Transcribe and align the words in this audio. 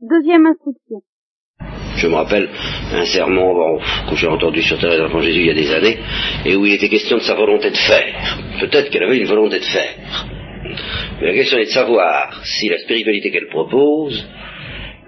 Deuxième 0.00 0.46
instruction. 0.46 1.02
Je 1.96 2.06
me 2.06 2.14
rappelle 2.14 2.48
un 2.92 3.04
sermon 3.04 3.52
bon, 3.52 3.78
que 4.08 4.16
j'ai 4.16 4.28
entendu 4.28 4.62
sur 4.62 4.78
Thérèse 4.80 4.98
d'Enfant 4.98 5.20
Jésus 5.20 5.40
il 5.40 5.46
y 5.46 5.50
a 5.50 5.54
des 5.54 5.70
années, 5.72 5.98
et 6.46 6.56
où 6.56 6.64
il 6.64 6.72
était 6.72 6.88
question 6.88 7.18
de 7.18 7.22
sa 7.22 7.34
volonté 7.34 7.70
de 7.70 7.76
faire. 7.76 8.38
Peut-être 8.60 8.88
qu'elle 8.90 9.02
avait 9.02 9.18
une 9.18 9.26
volonté 9.26 9.58
de 9.58 9.64
faire. 9.64 10.26
Mais 11.20 11.26
la 11.26 11.34
question 11.34 11.58
est 11.58 11.66
de 11.66 11.70
savoir 11.70 12.42
si 12.46 12.70
la 12.70 12.78
spiritualité 12.78 13.30
qu'elle 13.30 13.48
propose 13.48 14.26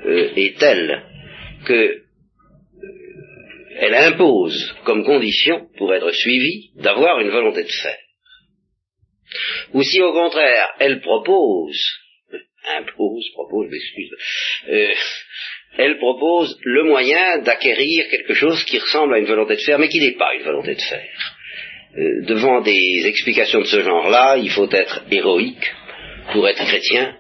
euh, 0.04 0.28
est 0.36 0.58
telle 0.58 1.02
que 1.64 1.72
euh, 1.72 2.04
elle 3.80 3.94
impose 3.94 4.74
comme 4.84 5.04
condition 5.04 5.68
pour 5.78 5.94
être 5.94 6.10
suivie 6.10 6.70
d'avoir 6.76 7.18
une 7.20 7.30
volonté 7.30 7.62
de 7.62 7.70
faire. 7.70 7.98
Ou 9.72 9.82
si 9.82 10.02
au 10.02 10.12
contraire 10.12 10.68
elle 10.80 11.00
propose, 11.00 12.01
impose, 12.78 13.28
propose, 13.34 13.68
m'excuse, 13.70 14.10
euh, 14.68 14.88
elle 15.78 15.98
propose 15.98 16.58
le 16.64 16.84
moyen 16.84 17.38
d'acquérir 17.38 18.08
quelque 18.10 18.34
chose 18.34 18.62
qui 18.64 18.78
ressemble 18.78 19.14
à 19.14 19.18
une 19.18 19.26
volonté 19.26 19.56
de 19.56 19.60
faire, 19.60 19.78
mais 19.78 19.88
qui 19.88 20.00
n'est 20.00 20.16
pas 20.16 20.34
une 20.34 20.44
volonté 20.44 20.74
de 20.74 20.80
faire. 20.80 21.36
Euh, 21.96 22.24
devant 22.26 22.60
des 22.60 23.06
explications 23.06 23.60
de 23.60 23.66
ce 23.66 23.80
genre-là, 23.80 24.36
il 24.36 24.50
faut 24.50 24.70
être 24.70 25.04
héroïque 25.10 25.72
pour 26.32 26.48
être 26.48 26.64
chrétien, 26.64 27.16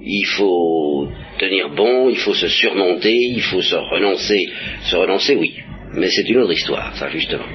il 0.00 0.26
faut 0.26 1.08
tenir 1.38 1.70
bon, 1.70 2.08
il 2.10 2.18
faut 2.18 2.34
se 2.34 2.48
surmonter, 2.48 3.14
il 3.14 3.42
faut 3.42 3.62
se 3.62 3.74
renoncer. 3.74 4.48
Se 4.82 4.96
renoncer, 4.96 5.36
oui, 5.36 5.56
mais 5.94 6.10
c'est 6.10 6.28
une 6.28 6.38
autre 6.38 6.52
histoire, 6.52 6.96
ça 6.96 7.08
justement. 7.08 7.46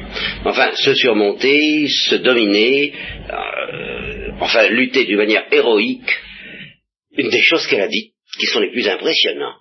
Enfin, 0.45 0.71
se 0.73 0.93
surmonter, 0.95 1.87
se 1.87 2.15
dominer, 2.15 2.93
euh, 3.29 4.31
enfin 4.39 4.67
lutter 4.69 5.05
d'une 5.05 5.17
manière 5.17 5.45
héroïque, 5.51 6.11
une 7.19 7.29
des 7.29 7.41
choses 7.41 7.67
qu'elle 7.67 7.81
a 7.81 7.87
dit, 7.87 8.13
qui 8.39 8.45
sont 8.47 8.59
les 8.59 8.71
plus 8.71 8.87
impressionnantes. 8.87 9.55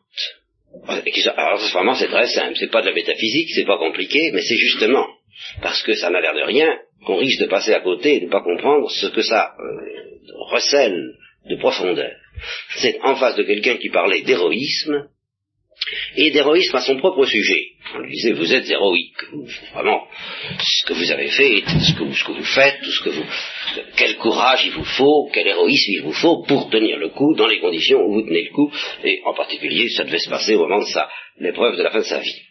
Alors 0.87 1.59
vraiment 1.73 1.95
c'est 1.95 2.09
très 2.09 2.29
simple, 2.29 2.57
c'est 2.57 2.71
pas 2.71 2.83
de 2.83 2.89
la 2.89 2.95
métaphysique, 2.95 3.51
c'est 3.55 3.65
pas 3.65 3.79
compliqué, 3.79 4.31
mais 4.33 4.43
c'est 4.43 4.57
justement 4.57 5.07
parce 5.63 5.83
que 5.83 5.95
ça 5.95 6.11
n'a 6.11 6.21
l'air 6.21 6.35
de 6.35 6.43
rien 6.43 6.79
qu'on 7.07 7.17
risque 7.17 7.41
de 7.41 7.47
passer 7.47 7.73
à 7.73 7.81
côté 7.81 8.17
et 8.17 8.21
de 8.21 8.27
ne 8.27 8.31
pas 8.31 8.43
comprendre 8.43 8.91
ce 8.91 9.07
que 9.07 9.23
ça 9.23 9.55
euh, 9.59 10.35
recèle 10.51 11.15
de 11.49 11.57
profondeur. 11.57 12.13
C'est 12.77 13.01
en 13.03 13.17
face 13.17 13.37
de 13.37 13.45
quelqu'un 13.45 13.77
qui 13.77 13.89
parlait 13.89 14.23
d'héroïsme, 14.23 15.09
et 16.17 16.31
d'héroïsme 16.31 16.77
à 16.77 16.81
son 16.81 16.97
propre 16.99 17.25
sujet. 17.27 17.69
On 17.95 17.99
lui 18.01 18.13
disait, 18.13 18.33
vous 18.33 18.53
êtes 18.53 18.69
héroïque, 18.69 19.23
vraiment, 19.73 20.07
ce 20.61 20.87
que 20.87 20.93
vous 20.93 21.11
avez 21.11 21.29
fait, 21.29 21.63
ce 21.67 21.95
que 21.95 22.33
vous, 22.33 22.45
faites, 22.45 22.81
tout 22.83 22.91
ce 22.91 23.05
que 23.05 23.11
vous, 23.11 23.25
quel 23.97 24.17
courage 24.17 24.67
il 24.67 24.73
vous 24.73 24.85
faut, 24.85 25.31
quel 25.33 25.47
héroïsme 25.47 25.93
il 25.93 26.03
vous 26.03 26.13
faut 26.13 26.43
pour 26.47 26.69
tenir 26.71 26.99
le 26.99 27.09
coup 27.09 27.35
dans 27.35 27.47
les 27.47 27.61
conditions 27.61 28.01
où 28.01 28.15
vous 28.15 28.23
tenez 28.23 28.45
le 28.45 28.53
coup, 28.53 28.71
et 29.05 29.21
en 29.25 29.35
particulier, 29.35 29.89
ça 29.89 30.05
devait 30.05 30.19
se 30.19 30.31
passer 30.31 30.55
au 30.55 30.61
moment 30.61 30.81
de 30.81 30.91
sa, 30.91 31.09
l'épreuve 31.39 31.77
de 31.77 31.83
la 31.83 31.91
fin 31.91 32.01
de 32.01 32.05
sa 32.05 32.21
vie. 32.21 32.43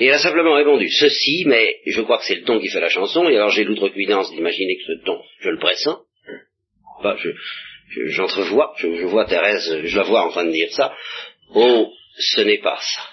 Et 0.00 0.06
elle 0.06 0.14
a 0.14 0.18
simplement 0.18 0.54
répondu 0.54 0.88
ceci, 0.90 1.44
mais 1.46 1.76
je 1.86 2.00
crois 2.00 2.18
que 2.18 2.24
c'est 2.24 2.36
le 2.36 2.44
ton 2.44 2.58
qui 2.58 2.68
fait 2.68 2.80
la 2.80 2.88
chanson, 2.88 3.28
et 3.28 3.36
alors 3.36 3.50
j'ai 3.50 3.64
l'outrecuidance 3.64 4.32
d'imaginer 4.32 4.76
que 4.76 4.82
ce 4.86 5.04
ton, 5.04 5.20
je 5.40 5.50
le 5.50 5.58
pressens. 5.58 5.98
Je, 7.18 8.06
j'entrevois, 8.06 8.74
je, 8.78 8.94
je, 8.94 9.04
vois 9.04 9.26
Thérèse, 9.26 9.82
je 9.84 9.96
la 9.96 10.04
vois 10.04 10.24
en 10.24 10.30
train 10.30 10.44
de 10.44 10.52
dire 10.52 10.70
ça. 10.72 10.94
Oh, 11.54 11.92
ce 12.18 12.40
n'est 12.42 12.60
pas 12.60 12.78
ça. 12.80 13.08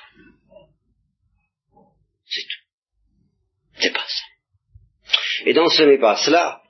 C'est 2.25 2.41
tout. 2.41 3.81
C'est 3.81 3.93
pas 3.93 4.05
ça. 4.07 5.45
Et 5.45 5.53
dans 5.53 5.67
ce 5.67 5.83
n'est 5.83 5.99
pas 5.99 6.17
cela, 6.17 6.61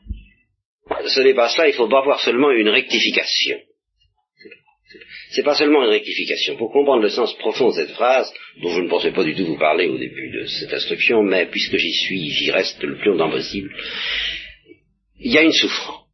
ce 1.08 1.20
n'est 1.22 1.34
pas 1.34 1.50
cela, 1.50 1.68
il 1.68 1.74
faut 1.74 1.90
pas 1.90 2.04
voir 2.04 2.20
seulement 2.22 2.52
une 2.52 2.70
rectification. 2.70 3.60
C'est 5.32 5.44
pas 5.44 5.56
seulement 5.56 5.84
une 5.84 5.92
rectification. 5.92 6.58
Pour 6.58 6.72
comprendre 6.72 7.04
le 7.04 7.10
sens 7.10 7.36
profond 7.38 7.70
de 7.70 7.76
cette 7.76 7.92
phrase, 7.92 8.34
dont 8.62 8.72
je 8.76 8.82
ne 8.82 8.90
pensais 8.90 9.12
pas 9.12 9.24
du 9.24 9.36
tout 9.36 9.46
vous 9.46 9.60
parler 9.60 9.88
au 9.88 9.98
début 9.98 10.32
de 10.32 10.46
cette 10.46 10.74
instruction, 10.74 11.22
mais 11.22 11.46
puisque 11.48 11.78
j'y 11.78 11.94
suis, 11.94 12.30
j'y 12.32 12.52
reste 12.52 12.82
le 12.82 12.98
plus 12.98 13.12
longtemps 13.12 13.30
possible, 13.30 13.76
il 15.20 15.32
y 15.32 15.38
a 15.38 15.44
une 15.44 15.52
souffrance. 15.52 16.08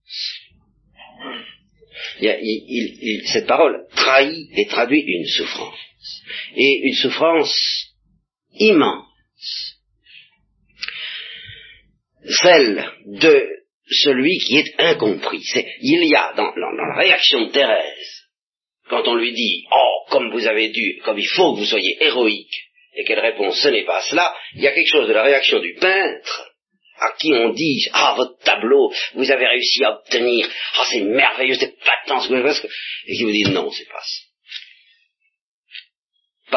Cette 3.31 3.47
parole 3.47 3.85
trahit 3.95 4.49
et 4.57 4.67
traduit 4.67 5.01
une 5.01 5.25
souffrance 5.25 5.79
et 6.55 6.81
une 6.83 6.95
souffrance 6.95 7.55
immense, 8.53 9.75
celle 12.41 12.91
de 13.05 13.47
celui 13.87 14.37
qui 14.39 14.57
est 14.57 14.79
incompris. 14.79 15.43
il 15.81 16.05
y 16.05 16.15
a 16.15 16.33
dans, 16.35 16.53
la 16.55 16.95
réaction 16.97 17.45
de 17.45 17.51
Thérèse, 17.51 18.23
quand 18.89 19.07
on 19.07 19.15
lui 19.15 19.33
dit 19.33 19.65
Oh, 19.71 20.05
comme 20.09 20.31
vous 20.31 20.47
avez 20.47 20.69
dû, 20.69 20.99
comme 21.03 21.19
il 21.19 21.27
faut 21.27 21.53
que 21.53 21.59
vous 21.59 21.65
soyez 21.65 21.97
héroïque, 22.03 22.65
et 22.95 23.03
qu'elle 23.03 23.19
répond 23.19 23.51
Ce 23.51 23.67
n'est 23.67 23.85
pas 23.85 24.01
cela, 24.01 24.33
il 24.55 24.61
y 24.61 24.67
a 24.67 24.73
quelque 24.73 24.91
chose 24.91 25.07
de 25.07 25.13
la 25.13 25.23
réaction 25.23 25.59
du 25.59 25.75
peintre 25.75 26.51
à 26.97 27.11
qui 27.19 27.33
on 27.33 27.49
dit 27.49 27.85
Ah, 27.93 28.13
votre 28.17 28.37
tableau, 28.43 28.91
vous 29.13 29.31
avez 29.31 29.47
réussi 29.47 29.83
à 29.83 29.99
obtenir, 29.99 30.47
ah, 30.79 30.85
c'est 30.89 31.01
merveilleux, 31.01 31.55
c'est 31.55 31.75
patent 31.77 32.25
et 33.07 33.15
qui 33.15 33.23
vous 33.23 33.31
dit 33.31 33.43
Non, 33.45 33.69
c'est 33.71 33.87
pas 33.87 34.01
ça 34.01 34.24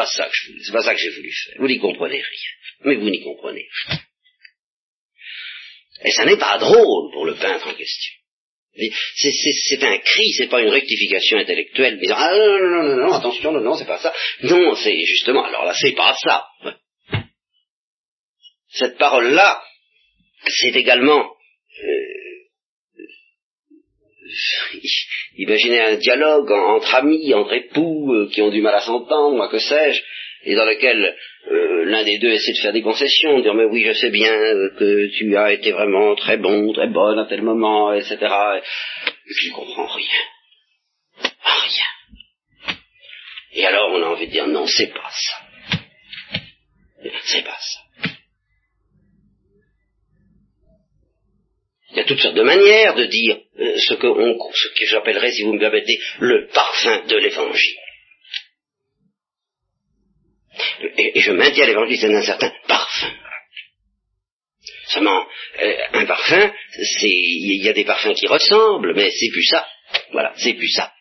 c'est 0.05 0.71
pas 0.71 0.83
ça 0.83 0.93
que 0.93 0.99
j'ai 0.99 1.09
voulu 1.09 1.31
faire. 1.31 1.55
Vous 1.59 1.67
n'y 1.67 1.79
comprenez 1.79 2.21
rien. 2.21 2.51
Mais 2.85 2.95
vous 2.95 3.09
n'y 3.09 3.23
comprenez 3.23 3.67
rien. 3.87 3.99
Et 6.05 6.11
ça 6.11 6.25
n'est 6.25 6.37
pas 6.37 6.57
drôle 6.57 7.11
pour 7.11 7.25
le 7.25 7.35
peintre 7.35 7.67
en 7.67 7.73
question. 7.73 8.13
C'est 9.15 9.83
un 9.83 9.97
cri, 9.97 10.31
c'est 10.37 10.47
pas 10.47 10.61
une 10.61 10.69
rectification 10.69 11.37
intellectuelle 11.37 11.99
disant 11.99 12.15
ah 12.17 12.31
non 12.35 12.59
non 12.59 12.69
non 12.69 12.83
non, 12.83 13.07
non 13.07 13.13
attention 13.13 13.51
non 13.51 13.61
non 13.61 13.75
c'est 13.75 13.85
pas 13.85 13.99
ça. 13.99 14.13
Non 14.43 14.75
c'est 14.75 14.97
justement 15.05 15.43
alors 15.43 15.65
là 15.65 15.73
c'est 15.73 15.95
pas 15.95 16.15
ça. 16.15 16.45
Cette 18.71 18.97
parole 18.97 19.31
là 19.33 19.61
c'est 20.45 20.75
également 20.75 21.25
euh, 21.83 22.18
imaginez 25.37 25.81
un 25.81 25.95
dialogue 25.95 26.51
entre 26.51 26.95
amis, 26.95 27.33
entre 27.33 27.53
époux 27.53 28.13
euh, 28.13 28.29
qui 28.29 28.41
ont 28.41 28.49
du 28.49 28.61
mal 28.61 28.75
à 28.75 28.81
s'entendre, 28.81 29.35
moi 29.35 29.49
que 29.49 29.59
sais-je, 29.59 30.01
et 30.43 30.55
dans 30.55 30.65
lequel 30.65 31.15
euh, 31.51 31.85
l'un 31.85 32.03
des 32.03 32.17
deux 32.19 32.31
essaie 32.31 32.53
de 32.53 32.57
faire 32.59 32.73
des 32.73 32.81
concessions, 32.81 33.39
dire 33.39 33.53
mais 33.53 33.65
oui 33.65 33.83
je 33.85 33.93
sais 33.93 34.09
bien 34.09 34.31
que 34.77 35.07
tu 35.17 35.35
as 35.35 35.53
été 35.53 35.71
vraiment 35.71 36.15
très 36.15 36.37
bon, 36.37 36.71
très 36.73 36.87
bonne 36.87 37.19
à 37.19 37.25
tel 37.25 37.41
moment, 37.41 37.93
etc. 37.93 38.17
Et 38.21 38.61
je 39.27 39.51
comprends 39.51 39.87
rien. 39.87 40.05
Rien. 41.21 41.85
Et 43.53 43.65
alors 43.65 43.91
on 43.91 44.01
a 44.03 44.07
envie 44.07 44.27
de 44.27 44.31
dire 44.31 44.47
non, 44.47 44.65
c'est 44.65 44.93
pas 44.93 45.09
ça. 45.09 45.49
C'est 47.23 47.43
pas 47.43 47.57
ça. 47.59 47.79
Il 51.88 51.88
y 51.99 52.03
a 52.03 52.05
toutes 52.05 52.21
sortes 52.21 52.35
de 52.35 52.43
manières 52.43 52.95
de 52.95 53.05
dire 53.05 53.37
euh, 53.59 53.77
ce, 53.77 53.93
que 53.93 54.85
j'appellerais, 54.85 55.31
si 55.31 55.43
vous 55.43 55.53
me 55.53 55.59
permettez, 55.59 55.99
le 56.19 56.47
parfum 56.47 57.05
de 57.07 57.17
l'évangile. 57.17 57.77
Et, 60.97 61.19
je 61.19 61.31
maintiens 61.31 61.65
l'évangile, 61.65 61.97
c'est 61.99 62.13
un 62.13 62.23
certain 62.23 62.53
parfum. 62.67 63.11
Seulement, 64.87 65.25
euh, 65.61 65.75
un 65.93 66.05
parfum, 66.05 66.51
il 67.01 67.63
y 67.63 67.69
a 67.69 67.73
des 67.73 67.85
parfums 67.85 68.13
qui 68.13 68.27
ressemblent, 68.27 68.95
mais 68.95 69.09
c'est 69.11 69.29
plus 69.31 69.45
ça. 69.45 69.67
Voilà, 70.11 70.33
c'est 70.37 70.53
plus 70.53 70.71
ça. 70.71 70.91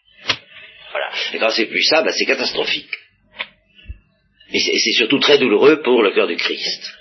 Voilà. 0.91 1.13
Et 1.33 1.39
quand 1.39 1.51
c'est 1.51 1.67
plus 1.67 1.85
ça, 1.85 2.03
ben, 2.03 2.13
c'est 2.13 2.27
catastrophique. 2.27 2.95
Et 4.53 4.61
c'est 4.61 4.93
surtout 4.93 5.19
très 5.19 5.39
douloureux 5.39 5.83
pour 5.83 6.03
le 6.03 6.13
cœur 6.13 6.27
du 6.27 6.37
Christ 6.37 6.98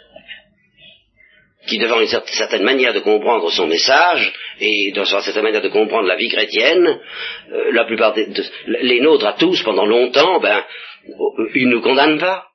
qui, 1.67 1.77
devant 1.77 1.99
une 1.99 2.07
certaine 2.07 2.63
manière 2.63 2.93
de 2.93 2.99
comprendre 2.99 3.51
son 3.51 3.67
message, 3.67 4.33
et 4.59 4.91
devant 4.91 5.17
une 5.17 5.21
certaine 5.21 5.43
manière 5.43 5.61
de 5.61 5.69
comprendre 5.69 6.07
la 6.07 6.15
vie 6.15 6.29
chrétienne, 6.29 6.99
euh, 7.51 7.71
la 7.71 7.85
plupart 7.85 8.13
des, 8.13 8.27
les 8.65 8.99
nôtres 9.01 9.27
à 9.27 9.33
tous, 9.33 9.61
pendant 9.63 9.85
longtemps, 9.85 10.39
ben, 10.39 10.63
ils 11.55 11.67
ne 11.67 11.75
nous 11.75 11.81
condamnent 11.81 12.19
pas. 12.19 12.47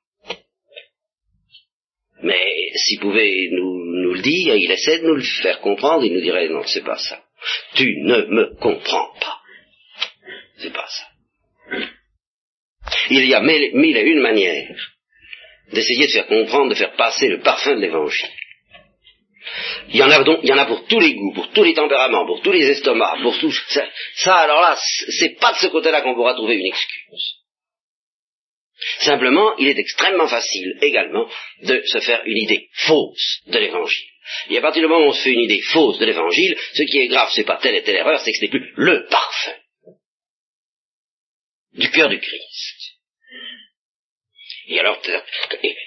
Mais 2.23 2.71
s'il 2.77 3.01
pouvait 3.01 3.49
nous, 3.51 3.85
nous, 4.03 4.15
le 4.15 4.23
dire, 4.23 4.55
il 4.55 4.71
essaie 4.71 4.99
de 5.01 5.07
nous 5.07 5.17
le 5.17 5.23
faire 5.43 5.61
comprendre, 5.61 6.05
il 6.05 6.13
nous 6.13 6.21
dirait, 6.21 6.49
non, 6.49 6.63
c'est 6.65 6.85
pas 6.85 6.99
ça. 6.99 7.21
Tu 7.75 7.97
ne 8.03 8.23
me 8.27 8.55
comprends 8.61 9.13
pas. 9.21 9.39
C'est 10.59 10.73
pas 10.73 10.87
ça. 10.87 11.05
Il 13.11 13.27
y 13.27 13.35
a 13.35 13.41
mille 13.41 13.97
et 13.97 14.03
une 14.03 14.21
manières 14.21 14.93
d'essayer 15.73 16.07
de 16.07 16.13
faire 16.13 16.27
comprendre, 16.27 16.71
de 16.71 16.75
faire 16.75 16.95
passer 16.95 17.29
le 17.29 17.41
parfum 17.41 17.75
de 17.75 17.81
l'évangile. 17.81 18.29
Il 19.89 19.97
y 19.97 20.03
en 20.03 20.11
a 20.11 20.23
donc, 20.23 20.41
il 20.43 20.49
y 20.49 20.53
en 20.53 20.59
a 20.59 20.67
pour 20.67 20.87
tous 20.87 21.01
les 21.01 21.15
goûts, 21.15 21.33
pour 21.35 21.51
tous 21.51 21.65
les 21.65 21.75
tempéraments, 21.75 22.27
pour 22.27 22.41
tous 22.43 22.53
les 22.53 22.67
estomacs, 22.71 23.23
pour 23.23 23.39
tout 23.39 23.53
ça. 23.69 23.87
ça 24.17 24.37
alors 24.37 24.61
là, 24.61 24.79
c'est 25.19 25.39
pas 25.39 25.53
de 25.53 25.59
ce 25.59 25.67
côté-là 25.69 26.01
qu'on 26.03 26.15
pourra 26.15 26.35
trouver 26.35 26.57
une 26.57 26.67
excuse. 26.67 27.43
Simplement, 29.01 29.57
il 29.59 29.69
est 29.69 29.79
extrêmement 29.79 30.27
facile 30.27 30.79
également 30.83 31.29
de 31.63 31.83
se 31.85 32.01
faire 32.01 32.23
une 32.25 32.37
idée 32.37 32.69
fausse 32.73 33.43
de 33.47 33.59
l'évangile. 33.59 34.09
Et 34.51 34.59
à 34.59 34.61
partir 34.61 34.83
du 34.83 34.89
moment 34.89 35.05
où 35.05 35.11
on 35.11 35.13
se 35.13 35.23
fait 35.23 35.33
une 35.33 35.41
idée 35.41 35.61
fausse 35.61 35.99
de 35.99 36.07
l'évangile, 36.07 36.57
ce 36.75 36.83
qui 36.83 36.99
est 36.99 37.09
grave, 37.09 37.31
c'est 37.33 37.45
pas 37.45 37.59
telle 37.59 37.75
et 37.75 37.83
telle 37.83 37.97
erreur, 37.97 38.21
c'est 38.21 38.33
que 38.33 38.39
ce 38.39 38.43
n'est 38.43 38.51
plus 38.51 38.73
le 38.77 39.07
parfum 39.07 39.55
du 41.75 41.91
cœur 41.91 42.09
du 42.09 42.21
Christ. 42.21 42.92
Alors, 44.79 45.01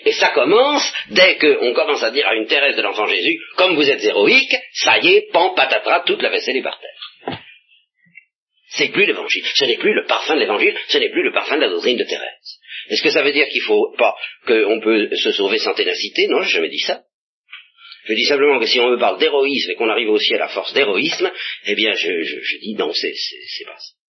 et, 0.05 0.11
ça 0.11 0.29
commence 0.29 0.93
dès 1.09 1.37
qu'on 1.37 1.73
commence 1.73 2.03
à 2.03 2.11
dire 2.11 2.27
à 2.27 2.35
une 2.35 2.47
Thérèse 2.47 2.75
de 2.75 2.81
l'Enfant 2.81 3.07
Jésus, 3.07 3.39
comme 3.55 3.75
vous 3.75 3.89
êtes 3.89 4.03
héroïque, 4.03 4.55
ça 4.73 4.99
y 4.99 5.13
est, 5.15 5.31
pan, 5.31 5.53
patatras, 5.53 6.03
toute 6.05 6.21
la 6.21 6.29
vaisselle 6.29 6.57
est 6.57 6.63
par 6.63 6.79
terre. 6.79 7.39
C'est 8.69 8.89
plus 8.89 9.05
l'évangile, 9.05 9.45
ce 9.53 9.65
n'est 9.65 9.77
plus 9.77 9.93
le 9.93 10.05
parfum 10.05 10.35
de 10.35 10.41
l'évangile, 10.41 10.77
ce 10.89 10.97
n'est 10.97 11.09
plus 11.09 11.23
le 11.23 11.31
parfum 11.31 11.55
de 11.55 11.61
la 11.61 11.69
doctrine 11.69 11.97
de 11.97 12.03
Thérèse. 12.03 12.59
Est-ce 12.89 13.01
que 13.01 13.11
ça 13.11 13.23
veut 13.23 13.31
dire 13.31 13.47
qu'il 13.47 13.61
faut 13.61 13.95
pas, 13.97 14.15
qu'on 14.45 14.81
peut 14.81 15.15
se 15.15 15.31
sauver 15.31 15.59
sans 15.59 15.73
ténacité? 15.73 16.27
Non, 16.27 16.41
j'ai 16.41 16.55
jamais 16.55 16.69
dit 16.69 16.79
ça. 16.79 17.03
Je 18.05 18.13
dis 18.13 18.25
simplement 18.25 18.59
que 18.59 18.67
si 18.67 18.79
on 18.79 18.89
me 18.89 18.99
parle 18.99 19.19
d'héroïsme 19.19 19.71
et 19.71 19.75
qu'on 19.75 19.89
arrive 19.89 20.09
au 20.09 20.19
ciel 20.19 20.41
à 20.41 20.49
force 20.49 20.73
d'héroïsme, 20.73 21.31
eh 21.65 21.75
bien, 21.75 21.93
je, 21.93 22.21
je 22.21 22.57
dis 22.59 22.75
non, 22.75 22.91
c'est 22.93 23.13
pas 23.65 23.77
ça. 23.77 24.04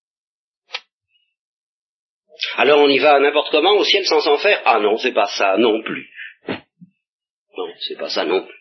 Alors 2.57 2.81
on 2.81 2.89
y 2.89 2.99
va 2.99 3.19
n'importe 3.21 3.51
comment 3.51 3.77
au 3.77 3.85
ciel 3.85 4.05
sans 4.05 4.21
s'en 4.21 4.39
faire 4.39 4.63
Ah 4.65 4.79
non, 4.81 4.97
c'est 4.99 5.15
pas 5.15 5.27
ça 5.27 5.57
non 5.59 5.83
plus. 5.83 6.09
Non, 6.49 7.73
c'est 7.81 7.99
pas 7.99 8.11
ça 8.11 8.25
non 8.25 8.45
plus. 8.45 8.57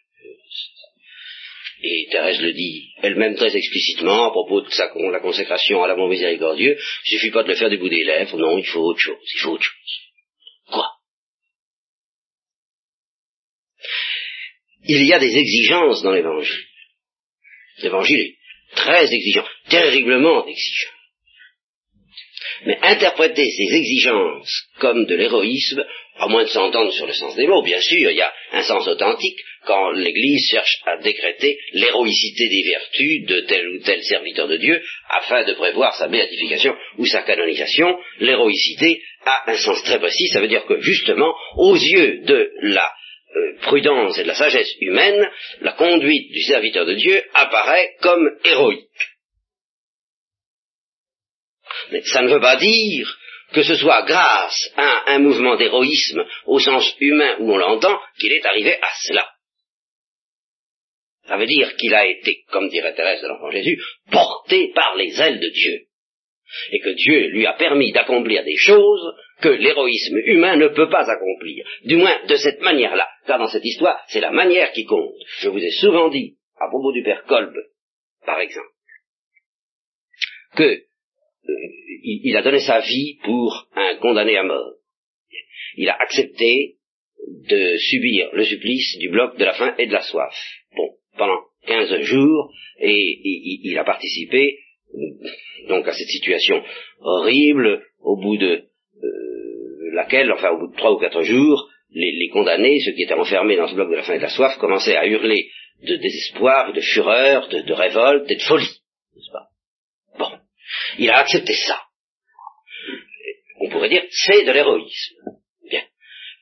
Et 1.84 2.08
Thérèse 2.10 2.42
le 2.42 2.54
dit 2.54 2.94
elle-même 3.02 3.36
très 3.36 3.56
explicitement 3.56 4.26
à 4.26 4.32
propos 4.32 4.62
de 4.62 5.12
la 5.12 5.20
consécration 5.20 5.84
à 5.84 5.88
l'amour 5.88 6.10
miséricordieux, 6.10 6.78
il 7.06 7.10
suffit 7.10 7.32
pas 7.32 7.44
de 7.44 7.50
le 7.50 7.56
faire 7.56 7.70
du 7.70 7.78
bout 7.78 7.90
des 7.90 8.04
lèvres, 8.04 8.38
non, 8.38 8.58
il 8.58 8.66
faut 8.66 8.80
autre 8.80 9.00
chose, 9.00 9.18
il 9.36 9.40
faut 9.42 9.52
autre 9.52 9.64
chose. 9.64 10.00
Quoi? 10.68 10.90
Il 14.88 15.06
y 15.06 15.14
a 15.14 15.20
des 15.20 15.36
exigences 15.36 16.02
dans 16.02 16.12
l'évangile. 16.12 16.66
L'évangile 17.80 18.20
est 18.20 18.76
très 18.76 19.14
exigeant, 19.14 19.46
terriblement 19.70 20.48
exigeant. 20.48 20.95
Mais 22.66 22.78
interpréter 22.82 23.46
ces 23.46 23.76
exigences 23.76 24.64
comme 24.80 25.06
de 25.06 25.16
l'héroïsme, 25.16 25.86
à 26.18 26.28
moins 26.28 26.44
de 26.44 26.50
s'entendre 26.50 26.92
sur 26.92 27.06
le 27.06 27.14
sens 27.14 27.36
des 27.36 27.48
mots, 27.48 27.62
bien 27.62 27.80
sûr, 27.82 28.10
il 28.10 28.18
y 28.18 28.22
a 28.22 28.34
un 28.54 28.64
sens 28.64 28.88
authentique 28.88 29.40
quand 29.66 29.92
l'Église 29.92 30.48
cherche 30.50 30.78
à 30.86 30.98
décréter 30.98 31.58
l'héroïcité 31.74 32.48
des 32.48 32.70
vertus 32.70 33.26
de 33.26 33.40
tel 33.42 33.68
ou 33.70 33.80
tel 33.80 34.04
serviteur 34.04 34.48
de 34.48 34.58
Dieu 34.58 34.82
afin 35.10 35.44
de 35.44 35.54
prévoir 35.54 35.96
sa 35.96 36.08
béatification 36.08 36.76
ou 36.98 37.06
sa 37.06 37.24
canonisation. 37.24 37.98
L'héroïcité 38.20 39.02
a 39.26 39.52
un 39.52 39.58
sens 39.58 39.84
très 39.84 40.00
précis, 40.00 40.28
ça 40.28 40.40
veut 40.40 40.48
dire 40.48 40.66
que 40.66 40.80
justement, 40.80 41.34
aux 41.58 41.76
yeux 41.76 42.22
de 42.26 42.52
la 42.62 42.92
euh, 43.36 43.58
prudence 43.64 44.18
et 44.18 44.24
de 44.24 44.28
la 44.28 44.36
sagesse 44.36 44.74
humaine, 44.80 45.28
la 45.62 45.74
conduite 45.74 46.32
du 46.32 46.42
serviteur 46.44 46.86
de 46.86 46.94
Dieu 46.94 47.22
apparaît 47.34 47.92
comme 48.02 48.30
héroïque. 48.46 48.88
Mais 51.92 52.02
ça 52.02 52.22
ne 52.22 52.30
veut 52.30 52.40
pas 52.40 52.58
dire 52.58 53.18
que 53.54 53.64
ce 53.64 53.76
soit 53.76 54.04
grâce 54.04 54.72
à 54.76 55.14
un 55.14 55.20
mouvement 55.20 55.56
d'héroïsme 55.56 56.26
au 56.46 56.60
sens 56.60 56.96
humain 57.00 57.38
où 57.40 57.54
on 57.54 57.58
l'entend 57.58 57.98
qu'il 58.20 58.32
est 58.34 58.46
arrivé 58.46 58.78
à 58.82 58.90
cela. 59.08 59.30
Ça 61.28 61.38
veut 61.38 61.48
dire 61.48 61.76
qu'il 61.78 61.94
a 61.94 62.06
été, 62.06 62.44
comme 62.52 62.70
dirait 62.70 62.94
Thérèse 62.94 63.22
de 63.22 63.28
l'Enfant 63.28 63.50
Jésus, 63.50 63.82
porté 64.12 64.72
par 64.76 64.96
les 64.96 65.20
ailes 65.20 65.40
de 65.40 65.50
Dieu. 65.50 65.88
Et 66.72 66.80
que 66.80 66.90
Dieu 66.90 67.30
lui 67.30 67.48
a 67.48 67.54
permis 67.54 67.92
d'accomplir 67.92 68.44
des 68.44 68.56
choses 68.58 69.16
que 69.42 69.50
l'héroïsme 69.50 70.18
humain 70.26 70.56
ne 70.56 70.68
peut 70.68 70.90
pas 70.90 71.10
accomplir. 71.10 71.66
Du 71.86 71.96
moins 71.96 72.24
de 72.28 72.36
cette 72.36 72.62
manière-là. 72.62 73.08
Car 73.26 73.40
dans 73.40 73.48
cette 73.48 73.66
histoire, 73.66 74.04
c'est 74.10 74.22
la 74.22 74.32
manière 74.32 74.72
qui 74.72 74.86
compte. 74.86 75.16
Je 75.40 75.50
vous 75.50 75.58
ai 75.58 75.72
souvent 75.72 76.10
dit, 76.10 76.38
à 76.60 76.68
propos 76.70 76.92
du 76.92 77.04
père 77.04 77.24
Kolb, 77.26 77.54
par 78.26 78.40
exemple, 78.40 78.70
que 80.56 80.84
euh, 81.48 81.54
il, 82.04 82.36
a 82.38 82.42
donné 82.42 82.60
sa 82.60 82.80
vie 82.80 83.18
pour 83.24 83.68
un 83.76 83.96
condamné 83.98 84.38
à 84.38 84.44
mort. 84.44 84.74
Il 85.78 85.90
a 85.90 85.98
accepté 86.00 86.76
de 87.50 87.78
subir 87.78 88.30
le 88.34 88.44
supplice 88.44 88.98
du 89.00 89.10
bloc 89.10 89.38
de 89.38 89.46
la 89.46 89.54
faim 89.54 89.76
et 89.78 89.88
de 89.88 89.94
la 89.94 90.02
soif. 90.02 90.36
Bon, 90.76 90.90
pendant 91.18 91.40
quinze 91.66 92.02
jours, 92.02 92.54
et, 92.80 93.20
il 93.64 93.78
a 93.78 93.84
participé 93.84 94.60
euh, 94.94 95.68
donc 95.70 95.88
à 95.88 95.94
cette 95.94 96.08
situation 96.08 96.64
horrible, 97.00 97.84
au 98.02 98.18
bout 98.18 98.38
de 98.38 98.64
euh, 99.04 99.92
laquelle, 99.94 100.32
enfin 100.32 100.52
au 100.52 100.60
bout 100.60 100.72
de 100.72 100.78
trois 100.78 100.94
ou 100.94 101.00
quatre 101.00 101.22
jours, 101.24 101.70
les, 101.92 102.30
condamnés, 102.30 102.80
ceux 102.82 102.92
qui 102.92 103.04
étaient 103.04 103.14
enfermés 103.14 103.56
dans 103.56 103.68
ce 103.68 103.76
bloc 103.76 103.90
de 103.90 103.96
la 103.96 104.04
faim 104.04 104.16
et 104.16 104.18
de 104.18 104.24
la 104.24 104.30
soif, 104.30 104.58
commençaient 104.58 104.98
à 104.98 105.08
hurler 105.08 105.50
de 105.84 105.96
désespoir, 105.96 106.74
de 106.74 106.82
fureur, 106.82 107.48
de, 107.50 107.74
révolte 107.74 108.30
et 108.30 108.36
de 108.36 108.42
folie, 108.42 108.82
il 110.98 111.10
a 111.10 111.18
accepté 111.18 111.54
ça. 111.54 111.82
On 113.60 113.70
pourrait 113.70 113.90
dire, 113.90 114.04
c'est 114.10 114.44
de 114.44 114.52
l'héroïsme. 114.52 115.16
Bien. 115.70 115.84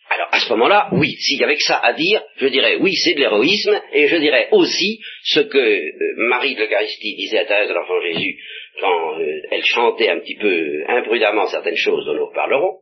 Alors, 0.09 0.27
à 0.31 0.39
ce 0.39 0.49
moment-là, 0.49 0.89
oui, 0.93 1.15
s'il 1.15 1.39
y 1.39 1.43
avait 1.43 1.55
que 1.55 1.63
ça 1.63 1.77
à 1.77 1.93
dire, 1.93 2.21
je 2.37 2.47
dirais, 2.47 2.77
oui, 2.79 2.95
c'est 2.95 3.13
de 3.13 3.19
l'héroïsme, 3.19 3.81
et 3.93 4.07
je 4.07 4.15
dirais 4.17 4.49
aussi 4.51 4.99
ce 5.23 5.41
que 5.41 5.57
euh, 5.57 5.91
Marie 6.29 6.55
de 6.55 6.61
l'Eucharistie 6.61 7.15
disait 7.15 7.39
à 7.39 7.45
Thérèse 7.45 7.69
de 7.69 7.73
l'Enfant 7.73 8.01
Jésus 8.01 8.39
quand 8.79 9.19
euh, 9.19 9.41
elle 9.51 9.63
chantait 9.63 10.09
un 10.09 10.19
petit 10.19 10.35
peu 10.35 10.83
imprudemment 10.87 11.47
certaines 11.47 11.77
choses 11.77 12.05
dont 12.05 12.15
nous 12.15 12.27
reparlerons, 12.27 12.79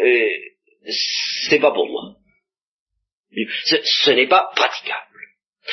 euh, 0.00 0.28
c'est 1.48 1.60
pas 1.60 1.72
pour 1.72 1.88
moi. 1.88 2.14
ce 3.32 4.10
n'est 4.10 4.28
pas 4.28 4.50
praticable. 4.54 5.13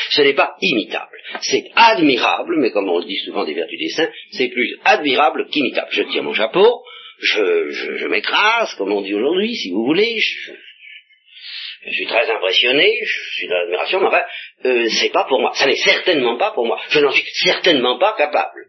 Ce 0.09 0.21
n'est 0.21 0.33
pas 0.33 0.55
imitable. 0.61 1.17
C'est 1.41 1.69
admirable, 1.75 2.55
mais 2.59 2.71
comme 2.71 2.89
on 2.89 2.99
le 2.99 3.05
dit 3.05 3.19
souvent 3.25 3.43
des 3.43 3.53
vertus 3.53 3.79
des 3.79 3.89
saints, 3.89 4.09
c'est 4.31 4.47
plus 4.47 4.77
admirable 4.85 5.47
qu'imitable. 5.49 5.89
Je 5.91 6.03
tire 6.03 6.23
mon 6.23 6.33
chapeau, 6.33 6.83
je, 7.21 8.07
m'écrase, 8.07 8.73
comme 8.75 8.91
on 8.91 9.01
dit 9.01 9.13
aujourd'hui, 9.13 9.55
si 9.55 9.71
vous 9.71 9.85
voulez, 9.85 10.17
je, 10.17 11.91
suis 11.91 12.05
très 12.05 12.29
impressionné, 12.29 12.89
je 13.03 13.37
suis 13.37 13.47
dans 13.47 13.57
l'admiration, 13.57 13.99
mais 13.99 14.07
enfin, 14.07 14.23
euh, 14.65 14.87
c'est 14.89 15.11
pas 15.11 15.25
pour 15.25 15.39
moi. 15.39 15.51
Ça 15.55 15.65
n'est 15.65 15.75
certainement 15.75 16.37
pas 16.37 16.51
pour 16.51 16.65
moi. 16.65 16.79
Je 16.89 16.99
n'en 16.99 17.11
suis 17.11 17.29
certainement 17.43 17.99
pas 17.99 18.15
capable. 18.17 18.67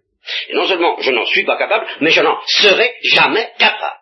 Et 0.49 0.55
non 0.55 0.67
seulement 0.67 1.01
je 1.01 1.11
n'en 1.11 1.25
suis 1.27 1.45
pas 1.45 1.57
capable, 1.57 1.87
mais 2.01 2.11
je 2.11 2.21
n'en 2.21 2.39
serai 2.47 2.95
jamais 3.03 3.51
capable. 3.59 4.02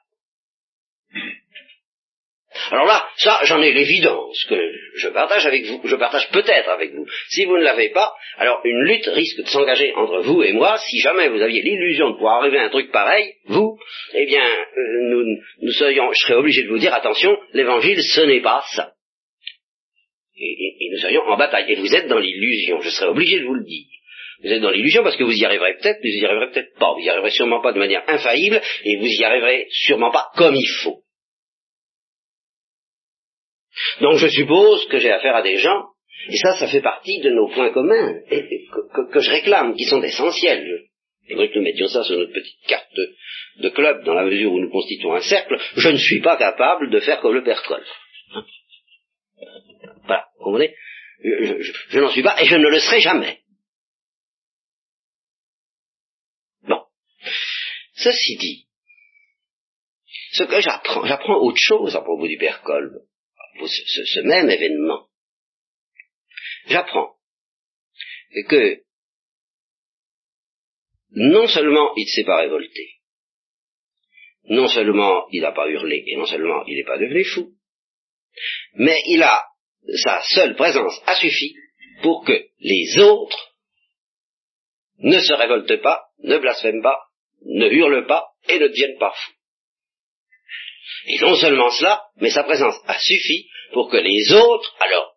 Alors 2.71 2.87
là, 2.87 3.09
ça, 3.17 3.41
j'en 3.45 3.61
ai 3.63 3.73
l'évidence 3.73 4.45
que 4.49 4.57
je 4.97 5.09
partage 5.09 5.47
avec 5.47 5.65
vous, 5.67 5.81
je 5.85 5.97
partage 5.97 6.29
peut-être 6.31 6.69
avec 6.69 6.93
vous. 6.93 7.07
Si 7.29 7.45
vous 7.45 7.57
ne 7.57 7.63
l'avez 7.63 7.91
pas, 7.91 8.13
alors 8.37 8.61
une 8.65 8.83
lutte 8.85 9.07
risque 9.07 9.43
de 9.43 9.49
s'engager 9.49 9.93
entre 9.95 10.21
vous 10.21 10.43
et 10.43 10.53
moi. 10.53 10.77
Si 10.79 10.99
jamais 11.01 11.29
vous 11.29 11.41
aviez 11.41 11.63
l'illusion 11.63 12.11
de 12.11 12.15
pouvoir 12.15 12.41
arriver 12.41 12.59
à 12.59 12.65
un 12.65 12.71
truc 12.71 12.91
pareil, 12.93 13.35
vous, 13.47 13.79
eh 14.15 14.27
bien, 14.27 14.45
euh, 14.45 14.83
nous, 15.11 15.25
nous 15.63 15.73
serions, 15.73 16.13
je 16.13 16.27
serais 16.27 16.39
obligé 16.39 16.63
de 16.63 16.69
vous 16.69 16.79
dire, 16.79 16.95
attention, 16.95 17.37
l'évangile, 17.53 18.03
ce 18.03 18.23
n'est 18.23 18.43
pas 18.43 18.63
ça. 18.75 18.93
Et, 20.37 20.89
nous 20.91 20.99
serions 20.99 21.23
en 21.23 21.37
bataille. 21.37 21.71
Et 21.71 21.77
vous 21.77 21.95
êtes 21.95 22.09
dans 22.09 22.19
l'illusion, 22.19 22.81
je 22.81 22.91
serais 22.91 23.11
obligé 23.11 23.41
de 23.41 23.45
vous 23.45 23.55
le 23.55 23.65
dire. 23.65 23.87
Vous 24.43 24.51
êtes 24.51 24.63
dans 24.63 24.71
l'illusion 24.71 25.03
parce 25.03 25.17
que 25.17 25.25
vous 25.25 25.37
y 25.37 25.45
arriverez 25.45 25.75
peut-être, 25.75 25.99
mais 26.03 26.11
vous 26.11 26.17
y 26.17 26.25
arriverez 26.25 26.51
peut-être 26.51 26.79
pas. 26.79 26.95
Vous 26.95 27.05
y 27.05 27.11
arriverez 27.11 27.31
sûrement 27.31 27.61
pas 27.61 27.73
de 27.73 27.79
manière 27.79 28.03
infaillible, 28.09 28.61
et 28.85 28.97
vous 28.97 29.07
y 29.07 29.23
arriverez 29.23 29.67
sûrement 29.71 30.11
pas 30.11 30.29
comme 30.37 30.55
il 30.55 30.69
faut. 30.83 31.00
Donc 34.01 34.17
je 34.17 34.29
suppose 34.29 34.87
que 34.89 34.99
j'ai 34.99 35.11
affaire 35.11 35.37
à 35.37 35.43
des 35.43 35.57
gens, 35.59 35.85
et 36.29 36.37
ça, 36.37 36.59
ça 36.59 36.69
fait 36.69 36.83
partie 36.83 37.21
de 37.21 37.31
nos 37.31 37.49
points 37.49 37.73
communs, 37.73 38.21
que, 38.29 39.21
je 39.21 39.31
réclame, 39.31 39.75
qui 39.75 39.85
sont 39.85 40.03
essentiels. 40.03 40.87
J'aimerais 41.27 41.51
que 41.51 41.59
nous 41.59 41.65
mettions 41.65 41.87
ça 41.87 42.03
sur 42.03 42.19
notre 42.19 42.33
petite 42.33 42.61
carte 42.67 42.93
de, 43.59 43.69
club, 43.71 44.05
dans 44.05 44.15
la 44.15 44.25
mesure 44.25 44.53
où 44.53 44.61
nous 44.61 44.71
constituons 44.71 45.15
un 45.15 45.21
cercle. 45.21 45.57
Je 45.77 45.89
ne 45.89 45.97
suis 45.97 46.21
pas 46.21 46.37
capable 46.37 46.91
de 46.91 47.01
faire 47.01 47.21
comme 47.21 47.35
le 47.35 47.45
père 47.45 47.63
Col. 47.63 47.85
Voilà, 50.05 50.27
vous 50.39 50.45
comprenez? 50.45 50.75
Je, 51.23 51.99
n'en 52.01 52.11
suis 52.11 52.23
pas, 52.23 52.41
et 52.43 52.47
je 52.47 52.57
ne 52.57 52.69
le 52.69 52.79
serai 52.81 53.01
jamais. 53.01 53.41
Bon. 56.63 56.83
Ceci 57.95 58.37
dit, 58.37 58.67
ce 60.33 60.45
que 60.45 60.61
j'apprends, 60.61 61.07
j'apprends 61.07 61.39
autre 61.39 61.59
chose 61.61 61.95
à 61.97 62.01
propos 62.01 62.27
du 62.27 62.39
père 62.39 62.63
ce, 63.67 64.21
même 64.21 64.51
événement, 64.51 65.09
j'apprends 66.67 67.17
que 68.49 68.83
non 71.11 71.49
seulement 71.49 71.93
il 71.97 72.05
ne 72.05 72.11
s'est 72.11 72.25
pas 72.25 72.41
révolté, 72.41 73.01
non 74.45 74.69
seulement 74.69 75.27
il 75.31 75.43
n'a 75.43 75.53
pas 75.53 75.69
hurlé, 75.69 76.05
et 76.07 76.17
non 76.17 76.27
seulement 76.27 76.65
il 76.67 76.77
n'est 76.77 76.85
pas 76.85 76.99
devenu 76.99 77.25
fou, 77.25 77.55
mais 78.75 79.01
il 79.07 79.23
a, 79.23 79.45
sa 80.03 80.23
seule 80.23 80.55
présence 80.55 81.01
a 81.07 81.17
suffi 81.17 81.55
pour 82.03 82.25
que 82.25 82.49
les 82.61 82.99
autres 82.99 83.57
ne 84.99 85.19
se 85.19 85.33
révoltent 85.33 85.83
pas, 85.83 86.05
ne 86.19 86.39
blasphèment 86.39 86.83
pas, 86.83 87.01
ne 87.43 87.69
hurlent 87.69 88.07
pas 88.07 88.27
et 88.49 88.59
ne 88.59 88.69
deviennent 88.69 88.99
pas 88.99 89.13
fous. 89.13 89.40
Et 91.11 91.19
non 91.21 91.35
seulement 91.35 91.71
cela, 91.71 92.03
mais 92.21 92.31
sa 92.31 92.45
présence 92.45 92.77
a 92.87 92.99
suffi 92.99 93.49
pour 93.73 93.91
que 93.91 93.97
les 93.97 94.33
autres, 94.33 94.75
alors, 94.81 95.13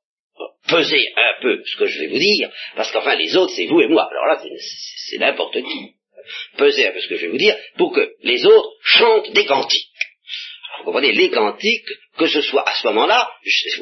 pesez 0.67 1.05
un 1.15 1.41
peu 1.41 1.61
ce 1.65 1.77
que 1.77 1.85
je 1.85 1.99
vais 1.99 2.07
vous 2.07 2.19
dire, 2.19 2.49
parce 2.75 2.91
qu'enfin 2.91 3.15
les 3.15 3.35
autres 3.35 3.53
c'est 3.55 3.67
vous 3.67 3.81
et 3.81 3.87
moi, 3.87 4.07
alors 4.09 4.25
là 4.25 4.41
c'est 5.09 5.17
n'importe 5.19 5.53
qui, 5.53 5.95
pesez 6.57 6.87
un 6.87 6.91
peu 6.91 6.99
ce 6.99 7.07
que 7.07 7.17
je 7.17 7.25
vais 7.25 7.31
vous 7.31 7.37
dire, 7.37 7.55
pour 7.77 7.93
que 7.93 8.13
les 8.23 8.45
autres 8.45 8.69
chantent 8.81 9.31
des 9.33 9.45
cantiques. 9.45 9.89
Vous 10.79 10.85
comprenez, 10.85 11.11
les 11.11 11.29
cantiques, 11.29 11.87
que 12.17 12.27
ce 12.27 12.41
soit 12.41 12.67
à 12.67 12.73
ce 12.75 12.87
moment-là, 12.87 13.29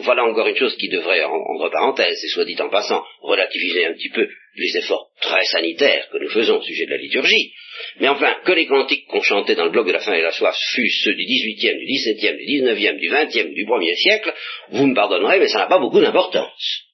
voilà 0.02 0.26
encore 0.26 0.48
une 0.48 0.58
chose 0.58 0.76
qui 0.78 0.90
devrait, 0.90 1.24
entre 1.24 1.70
parenthèses, 1.72 2.24
et 2.24 2.28
soit 2.28 2.46
dit 2.46 2.56
en 2.60 2.70
passant, 2.70 3.04
relativiser 3.22 3.86
un 3.86 3.94
petit 3.94 4.10
peu 4.10 4.28
les 4.56 4.78
efforts 4.78 5.08
très 5.22 5.44
sanitaires 5.46 6.10
que 6.12 6.18
nous 6.18 6.30
faisons 6.30 6.58
au 6.58 6.62
sujet 6.62 6.86
de 6.86 6.92
la 6.92 6.98
liturgie, 6.98 7.54
mais 8.00 8.10
enfin, 8.10 8.36
que 8.46 8.52
les 8.52 8.68
cantiques 8.68 9.08
qu'on 9.08 9.22
chantait 9.22 9.56
dans 9.56 9.66
le 9.66 9.72
bloc 9.72 9.88
de 9.88 9.94
la 9.94 10.02
fin 10.02 10.14
et 10.14 10.22
la 10.22 10.32
soif 10.32 10.56
fussent 10.74 11.04
ceux 11.04 11.14
du 11.14 11.24
18e, 11.24 11.78
du 11.78 11.86
17e, 11.86 12.38
du 12.38 12.62
19e, 12.62 13.00
du 13.00 13.10
20e, 13.10 13.54
du 13.54 13.66
1er 13.66 13.96
siècle, 13.96 14.34
vous 14.72 14.88
me 14.88 14.96
pardonnerez, 14.96 15.40
mais 15.40 15.48
ça 15.48 15.60
n'a 15.60 15.68
pas 15.68 15.80
beaucoup 15.80 16.02
d'importance. 16.02 16.88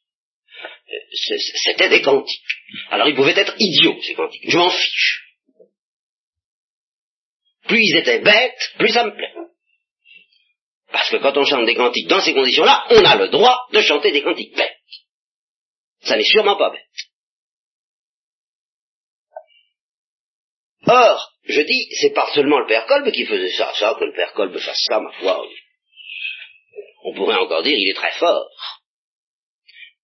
C'était 1.12 1.90
des 1.90 2.02
cantiques. 2.02 2.40
Alors 2.92 3.08
ils 3.08 3.16
pouvaient 3.16 3.38
être 3.38 3.56
idiots, 3.60 3.98
ces 4.02 4.14
cantiques. 4.14 4.44
Je 4.48 4.58
m'en 4.58 4.70
fiche. 4.70 5.24
Plus 7.68 7.82
ils 7.82 7.98
étaient 7.98 8.20
bêtes, 8.20 8.74
plus 8.78 8.90
ça 8.90 9.06
me 9.06 9.12
plaît. 9.12 9.34
Parce 10.92 11.10
que 11.10 11.18
quand 11.18 11.36
on 11.38 11.44
chante 11.44 11.66
des 11.66 11.76
cantiques 11.76 12.08
dans 12.08 12.22
ces 12.22 12.34
conditions-là, 12.34 12.86
on 12.92 13.04
a 13.04 13.16
le 13.16 13.30
droit 13.30 13.68
de 13.72 13.82
chanter 13.82 14.12
des 14.12 14.24
cantiques 14.24 14.56
bêtes. 14.56 14.78
Ça 16.02 16.16
n'est 16.16 16.24
sûrement 16.24 16.56
pas 16.56 16.72
bête. 16.72 16.84
Or, 20.88 21.34
je 21.44 21.62
dis, 21.62 21.90
c'est 22.00 22.14
pas 22.14 22.32
seulement 22.34 22.60
le 22.60 22.68
père 22.68 22.86
Kolbe 22.86 23.12
qui 23.12 23.26
faisait 23.26 23.52
ça, 23.52 23.74
ça, 23.74 23.96
que 24.00 24.06
le 24.06 24.14
père 24.14 24.34
Kolbe 24.34 24.58
fasse 24.58 24.82
ça, 24.88 25.00
ma 25.02 25.12
foi. 25.14 25.46
On 27.04 27.14
pourrait 27.14 27.36
encore 27.36 27.64
dire, 27.64 27.78
il 27.78 27.90
est 27.90 27.96
très 27.96 28.14
fort. 28.14 28.50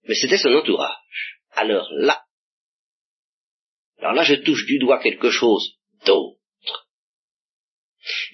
Mais 0.08 0.16
c'était 0.16 0.38
son 0.38 0.54
entourage. 0.54 1.40
Alors 1.52 1.88
là, 1.92 2.22
alors 4.00 4.14
là, 4.14 4.24
je 4.24 4.36
touche 4.36 4.66
du 4.66 4.80
doigt 4.80 5.00
quelque 5.00 5.30
chose 5.30 5.78
d'autre. 6.06 6.38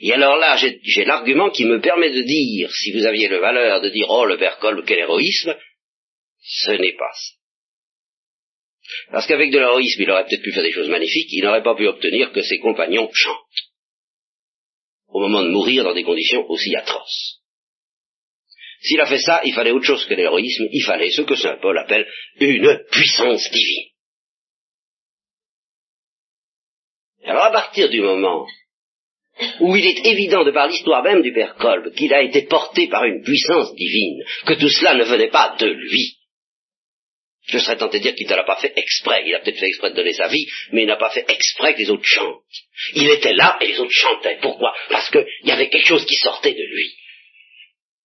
Et 0.02 0.12
alors 0.14 0.38
là, 0.38 0.58
j'ai 0.58 1.06
l'argument 1.06 1.52
qui 1.52 1.66
me 1.66 1.80
permet 1.80 2.10
de 2.10 2.22
dire, 2.22 2.72
si 2.72 2.92
vous 2.92 3.06
aviez 3.06 3.28
le 3.28 3.40
valeur 3.40 3.82
de 3.82 3.90
dire, 3.90 4.08
oh, 4.10 4.26
le 4.26 4.38
père 4.38 4.58
quel 4.60 5.00
héroïsme, 5.00 5.56
ce 6.42 6.72
n'est 6.72 6.96
pas 6.96 7.12
ça. 7.14 7.36
Parce 9.12 9.28
qu'avec 9.28 9.52
de 9.52 9.60
l'héroïsme, 9.60 10.02
il 10.02 10.10
aurait 10.10 10.26
peut-être 10.26 10.42
pu 10.42 10.52
faire 10.52 10.64
des 10.64 10.72
choses 10.72 10.90
magnifiques, 10.90 11.30
il 11.32 11.44
n'aurait 11.44 11.64
pas 11.64 11.76
pu 11.76 11.88
obtenir 11.88 12.32
que 12.32 12.42
ses 12.42 12.60
compagnons 12.60 13.10
chantent. 13.14 13.36
Au 15.08 15.20
moment 15.20 15.44
de 15.44 15.50
mourir 15.50 15.84
dans 15.84 15.94
des 15.94 16.04
conditions 16.04 16.50
aussi 16.50 16.76
atroces. 16.76 17.40
S'il 18.82 19.00
a 19.02 19.06
fait 19.06 19.20
ça, 19.20 19.42
il 19.44 19.54
fallait 19.54 19.72
autre 19.72 19.86
chose 19.86 20.06
que 20.06 20.14
l'héroïsme, 20.14 20.68
il 20.72 20.84
fallait 20.84 21.12
ce 21.12 21.22
que 21.24 21.36
Saint 21.36 21.58
Paul 21.62 21.78
appelle 21.78 22.08
une 22.40 22.80
puissance 22.92 23.50
divine. 23.52 23.90
Alors 27.26 27.44
à 27.44 27.52
partir 27.52 27.90
du 27.90 28.02
moment 28.02 28.48
où 29.60 29.76
il 29.76 29.86
est 29.86 30.06
évident 30.06 30.44
de 30.44 30.52
par 30.52 30.68
l'histoire 30.68 31.04
même 31.04 31.22
du 31.22 31.34
Père 31.34 31.56
Kolb 31.56 31.94
qu'il 31.94 32.14
a 32.14 32.22
été 32.22 32.44
porté 32.44 32.88
par 32.88 33.06
une 33.06 33.24
puissance 33.24 33.74
divine, 33.76 34.24
que 34.46 34.54
tout 34.54 34.70
cela 34.70 34.96
ne 34.96 35.04
venait 35.04 35.30
pas 35.30 35.56
de 35.60 35.68
lui, 35.68 36.20
je 37.50 37.58
serais 37.58 37.78
tenté 37.78 37.98
de 37.98 38.04
dire 38.04 38.16
qu'il 38.16 38.28
ne 38.28 38.36
l'a 38.36 38.44
pas 38.44 38.58
fait 38.58 38.74
exprès. 38.76 39.24
Il 39.26 39.34
a 39.34 39.40
peut-être 39.40 39.60
fait 39.60 39.68
exprès 39.68 39.90
de 39.92 39.96
donner 39.96 40.14
sa 40.14 40.28
vie, 40.28 40.46
mais 40.72 40.84
il 40.84 40.88
n'a 40.88 40.98
pas 40.98 41.10
fait 41.10 41.26
exprès 41.28 41.74
que 41.74 41.80
les 41.80 41.90
autres 41.90 42.06
chantent. 42.06 42.44
Il 42.94 43.10
était 43.10 43.34
là 43.34 43.58
et 43.62 43.68
les 43.68 43.80
autres 43.80 43.92
chantaient. 43.92 44.38
Pourquoi? 44.42 44.74
Parce 44.90 45.10
qu'il 45.10 45.26
y 45.46 45.52
avait 45.52 45.70
quelque 45.70 45.88
chose 45.88 46.06
qui 46.06 46.16
sortait 46.16 46.54
de 46.54 46.64
lui. 46.64 46.94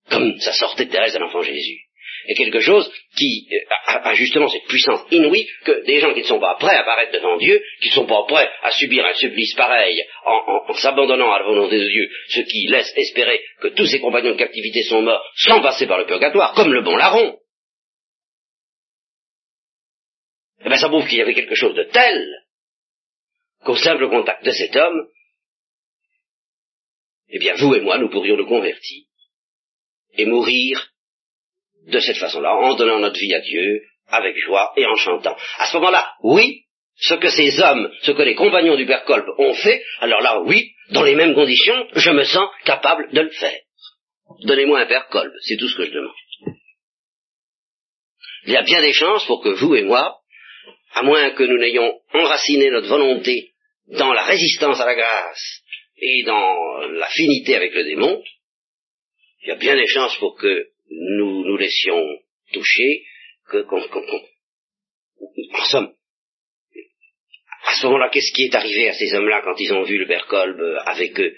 Comme 0.08 0.38
ça 0.40 0.52
sortait 0.52 0.86
de 0.86 0.90
Thérèse 0.90 1.14
de 1.14 1.18
l'enfant 1.18 1.42
Jésus. 1.42 1.83
Et 2.26 2.34
quelque 2.34 2.60
chose 2.60 2.90
qui 3.16 3.48
euh, 3.52 3.74
a, 3.86 4.14
justement 4.14 4.48
cette 4.48 4.66
puissance 4.66 5.06
inouïe 5.10 5.46
que 5.64 5.84
des 5.84 6.00
gens 6.00 6.12
qui 6.14 6.20
ne 6.20 6.26
sont 6.26 6.40
pas 6.40 6.56
prêts 6.58 6.76
à 6.76 6.80
apparaître 6.80 7.12
devant 7.12 7.36
Dieu, 7.36 7.62
qui 7.80 7.88
ne 7.88 7.94
sont 7.94 8.06
pas 8.06 8.24
prêts 8.26 8.50
à 8.62 8.70
subir 8.70 9.04
un 9.04 9.14
supplice 9.14 9.54
pareil 9.54 10.02
en, 10.24 10.64
en 10.68 10.74
s'abandonnant 10.74 11.32
à 11.32 11.40
la 11.40 11.44
volonté 11.44 11.78
de 11.78 11.88
Dieu, 11.88 12.08
ce 12.28 12.40
qui 12.40 12.66
laisse 12.68 12.92
espérer 12.96 13.40
que 13.60 13.68
tous 13.68 13.86
ses 13.86 14.00
compagnons 14.00 14.32
de 14.32 14.38
captivité 14.38 14.82
sont 14.82 15.02
morts 15.02 15.24
sans 15.36 15.60
passer 15.60 15.86
par 15.86 15.98
le 15.98 16.06
purgatoire, 16.06 16.54
comme 16.54 16.72
le 16.72 16.82
bon 16.82 16.96
larron. 16.96 17.38
eh 20.64 20.68
bien 20.68 20.78
ça 20.78 20.88
prouve 20.88 21.06
qu'il 21.06 21.18
y 21.18 21.22
avait 21.22 21.34
quelque 21.34 21.54
chose 21.54 21.74
de 21.74 21.84
tel 21.84 22.26
qu'au 23.64 23.76
simple 23.76 24.08
contact 24.08 24.44
de 24.44 24.50
cet 24.50 24.74
homme, 24.76 25.08
eh 27.28 27.38
bien 27.38 27.54
vous 27.54 27.74
et 27.74 27.80
moi, 27.80 27.98
nous 27.98 28.08
pourrions 28.08 28.36
nous 28.36 28.46
convertir 28.46 29.04
et 30.14 30.26
mourir 30.26 30.93
de 31.86 32.00
cette 32.00 32.18
façon-là, 32.18 32.54
en 32.54 32.74
donnant 32.74 32.98
notre 32.98 33.18
vie 33.18 33.34
à 33.34 33.40
Dieu, 33.40 33.82
avec 34.08 34.36
joie 34.38 34.72
et 34.76 34.86
en 34.86 34.96
chantant. 34.96 35.36
À 35.58 35.66
ce 35.66 35.76
moment-là, 35.76 36.12
oui, 36.22 36.62
ce 36.96 37.14
que 37.14 37.30
ces 37.30 37.60
hommes, 37.60 37.90
ce 38.02 38.12
que 38.12 38.22
les 38.22 38.34
compagnons 38.34 38.76
du 38.76 38.86
Père 38.86 39.04
Kolb 39.04 39.26
ont 39.38 39.54
fait, 39.54 39.82
alors 40.00 40.20
là, 40.20 40.40
oui, 40.42 40.70
dans 40.90 41.02
les 41.02 41.14
mêmes 41.14 41.34
conditions, 41.34 41.86
je 41.94 42.10
me 42.10 42.24
sens 42.24 42.48
capable 42.64 43.12
de 43.12 43.20
le 43.20 43.30
faire. 43.30 43.58
Donnez-moi 44.42 44.80
un 44.80 44.86
Père 44.86 45.08
Kolb, 45.08 45.32
c'est 45.42 45.56
tout 45.56 45.68
ce 45.68 45.76
que 45.76 45.86
je 45.86 45.92
demande. 45.92 46.12
Il 48.46 48.52
y 48.52 48.56
a 48.56 48.62
bien 48.62 48.82
des 48.82 48.92
chances 48.92 49.24
pour 49.26 49.42
que 49.42 49.48
vous 49.48 49.74
et 49.74 49.82
moi, 49.82 50.18
à 50.92 51.02
moins 51.02 51.30
que 51.30 51.42
nous 51.42 51.58
n'ayons 51.58 51.98
enraciné 52.12 52.70
notre 52.70 52.88
volonté 52.88 53.52
dans 53.88 54.12
la 54.12 54.22
résistance 54.22 54.80
à 54.80 54.86
la 54.86 54.94
grâce 54.94 55.62
et 55.96 56.22
dans 56.24 56.78
l'affinité 56.88 57.56
avec 57.56 57.74
le 57.74 57.84
démon, 57.84 58.22
il 59.42 59.48
y 59.48 59.52
a 59.52 59.56
bien 59.56 59.76
des 59.76 59.86
chances 59.86 60.16
pour 60.18 60.36
que 60.36 60.68
nous 61.16 61.44
nous 61.44 61.56
laissions 61.56 62.02
toucher, 62.52 63.04
que, 63.48 63.62
qu'on, 63.62 63.82
en 65.52 65.64
somme, 65.64 65.94
à 67.64 67.74
ce 67.74 67.86
moment-là, 67.86 68.10
qu'est-ce 68.10 68.32
qui 68.32 68.44
est 68.44 68.54
arrivé 68.54 68.88
à 68.88 68.92
ces 68.92 69.14
hommes-là 69.14 69.42
quand 69.42 69.58
ils 69.58 69.72
ont 69.72 69.82
vu 69.82 69.98
le 69.98 70.06
Berkolb 70.06 70.60
avec 70.86 71.18
eux? 71.18 71.34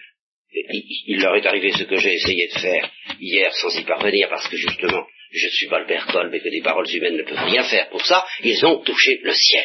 Il, 1.06 1.20
leur 1.20 1.36
est 1.36 1.46
arrivé 1.46 1.70
ce 1.72 1.84
que 1.84 1.96
j'ai 1.96 2.14
essayé 2.14 2.48
de 2.48 2.58
faire 2.58 2.90
hier 3.20 3.52
sans 3.54 3.76
y 3.78 3.84
parvenir 3.84 4.28
parce 4.28 4.48
que 4.48 4.56
justement 4.56 5.06
je 5.30 5.46
ne 5.46 5.50
suis 5.50 5.68
pas 5.68 5.80
le 5.80 5.86
père 5.86 6.06
Kolb 6.06 6.32
et 6.32 6.40
que 6.40 6.48
des 6.48 6.62
paroles 6.62 6.88
humaines 6.88 7.16
ne 7.16 7.24
peuvent 7.24 7.44
rien 7.50 7.64
faire 7.64 7.90
pour 7.90 8.04
ça, 8.06 8.24
ils 8.42 8.64
ont 8.64 8.82
touché 8.82 9.18
le 9.22 9.34
ciel. 9.34 9.64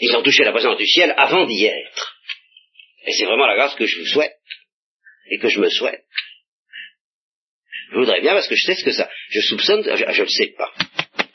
Ils 0.00 0.14
ont 0.16 0.22
touché 0.22 0.44
la 0.44 0.52
présence 0.52 0.76
du 0.76 0.86
ciel 0.86 1.14
avant 1.16 1.46
d'y 1.46 1.64
être. 1.64 2.16
Et 3.06 3.12
c'est 3.12 3.24
vraiment 3.24 3.46
la 3.46 3.56
grâce 3.56 3.74
que 3.74 3.86
je 3.86 3.98
vous 3.98 4.06
souhaite 4.06 4.36
et 5.30 5.38
que 5.38 5.48
je 5.48 5.60
me 5.60 5.70
souhaite. 5.70 6.04
Je 7.90 7.96
voudrais 7.96 8.20
bien 8.20 8.34
parce 8.34 8.48
que 8.48 8.54
je 8.54 8.66
sais 8.66 8.74
ce 8.74 8.84
que 8.84 8.92
ça... 8.92 9.08
Je 9.30 9.40
soupçonne, 9.40 9.82
je 9.82 10.22
ne 10.22 10.28
sais 10.28 10.54
pas. 10.56 10.72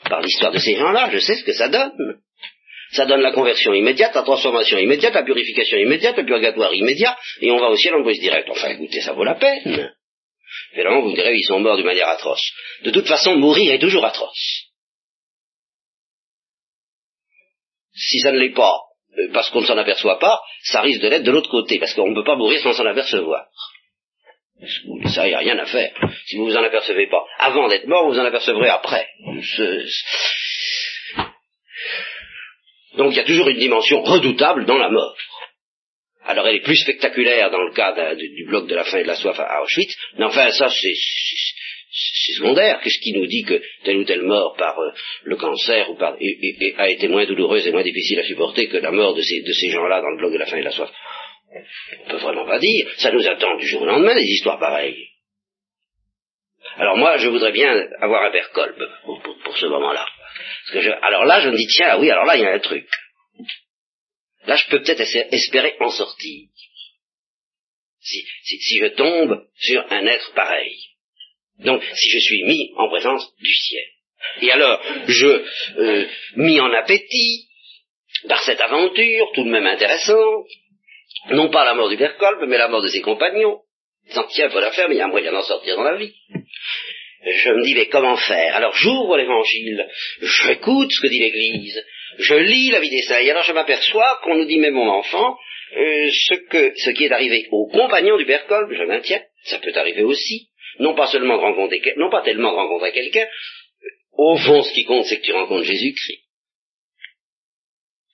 Par 0.08 0.20
l'histoire 0.20 0.52
de 0.52 0.58
ces 0.58 0.76
gens-là, 0.76 1.10
je 1.12 1.18
sais 1.18 1.34
ce 1.34 1.44
que 1.44 1.52
ça 1.52 1.68
donne. 1.68 2.20
Ça 2.92 3.06
donne 3.06 3.22
la 3.22 3.32
conversion 3.32 3.74
immédiate, 3.74 4.14
la 4.14 4.22
transformation 4.22 4.78
immédiate, 4.78 5.14
la 5.14 5.24
purification 5.24 5.78
immédiate, 5.78 6.16
le 6.16 6.26
purgatoire 6.26 6.72
immédiat, 6.74 7.16
et 7.40 7.50
on 7.50 7.58
va 7.58 7.68
au 7.70 7.76
ciel 7.76 7.94
en 7.94 8.02
brise 8.02 8.20
direct. 8.20 8.48
Enfin, 8.50 8.68
écoutez, 8.68 9.00
ça 9.00 9.14
vaut 9.14 9.24
la 9.24 9.34
peine. 9.34 9.92
Évidemment, 10.74 11.02
vous 11.02 11.12
direz, 11.12 11.34
ils 11.34 11.44
sont 11.44 11.58
morts 11.58 11.76
d'une 11.76 11.86
manière 11.86 12.08
atroce. 12.08 12.52
De 12.84 12.90
toute 12.90 13.08
façon, 13.08 13.36
mourir 13.36 13.72
est 13.72 13.80
toujours 13.80 14.04
atroce. 14.04 14.70
Si 17.94 18.20
ça 18.20 18.32
ne 18.32 18.38
l'est 18.38 18.54
pas, 18.54 18.76
euh, 19.18 19.32
parce 19.32 19.50
qu'on 19.50 19.60
ne 19.60 19.66
s'en 19.66 19.78
aperçoit 19.78 20.18
pas, 20.18 20.40
ça 20.64 20.80
risque 20.80 21.00
de 21.00 21.08
l'être 21.08 21.22
de 21.22 21.30
l'autre 21.30 21.50
côté, 21.50 21.78
parce 21.78 21.94
qu'on 21.94 22.10
ne 22.10 22.14
peut 22.14 22.24
pas 22.24 22.36
mourir 22.36 22.60
sans 22.60 22.72
s'en 22.72 22.86
apercevoir. 22.86 23.46
Ça, 25.14 25.26
il 25.26 25.30
n'y 25.30 25.34
a 25.34 25.38
rien 25.38 25.58
à 25.58 25.66
faire. 25.66 25.92
Si 26.26 26.36
vous 26.36 26.46
vous 26.46 26.56
en 26.56 26.62
apercevez 26.62 27.06
pas 27.08 27.24
avant 27.38 27.68
d'être 27.68 27.86
mort, 27.86 28.08
vous 28.08 28.18
en 28.18 28.24
apercevrez 28.24 28.68
après. 28.68 29.06
Donc 32.96 33.12
il 33.12 33.16
y 33.16 33.20
a 33.20 33.24
toujours 33.24 33.48
une 33.48 33.58
dimension 33.58 34.02
redoutable 34.02 34.66
dans 34.66 34.78
la 34.78 34.88
mort. 34.88 35.16
Alors 36.24 36.46
elle 36.46 36.56
est 36.56 36.64
plus 36.64 36.76
spectaculaire 36.76 37.50
dans 37.50 37.62
le 37.62 37.72
cas 37.72 38.14
du 38.14 38.46
bloc 38.46 38.66
de 38.66 38.74
la 38.74 38.84
faim 38.84 38.98
et 38.98 39.02
de 39.02 39.08
la 39.08 39.16
soif 39.16 39.38
à 39.38 39.62
Auschwitz, 39.62 39.94
mais 40.18 40.24
enfin 40.24 40.50
ça 40.52 40.68
c'est 40.70 40.94
secondaire. 42.36 42.80
Qu'est-ce 42.82 43.00
qui 43.00 43.12
nous 43.12 43.26
dit 43.26 43.42
que 43.42 43.60
telle 43.84 43.98
ou 43.98 44.04
telle 44.04 44.22
mort 44.22 44.54
par 44.56 44.78
euh, 44.78 44.90
le 45.24 45.36
cancer 45.36 45.90
ou 45.90 45.96
par, 45.96 46.16
a 46.78 46.90
été 46.90 47.08
moins 47.08 47.26
douloureuse 47.26 47.66
et 47.66 47.72
moins 47.72 47.82
difficile 47.82 48.18
à 48.20 48.24
supporter 48.24 48.68
que 48.68 48.78
la 48.78 48.90
mort 48.90 49.14
de 49.14 49.22
ces, 49.22 49.42
de 49.42 49.52
ces 49.52 49.70
gens-là 49.70 50.00
dans 50.00 50.10
le 50.10 50.16
bloc 50.16 50.32
de 50.32 50.38
la 50.38 50.46
faim 50.46 50.56
et 50.56 50.60
de 50.60 50.64
la 50.64 50.72
soif? 50.72 50.90
On 52.04 52.10
peut 52.10 52.16
vraiment 52.16 52.46
pas 52.46 52.58
dire. 52.58 52.88
Ça 52.98 53.10
nous 53.12 53.26
attend 53.26 53.56
du 53.56 53.66
jour 53.66 53.82
au 53.82 53.86
lendemain 53.86 54.14
des 54.14 54.24
histoires 54.24 54.58
pareilles. 54.58 55.08
Alors 56.76 56.96
moi, 56.96 57.16
je 57.18 57.28
voudrais 57.28 57.52
bien 57.52 57.70
avoir 58.00 58.24
un 58.24 58.30
père 58.30 58.50
Kolb 58.50 58.76
pour, 59.44 59.56
ce 59.56 59.66
moment-là. 59.66 60.06
alors 61.02 61.24
là, 61.24 61.40
je 61.40 61.50
me 61.50 61.56
dis, 61.56 61.66
tiens, 61.68 61.98
oui, 61.98 62.10
alors 62.10 62.24
là, 62.24 62.36
il 62.36 62.42
y 62.42 62.46
a 62.46 62.52
un 62.52 62.58
truc. 62.58 62.88
Là, 64.46 64.56
je 64.56 64.68
peux 64.68 64.82
peut-être 64.82 65.00
espérer 65.00 65.76
en 65.80 65.90
sortir. 65.90 66.48
Si, 68.00 68.26
si, 68.42 68.78
je 68.78 68.88
tombe 68.88 69.46
sur 69.56 69.84
un 69.90 70.06
être 70.06 70.34
pareil. 70.34 70.76
Donc, 71.60 71.82
si 71.82 72.10
je 72.10 72.18
suis 72.18 72.44
mis 72.44 72.72
en 72.76 72.88
présence 72.88 73.32
du 73.38 73.54
ciel. 73.54 73.84
Et 74.42 74.50
alors, 74.50 74.82
je 75.06 75.44
euh, 75.78 76.08
mis 76.36 76.60
en 76.60 76.72
appétit 76.72 77.48
par 78.28 78.42
cette 78.42 78.60
aventure, 78.60 79.30
tout 79.34 79.44
de 79.44 79.50
même 79.50 79.66
intéressante, 79.66 80.46
non 81.30 81.50
pas 81.50 81.64
la 81.64 81.74
mort 81.74 81.88
du 81.88 81.96
père 81.96 82.16
mais 82.46 82.58
la 82.58 82.68
mort 82.68 82.82
de 82.82 82.88
ses 82.88 83.00
compagnons. 83.00 83.60
Tant 84.12 84.26
tiens, 84.28 84.46
il 84.46 84.52
faut 84.52 84.60
la 84.60 84.72
faire, 84.72 84.88
mais 84.88 84.96
il 84.96 84.98
y 84.98 85.00
a 85.00 85.06
un 85.06 85.08
moyen 85.08 85.32
d'en 85.32 85.42
sortir 85.42 85.76
dans 85.76 85.84
la 85.84 85.96
vie. 85.96 86.12
Je 87.26 87.50
me 87.50 87.64
dis, 87.64 87.74
mais 87.74 87.86
comment 87.86 88.16
faire? 88.16 88.54
Alors 88.56 88.74
j'ouvre 88.74 89.16
l'évangile, 89.16 89.88
j'écoute 90.20 90.90
ce 90.92 91.00
que 91.00 91.08
dit 91.08 91.20
l'Église, 91.20 91.82
je 92.18 92.34
lis 92.34 92.70
la 92.70 92.80
vie 92.80 92.90
des 92.90 93.02
saints, 93.02 93.20
et 93.20 93.30
alors 93.30 93.44
je 93.44 93.52
m'aperçois 93.52 94.20
qu'on 94.22 94.34
nous 94.34 94.44
dit, 94.44 94.58
mais 94.58 94.70
mon 94.70 94.88
enfant, 94.88 95.38
euh, 95.76 96.10
ce, 96.10 96.34
que, 96.50 96.72
ce 96.76 96.90
qui 96.90 97.04
est 97.06 97.12
arrivé 97.12 97.48
aux 97.50 97.68
compagnons 97.68 98.18
du 98.18 98.26
Père 98.26 98.44
je 98.48 98.84
maintiens, 98.84 99.22
ça 99.44 99.58
peut 99.58 99.72
arriver 99.74 100.02
aussi, 100.02 100.48
non 100.80 100.94
pas 100.94 101.06
seulement 101.06 101.38
de 101.38 101.42
rencontrer, 101.42 101.80
non 101.96 102.10
pas 102.10 102.20
tellement 102.20 102.52
de 102.52 102.56
rencontrer 102.56 102.92
quelqu'un, 102.92 103.26
au 104.12 104.36
fond 104.36 104.62
ce 104.62 104.74
qui 104.74 104.84
compte 104.84 105.06
c'est 105.06 105.18
que 105.18 105.24
tu 105.24 105.32
rencontres 105.32 105.64
Jésus-Christ. 105.64 106.23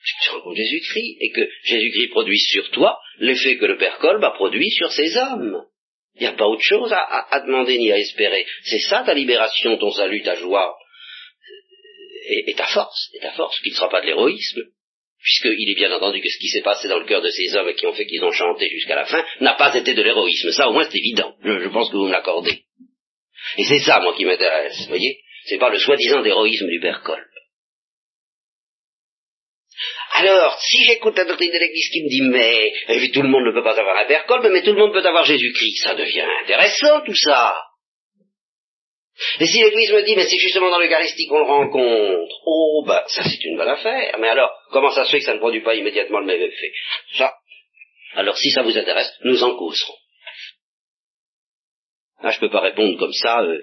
Tu 0.03 0.31
rencontres 0.31 0.57
Jésus-Christ 0.57 1.17
et 1.21 1.31
que 1.31 1.49
Jésus-Christ 1.65 2.09
produise 2.09 2.45
sur 2.51 2.71
toi 2.71 2.99
l'effet 3.19 3.59
que 3.59 3.67
le 3.67 3.77
Père 3.77 3.99
Kolb 3.99 4.23
a 4.25 4.31
produit 4.31 4.71
sur 4.71 4.91
ses 4.93 5.17
hommes. 5.17 5.63
Il 6.17 6.23
n'y 6.23 6.27
a 6.27 6.33
pas 6.33 6.47
autre 6.47 6.63
chose 6.63 6.93
à, 6.93 7.43
demander 7.47 7.79
ni 7.79 7.93
à 7.93 7.99
espérer. 7.99 8.47
C'est 8.65 8.81
ça 8.81 9.03
ta 9.05 9.15
libération, 9.15 9.77
ton 9.79 9.91
salut, 9.91 10.23
ta 10.23 10.35
joie, 10.35 10.77
et, 12.29 12.51
et 12.51 12.55
ta 12.55 12.67
force, 12.67 13.11
et 13.15 13.21
ta 13.21 13.33
force, 13.33 13.61
qui 13.61 13.71
ne 13.71 13.75
sera 13.75 13.89
pas 13.89 14.01
de 14.01 14.07
l'héroïsme, 14.07 14.63
puisqu'il 15.23 15.71
est 15.71 15.75
bien 15.75 15.93
entendu 15.93 16.21
que 16.21 16.29
ce 16.29 16.39
qui 16.39 16.49
s'est 16.49 16.63
passé 16.63 16.89
dans 16.89 16.99
le 16.99 17.07
cœur 17.07 17.23
de 17.23 17.31
ces 17.31 17.55
hommes 17.55 17.69
et 17.69 17.75
qui 17.75 17.87
ont 17.87 17.93
fait 17.93 18.07
qu'ils 18.07 18.25
ont 18.25 18.33
chanté 18.33 18.69
jusqu'à 18.71 18.97
la 18.97 19.05
fin 19.05 19.25
n'a 19.41 19.55
pas 19.55 19.75
été 19.75 19.95
de 19.95 20.03
l'héroïsme. 20.03 20.51
Ça, 20.53 20.69
au 20.69 20.73
moins, 20.73 20.85
c'est 20.91 20.99
évident. 20.99 21.35
Je, 21.45 21.69
pense 21.69 21.91
que 21.91 21.97
vous 21.97 22.07
me 22.07 22.13
l'accordez. 22.13 22.63
Et 23.59 23.65
c'est 23.65 23.81
ça, 23.81 24.01
moi, 24.01 24.15
qui 24.17 24.25
m'intéresse. 24.25 24.87
Voyez 24.89 25.21
C'est 25.45 25.59
pas 25.59 25.71
le 25.71 25.79
soi-disant 25.79 26.25
héroïsme 26.25 26.69
du 26.69 26.81
Père 26.81 27.03
Kolb. 27.03 27.30
Alors, 30.13 30.59
si 30.61 30.85
j'écoute 30.85 31.17
la 31.17 31.25
doctrine 31.25 31.53
de 31.53 31.59
l'Église 31.59 31.89
qui 31.93 32.03
me 32.03 32.09
dit, 32.09 32.23
mais 32.23 33.09
tout 33.11 33.23
le 33.23 33.29
monde 33.29 33.47
ne 33.47 33.53
peut 33.53 33.63
pas 33.63 33.79
avoir 33.79 33.97
un 33.97 34.07
Père 34.07 34.27
Kolb, 34.27 34.47
mais 34.51 34.63
tout 34.63 34.73
le 34.73 34.79
monde 34.79 34.93
peut 34.93 35.07
avoir 35.07 35.25
Jésus-Christ, 35.25 35.85
ça 35.85 35.95
devient 35.95 36.27
intéressant 36.43 37.03
tout 37.05 37.15
ça. 37.15 37.57
Et 39.39 39.47
si 39.47 39.63
l'Église 39.63 39.93
me 39.93 40.03
dit, 40.03 40.17
mais 40.17 40.27
c'est 40.29 40.39
justement 40.39 40.71
dans 40.71 40.79
l'Eucharistie 40.79 41.27
qu'on 41.27 41.39
le 41.39 41.45
rencontre, 41.45 42.35
oh, 42.47 42.85
ben, 42.87 43.03
ça 43.07 43.23
c'est 43.23 43.45
une 43.45 43.57
bonne 43.57 43.69
affaire. 43.69 44.17
Mais 44.19 44.29
alors, 44.29 44.51
comment 44.73 44.91
ça 44.91 45.05
se 45.05 45.11
fait 45.11 45.19
que 45.19 45.25
ça 45.27 45.35
ne 45.35 45.39
produit 45.39 45.63
pas 45.63 45.75
immédiatement 45.75 46.21
le 46.21 46.27
même 46.27 46.41
effet? 46.41 46.73
Ça, 47.15 47.35
alors 48.15 48.37
si 48.37 48.51
ça 48.51 48.63
vous 48.63 48.77
intéresse, 48.77 49.13
nous 49.23 49.45
en 49.45 49.57
causerons. 49.57 49.97
Là, 52.23 52.31
je 52.31 52.37
ne 52.37 52.41
peux 52.41 52.51
pas 52.51 52.61
répondre 52.61 52.99
comme 52.99 53.13
ça, 53.13 53.41
euh, 53.41 53.59
euh, 53.59 53.63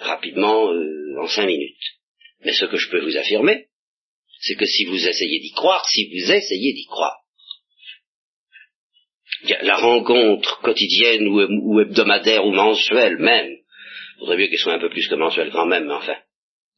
rapidement, 0.00 0.70
euh, 0.70 1.20
en 1.20 1.26
cinq 1.26 1.46
minutes. 1.46 1.82
Mais 2.44 2.52
ce 2.52 2.66
que 2.66 2.76
je 2.76 2.90
peux 2.90 3.00
vous 3.00 3.16
affirmer, 3.16 3.66
c'est 4.44 4.56
que 4.56 4.66
si 4.66 4.84
vous 4.84 5.08
essayez 5.08 5.40
d'y 5.40 5.52
croire, 5.52 5.82
si 5.88 6.06
vous 6.08 6.30
essayez 6.30 6.74
d'y 6.74 6.84
croire, 6.84 7.16
la 9.62 9.76
rencontre 9.76 10.60
quotidienne 10.60 11.28
ou 11.28 11.80
hebdomadaire 11.80 12.44
ou 12.44 12.52
mensuelle 12.52 13.16
même, 13.16 13.56
faudrait 14.18 14.36
mieux 14.36 14.48
qu'il 14.48 14.58
soit 14.58 14.74
un 14.74 14.80
peu 14.80 14.90
plus 14.90 15.08
que 15.08 15.14
mensuel 15.14 15.50
quand 15.50 15.66
même, 15.66 15.86
mais 15.86 15.94
enfin, 15.94 16.16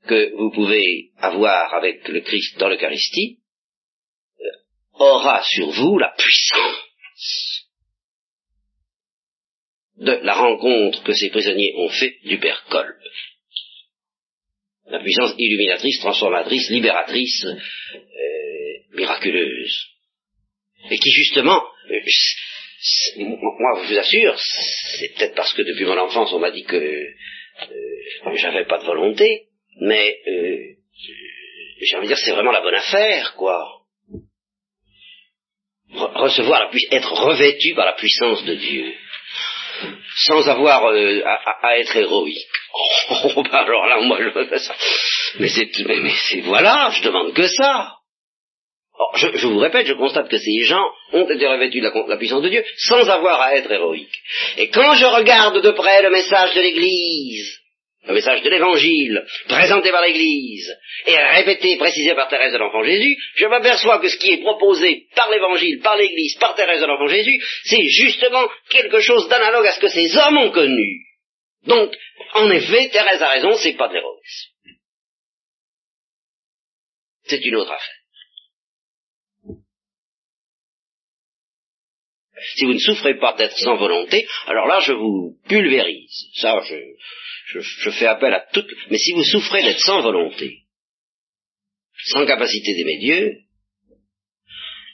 que 0.06 0.32
vous 0.36 0.52
pouvez 0.52 1.10
avoir 1.18 1.74
avec 1.74 2.06
le 2.06 2.20
Christ 2.20 2.56
dans 2.58 2.68
l'Eucharistie, 2.68 3.38
euh, 4.40 4.44
aura 5.00 5.42
sur 5.42 5.68
vous 5.70 5.98
la 5.98 6.14
puissance 6.16 7.66
de 9.96 10.12
la 10.12 10.34
rencontre 10.34 11.02
que 11.02 11.14
ces 11.14 11.30
prisonniers 11.30 11.74
ont 11.78 11.88
fait 11.88 12.18
du 12.24 12.38
Père 12.38 12.64
Kolb. 12.70 12.96
La 14.88 15.00
puissance 15.00 15.34
illuminatrice, 15.38 16.00
transformatrice, 16.00 16.70
libératrice, 16.70 17.44
euh, 17.44 18.96
miraculeuse. 18.96 19.86
Et 20.90 20.98
qui 20.98 21.10
justement, 21.10 21.62
euh, 21.90 22.00
moi 23.16 23.82
je 23.82 23.88
vous 23.88 23.98
assure, 23.98 24.38
c'est 24.98 25.14
peut-être 25.14 25.34
parce 25.34 25.52
que 25.54 25.62
depuis 25.62 25.84
mon 25.84 25.98
enfance 25.98 26.32
on 26.32 26.38
m'a 26.38 26.50
dit 26.50 26.64
que 26.64 26.76
euh, 26.76 28.34
j'avais 28.34 28.66
pas 28.66 28.78
de 28.78 28.84
volonté, 28.84 29.46
mais 29.80 30.18
euh, 30.28 30.76
j'ai 31.80 31.96
envie 31.96 32.06
de 32.06 32.14
dire 32.14 32.22
c'est 32.22 32.32
vraiment 32.32 32.52
la 32.52 32.60
bonne 32.60 32.74
affaire, 32.74 33.34
quoi. 33.36 33.64
recevoir 35.92 36.70
la 36.70 36.96
être 36.96 37.12
revêtu 37.12 37.74
par 37.74 37.86
la 37.86 37.94
puissance 37.94 38.44
de 38.44 38.54
Dieu, 38.54 38.94
sans 40.26 40.48
avoir 40.48 40.86
euh, 40.86 41.22
à, 41.24 41.78
être 41.78 41.96
héroïque. 41.96 42.55
Oh, 43.10 43.42
bah 43.42 43.60
alors 43.60 43.86
là, 43.86 44.00
moi, 44.00 44.18
je 44.20 44.58
ça. 44.58 44.74
Mais 45.38 45.48
c'est, 45.48 45.70
mais 45.84 46.40
voilà, 46.42 46.90
je 46.92 47.02
demande 47.02 47.32
que 47.32 47.46
ça 47.46 47.96
je, 49.16 49.46
vous 49.46 49.58
répète, 49.58 49.86
je 49.86 49.94
constate 49.94 50.28
que 50.28 50.38
ces 50.38 50.62
gens 50.62 50.84
ont 51.12 51.28
été 51.28 51.46
revêtus 51.46 51.80
de 51.80 51.90
la, 52.08 52.16
puissance 52.16 52.42
de 52.42 52.48
Dieu 52.48 52.64
sans 52.76 53.08
avoir 53.08 53.40
à 53.40 53.56
être 53.56 53.70
héroïques. 53.70 54.18
Et 54.58 54.68
quand 54.68 54.94
je 54.94 55.06
regarde 55.06 55.62
de 55.62 55.70
près 55.72 56.02
le 56.02 56.10
message 56.10 56.54
de 56.54 56.60
l'Église, 56.60 57.58
le 58.06 58.14
message 58.14 58.42
de 58.42 58.50
l'Évangile, 58.50 59.24
présenté 59.48 59.90
par 59.90 60.02
l'Église, 60.02 60.72
et 61.06 61.16
répété, 61.16 61.76
précisé 61.76 62.14
par 62.14 62.28
Thérèse 62.28 62.52
de 62.52 62.58
l'Enfant 62.58 62.84
Jésus, 62.84 63.16
je 63.34 63.46
m'aperçois 63.46 63.98
que 63.98 64.08
ce 64.08 64.16
qui 64.16 64.32
est 64.32 64.42
proposé 64.42 65.06
par 65.16 65.30
l'Évangile, 65.30 65.80
par 65.82 65.96
l'Église, 65.96 66.36
par 66.38 66.54
Thérèse 66.54 66.80
de 66.80 66.86
l'Enfant 66.86 67.08
Jésus, 67.08 67.42
c'est 67.64 67.84
justement 67.84 68.46
quelque 68.70 69.00
chose 69.00 69.28
d'analogue 69.28 69.66
à 69.66 69.72
ce 69.72 69.80
que 69.80 69.88
ces 69.88 70.16
hommes 70.16 70.38
ont 70.38 70.50
connu. 70.50 71.05
Donc, 71.66 71.96
en 72.34 72.50
effet, 72.50 72.90
Thérèse 72.90 73.22
a 73.22 73.30
raison, 73.30 73.56
c'est 73.58 73.76
pas 73.76 73.88
de 73.88 73.94
l'héroïsme. 73.94 74.50
C'est 77.24 77.44
une 77.44 77.56
autre 77.56 77.72
affaire. 77.72 77.94
Si 82.54 82.64
vous 82.64 82.74
ne 82.74 82.78
souffrez 82.78 83.18
pas 83.18 83.32
d'être 83.34 83.58
sans 83.58 83.76
volonté, 83.76 84.28
alors 84.46 84.66
là, 84.66 84.80
je 84.80 84.92
vous 84.92 85.38
pulvérise. 85.48 86.26
Ça, 86.34 86.60
je, 86.64 87.60
je, 87.60 87.90
fais 87.90 88.06
appel 88.06 88.32
à 88.34 88.46
tout. 88.52 88.64
Mais 88.90 88.98
si 88.98 89.12
vous 89.12 89.24
souffrez 89.24 89.62
d'être 89.62 89.80
sans 89.80 90.02
volonté, 90.02 90.64
sans 92.04 92.26
capacité 92.26 92.74
d'aimer 92.74 92.98
Dieu, 92.98 93.32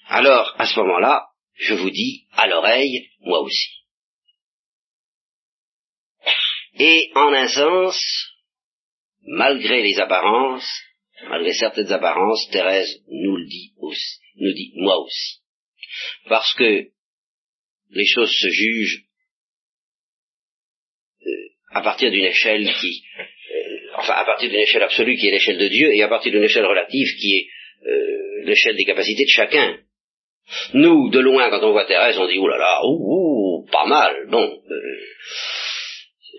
alors, 0.06 0.54
à 0.58 0.66
ce 0.66 0.78
moment-là, 0.80 1.26
je 1.54 1.74
vous 1.74 1.90
dis 1.90 2.26
à 2.32 2.46
l'oreille, 2.46 3.10
moi 3.20 3.40
aussi. 3.40 3.81
Et 6.78 7.10
en 7.14 7.32
un 7.32 7.48
sens, 7.48 8.32
malgré 9.22 9.82
les 9.82 9.98
apparences, 10.00 10.68
malgré 11.28 11.52
certaines 11.52 11.92
apparences, 11.92 12.48
Thérèse 12.50 13.02
nous 13.08 13.36
le 13.36 13.46
dit 13.46 13.72
aussi, 13.78 14.18
nous 14.36 14.52
dit 14.52 14.72
moi 14.76 14.98
aussi. 14.98 15.40
Parce 16.28 16.52
que 16.54 16.86
les 17.90 18.06
choses 18.06 18.32
se 18.32 18.48
jugent 18.48 19.04
euh, 21.26 21.48
à 21.72 21.82
partir 21.82 22.10
d'une 22.10 22.24
échelle 22.24 22.72
qui, 22.80 23.04
euh, 23.18 23.98
enfin 23.98 24.14
à 24.14 24.24
partir 24.24 24.48
d'une 24.48 24.60
échelle 24.60 24.82
absolue 24.82 25.16
qui 25.16 25.28
est 25.28 25.32
l'échelle 25.32 25.58
de 25.58 25.68
Dieu 25.68 25.92
et 25.92 26.02
à 26.02 26.08
partir 26.08 26.32
d'une 26.32 26.44
échelle 26.44 26.64
relative 26.64 27.08
qui 27.20 27.34
est 27.34 27.46
euh, 27.86 28.44
l'échelle 28.44 28.76
des 28.76 28.84
capacités 28.84 29.24
de 29.24 29.28
chacun. 29.28 29.78
Nous, 30.74 31.10
de 31.10 31.20
loin, 31.20 31.50
quand 31.50 31.62
on 31.62 31.72
voit 31.72 31.86
Thérèse, 31.86 32.18
on 32.18 32.26
dit 32.26 32.38
oh 32.38 32.48
là 32.48 32.58
là, 32.58 32.80
ouh, 32.84 33.66
pas 33.70 33.86
mal, 33.86 34.26
bon, 34.28 34.60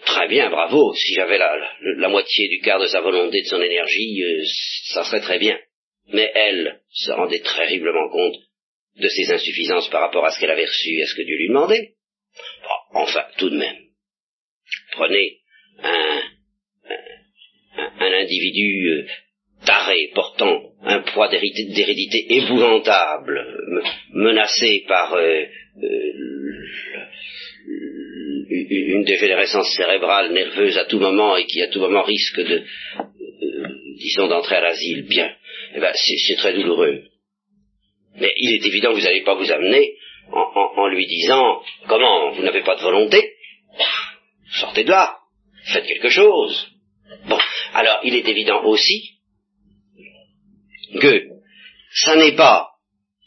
très 0.06 0.28
bien, 0.28 0.50
bravo. 0.50 0.94
Si 0.94 1.14
j'avais 1.14 1.38
la, 1.38 2.10
moitié 2.10 2.48
du 2.50 2.60
quart 2.62 2.80
de 2.80 2.88
sa 2.88 3.02
volonté, 3.02 3.42
de 3.42 3.48
son 3.48 3.62
énergie, 3.62 4.22
ça 4.94 5.04
serait 5.04 5.22
très 5.22 5.40
bien. 5.40 5.58
Mais 6.08 6.32
elle 6.36 6.82
se 6.92 7.12
rendait 7.12 7.42
terriblement 7.42 8.10
compte 8.10 8.36
de 8.98 9.08
ses 9.08 9.32
insuffisances 9.32 9.90
par 9.90 10.02
rapport 10.02 10.26
à 10.26 10.32
ce 10.32 10.40
qu'elle 10.40 10.52
avait 10.52 10.66
reçu 10.66 10.98
et 10.98 11.04
à 11.04 11.08
ce 11.08 11.16
que 11.16 11.24
Dieu 11.24 11.38
lui 11.38 11.48
demandait. 11.48 11.94
enfin, 12.94 13.26
tout 13.38 13.50
de 13.50 13.58
même, 13.58 13.78
prenez 14.92 15.40
un, 15.80 16.22
un, 18.00 18.14
individu 18.22 18.90
euh, 18.90 19.08
taré, 19.66 20.12
portant 20.14 20.62
un 20.84 21.02
poids 21.02 21.30
d'hérédité 21.30 22.26
épouvantable, 22.36 23.42
menacé 24.12 24.84
par 24.88 25.14
euh, 25.14 25.44
euh, 25.82 26.33
une 28.70 29.04
dégénérescence 29.04 29.74
cérébrale 29.76 30.34
nerveuse 30.34 30.78
à 30.78 30.86
tout 30.86 31.00
moment 31.00 31.36
et 31.38 31.46
qui 31.46 31.62
à 31.62 31.68
tout 31.68 31.80
moment 31.80 32.04
risque 32.04 32.40
de, 32.40 32.64
disons, 33.98 34.28
d'entrer 34.28 34.56
à 34.56 34.62
l'asile, 34.62 35.04
bien, 35.04 35.34
eh 35.76 35.80
ben, 35.80 35.94
c'est 35.96 36.36
très 36.36 36.54
douloureux. 36.54 37.04
Mais 38.16 38.34
il 38.38 38.54
est 38.54 38.66
évident 38.66 38.92
que 38.92 38.98
vous 38.98 39.06
n'allez 39.06 39.24
pas 39.24 39.36
vous 39.36 39.52
amener 39.52 39.96
en, 40.32 40.88
lui 40.88 41.06
disant 41.08 41.62
comment 41.88 42.32
vous 42.32 42.44
n'avez 42.44 42.62
pas 42.62 42.76
de 42.76 42.82
volonté, 42.82 43.34
sortez 44.60 44.84
de 44.84 44.90
là, 44.90 45.18
faites 45.66 45.86
quelque 45.86 46.10
chose. 46.10 46.68
Bon, 47.28 47.40
alors 47.74 48.00
il 48.04 48.16
est 48.16 48.28
évident 48.28 48.64
aussi 48.66 49.20
que 51.00 51.24
ça 51.94 52.16
n'est 52.16 52.36
pas, 52.36 52.70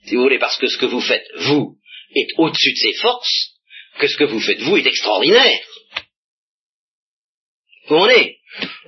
si 0.05 0.15
vous 0.15 0.23
voulez, 0.23 0.39
parce 0.39 0.59
que 0.59 0.69
ce 0.69 0.79
que 0.79 0.87
vous 0.87 1.01
faites, 1.01 1.27
vous, 1.39 1.77
est 2.15 2.29
au-dessus 2.39 2.73
de 2.73 2.77
ses 2.77 2.93
forces, 2.95 3.56
que 3.99 4.09
ce 4.09 4.17
que 4.17 4.25
vous 4.25 4.41
faites, 4.41 4.61
vous, 4.61 4.77
est 4.77 4.87
extraordinaire. 4.87 5.61
Vous 7.87 7.97
comprenez? 7.97 8.39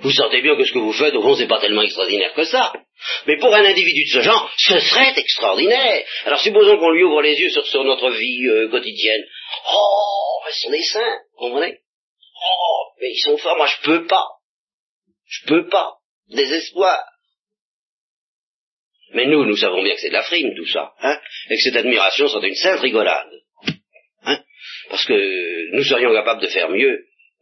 Vous 0.00 0.10
sentez 0.10 0.40
bien 0.42 0.56
que 0.56 0.64
ce 0.64 0.72
que 0.72 0.78
vous 0.78 0.92
faites, 0.92 1.14
au 1.14 1.22
fond, 1.22 1.36
c'est 1.36 1.48
pas 1.48 1.60
tellement 1.60 1.82
extraordinaire 1.82 2.32
que 2.34 2.44
ça. 2.44 2.72
Mais 3.26 3.36
pour 3.38 3.54
un 3.54 3.64
individu 3.64 4.04
de 4.04 4.10
ce 4.10 4.20
genre, 4.22 4.50
ce 4.56 4.78
serait 4.78 5.14
extraordinaire. 5.16 6.04
Alors 6.24 6.40
supposons 6.40 6.78
qu'on 6.78 6.90
lui 6.90 7.04
ouvre 7.04 7.22
les 7.22 7.38
yeux 7.38 7.50
sur, 7.50 7.84
notre 7.84 8.10
vie 8.10 8.46
euh, 8.48 8.68
quotidienne. 8.68 9.24
Oh, 9.72 10.40
mais 10.44 10.52
ce 10.52 10.60
sont 10.60 10.70
des 10.70 10.82
saints, 10.82 11.18
vous 11.32 11.48
comprenez? 11.48 11.78
Oh, 12.40 12.86
mais 13.00 13.08
ils 13.10 13.20
sont 13.24 13.36
forts, 13.38 13.56
moi 13.56 13.66
je 13.66 13.84
peux 13.84 14.06
pas. 14.06 14.26
Je 15.26 15.46
peux 15.46 15.68
pas. 15.68 15.94
Désespoir. 16.28 17.04
Mais 19.14 19.26
nous, 19.26 19.44
nous 19.44 19.56
savons 19.56 19.82
bien 19.82 19.94
que 19.94 20.00
c'est 20.00 20.08
de 20.08 20.14
la 20.14 20.22
frime, 20.22 20.54
tout 20.54 20.66
ça, 20.66 20.92
hein, 21.00 21.18
et 21.50 21.54
que 21.54 21.62
cette 21.62 21.76
admiration 21.76 22.28
sont 22.28 22.42
une 22.42 22.54
sainte 22.54 22.80
rigolade. 22.80 23.30
Parce 24.88 25.04
que 25.04 25.76
nous 25.76 25.84
serions 25.84 26.12
capables 26.12 26.40
de 26.40 26.48
faire 26.48 26.70
mieux, 26.70 26.92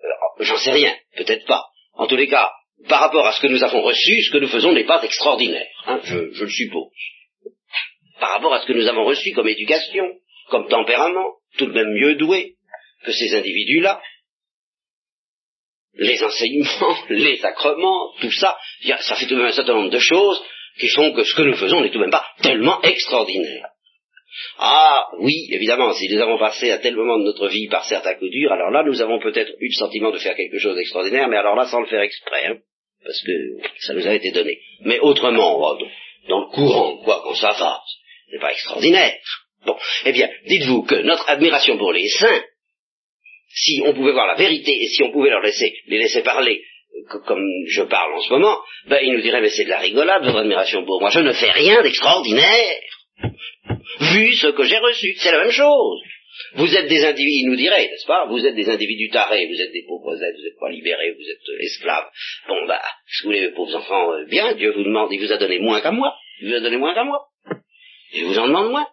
euh, 0.04 0.08
j'en 0.40 0.58
sais 0.58 0.72
rien, 0.72 0.94
peut-être 1.16 1.46
pas. 1.46 1.64
En 1.94 2.06
tous 2.06 2.16
les 2.16 2.28
cas, 2.28 2.50
par 2.88 3.00
rapport 3.00 3.26
à 3.26 3.32
ce 3.32 3.40
que 3.40 3.46
nous 3.46 3.62
avons 3.64 3.82
reçu, 3.82 4.22
ce 4.22 4.32
que 4.32 4.38
nous 4.38 4.48
faisons 4.48 4.72
n'est 4.72 4.84
pas 4.84 5.02
extraordinaire, 5.02 5.68
hein, 5.86 6.00
je, 6.04 6.32
je 6.32 6.44
le 6.44 6.50
suppose. 6.50 6.92
Par 8.20 8.30
rapport 8.30 8.54
à 8.54 8.60
ce 8.60 8.66
que 8.66 8.72
nous 8.72 8.88
avons 8.88 9.04
reçu 9.04 9.32
comme 9.32 9.48
éducation, 9.48 10.04
comme 10.48 10.68
tempérament, 10.68 11.36
tout 11.58 11.66
de 11.66 11.72
même 11.72 11.92
mieux 11.92 12.16
doué 12.16 12.54
que 13.04 13.12
ces 13.12 13.34
individus-là, 13.34 14.00
les 15.94 16.22
enseignements, 16.22 16.96
les 17.08 17.36
sacrements, 17.38 18.12
tout 18.20 18.32
ça, 18.32 18.56
ça 19.00 19.16
fait 19.16 19.26
tout 19.26 19.34
de 19.34 19.40
même 19.40 19.48
un 19.48 19.52
certain 19.52 19.74
nombre 19.74 19.90
de 19.90 19.98
choses 19.98 20.42
qui 20.78 20.88
font 20.88 21.12
que 21.12 21.24
ce 21.24 21.34
que 21.34 21.42
nous 21.42 21.56
faisons 21.56 21.80
n'est 21.80 21.90
tout 21.90 21.98
de 21.98 22.02
même 22.02 22.10
pas 22.10 22.26
tellement 22.42 22.82
extraordinaire. 22.82 23.68
Ah 24.58 25.06
oui, 25.18 25.48
évidemment, 25.50 25.92
si 25.92 26.08
nous 26.08 26.20
avons 26.20 26.38
passé 26.38 26.70
à 26.70 26.78
tel 26.78 26.94
moment 26.94 27.18
de 27.18 27.24
notre 27.24 27.48
vie 27.48 27.68
par 27.68 27.84
certains 27.84 28.14
coups 28.14 28.30
durs, 28.30 28.52
alors 28.52 28.70
là 28.70 28.82
nous 28.84 29.00
avons 29.00 29.20
peut-être 29.20 29.52
eu 29.60 29.68
le 29.68 29.78
sentiment 29.78 30.10
de 30.10 30.18
faire 30.18 30.36
quelque 30.36 30.58
chose 30.58 30.76
d'extraordinaire, 30.76 31.28
mais 31.28 31.36
alors 31.36 31.56
là 31.56 31.66
sans 31.66 31.80
le 31.80 31.86
faire 31.86 32.00
exprès, 32.00 32.46
hein, 32.46 32.58
parce 33.04 33.22
que 33.22 33.32
ça 33.80 33.94
nous 33.94 34.06
a 34.06 34.14
été 34.14 34.30
donné. 34.30 34.58
Mais 34.80 34.98
autrement, 35.00 35.76
dans 36.28 36.40
le 36.40 36.54
courant, 36.54 36.96
quoi 37.04 37.22
qu'on 37.22 37.34
ça 37.34 37.54
fasse, 37.54 37.98
c'est 38.30 38.40
pas 38.40 38.52
extraordinaire. 38.52 39.14
Bon, 39.64 39.76
eh 40.04 40.12
bien, 40.12 40.28
dites-vous 40.46 40.82
que 40.82 40.96
notre 40.96 41.28
admiration 41.28 41.76
pour 41.78 41.92
les 41.92 42.08
saints, 42.08 42.42
si 43.48 43.82
on 43.84 43.94
pouvait 43.94 44.12
voir 44.12 44.26
la 44.26 44.34
vérité 44.34 44.72
et 44.72 44.86
si 44.88 45.02
on 45.02 45.12
pouvait 45.12 45.30
leur 45.30 45.40
laisser, 45.40 45.72
les 45.86 45.98
laisser 45.98 46.22
parler 46.22 46.62
comme 47.26 47.44
je 47.68 47.82
parle 47.82 48.14
en 48.14 48.20
ce 48.20 48.32
moment, 48.32 48.58
ben 48.86 49.00
ils 49.02 49.12
nous 49.12 49.20
diraient 49.20 49.40
mais 49.40 49.50
c'est 49.50 49.64
de 49.64 49.70
la 49.70 49.78
rigolade 49.78 50.24
votre 50.24 50.38
admiration 50.38 50.84
pour 50.84 51.00
moi, 51.00 51.10
je 51.10 51.20
ne 51.20 51.32
fais 51.32 51.50
rien 51.50 51.82
d'extraordinaire. 51.82 52.80
Vu 54.00 54.34
ce 54.34 54.48
que 54.48 54.64
j'ai 54.64 54.78
reçu, 54.78 55.14
c'est 55.18 55.32
la 55.32 55.42
même 55.42 55.50
chose. 55.50 56.00
Vous 56.54 56.74
êtes 56.74 56.88
des 56.88 57.04
individus, 57.04 57.40
ils 57.44 57.48
nous 57.48 57.56
diraient, 57.56 57.88
n'est-ce 57.88 58.06
pas? 58.06 58.26
Vous 58.26 58.44
êtes 58.46 58.54
des 58.54 58.68
individus 58.68 59.08
tarés, 59.10 59.46
vous 59.46 59.60
êtes 59.60 59.72
des 59.72 59.84
pauvres 59.86 60.14
êtres, 60.14 60.36
vous 60.36 60.44
n'êtes 60.44 60.58
pas 60.60 60.70
libérés, 60.70 61.12
vous 61.12 61.30
êtes 61.30 61.48
euh, 61.48 61.64
esclaves. 61.64 62.08
Bon, 62.48 62.66
bah, 62.66 62.82
si 63.06 63.22
vous 63.22 63.28
voulez, 63.28 63.40
les 63.40 63.52
pauvres 63.52 63.74
enfants, 63.74 64.12
euh, 64.12 64.24
bien, 64.26 64.54
Dieu 64.54 64.72
vous 64.72 64.84
demande, 64.84 65.12
il 65.12 65.20
vous 65.20 65.32
a 65.32 65.38
donné 65.38 65.58
moins 65.58 65.80
qu'à 65.80 65.92
moi. 65.92 66.14
Il 66.40 66.48
vous 66.48 66.54
a 66.54 66.60
donné 66.60 66.76
moins 66.76 66.94
qu'à 66.94 67.04
moi. 67.04 67.26
Je 68.12 68.24
vous 68.24 68.38
en 68.38 68.48
demande 68.48 68.70
moins. 68.70 68.86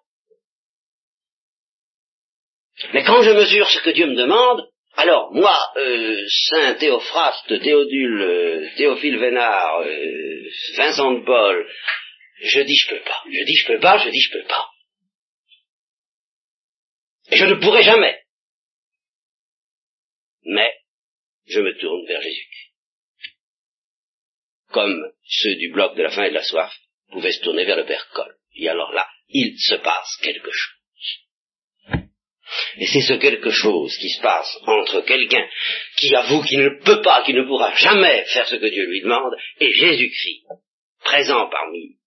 Mais 2.93 3.03
quand 3.03 3.21
je 3.21 3.31
mesure 3.31 3.69
ce 3.69 3.81
que 3.81 3.91
Dieu 3.91 4.07
me 4.07 4.15
demande, 4.15 4.65
alors 4.95 5.33
moi, 5.33 5.55
euh, 5.77 6.21
Saint 6.27 6.75
Théophraste, 6.75 7.61
Théodule, 7.61 8.69
Théophile 8.77 9.17
Vénard, 9.17 9.83
Vincent 10.77 11.11
de 11.13 11.25
Paul, 11.25 11.67
je 12.43 12.61
dis 12.61 12.75
je 12.75 12.89
peux 12.89 13.03
pas, 13.03 13.23
je 13.25 13.43
dis 13.43 13.55
je 13.55 13.67
peux 13.67 13.79
pas, 13.79 13.97
je 13.97 14.09
dis 14.09 14.19
je 14.19 14.31
peux 14.31 14.47
pas. 14.47 14.69
Je 17.31 17.45
ne 17.45 17.55
pourrai 17.55 17.83
jamais. 17.83 18.21
Mais 20.45 20.73
je 21.47 21.61
me 21.61 21.77
tourne 21.79 22.05
vers 22.05 22.21
Jésus. 22.21 22.47
Comme 24.71 25.13
ceux 25.25 25.55
du 25.55 25.71
bloc 25.71 25.95
de 25.95 26.03
la 26.03 26.09
faim 26.09 26.23
et 26.23 26.29
de 26.29 26.35
la 26.35 26.43
soif 26.43 26.73
pouvaient 27.11 27.31
se 27.31 27.41
tourner 27.41 27.63
vers 27.63 27.77
le 27.77 27.85
Père 27.85 28.09
Col. 28.09 28.35
Et 28.55 28.67
alors 28.67 28.91
là, 28.91 29.07
il 29.29 29.57
se 29.57 29.75
passe 29.75 30.17
quelque 30.21 30.51
chose. 30.51 30.83
Et 32.77 32.87
c'est 32.87 33.01
ce 33.01 33.13
quelque 33.13 33.51
chose 33.51 33.95
qui 33.97 34.09
se 34.09 34.21
passe 34.21 34.57
entre 34.65 35.01
quelqu'un 35.01 35.47
qui 35.97 36.13
avoue 36.15 36.43
qu'il 36.43 36.59
ne 36.59 36.83
peut 36.83 37.01
pas, 37.01 37.23
qu'il 37.23 37.35
ne 37.35 37.47
pourra 37.47 37.73
jamais 37.75 38.25
faire 38.25 38.47
ce 38.47 38.55
que 38.55 38.65
Dieu 38.65 38.85
lui 38.85 39.01
demande, 39.01 39.33
et 39.59 39.71
Jésus-Christ, 39.71 40.45
présent 41.03 41.49
parmi. 41.49 41.97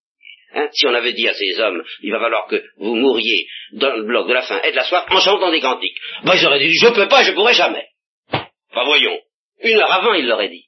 Hein, 0.56 0.70
si 0.72 0.86
on 0.86 0.94
avait 0.94 1.12
dit 1.12 1.28
à 1.28 1.34
ces 1.34 1.60
hommes, 1.60 1.84
il 2.00 2.10
va 2.10 2.18
falloir 2.18 2.46
que 2.46 2.64
vous 2.78 2.94
mouriez 2.94 3.46
dans 3.72 3.94
le 3.94 4.04
bloc 4.04 4.26
de 4.26 4.32
la 4.32 4.40
faim 4.40 4.58
et 4.64 4.70
de 4.70 4.76
la 4.76 4.84
soif 4.84 5.04
en 5.10 5.20
chantant 5.20 5.50
des 5.50 5.60
cantiques, 5.60 5.98
ben 6.24 6.34
ils 6.34 6.46
auraient 6.46 6.60
dit, 6.60 6.72
je 6.72 6.88
peux 6.94 7.08
pas, 7.08 7.22
je 7.24 7.32
pourrai 7.32 7.52
jamais. 7.52 7.86
Bah 8.32 8.84
voyons, 8.86 9.20
une 9.60 9.76
heure 9.76 9.92
avant 9.92 10.14
il 10.14 10.26
l'aurait 10.26 10.48
dit. 10.48 10.64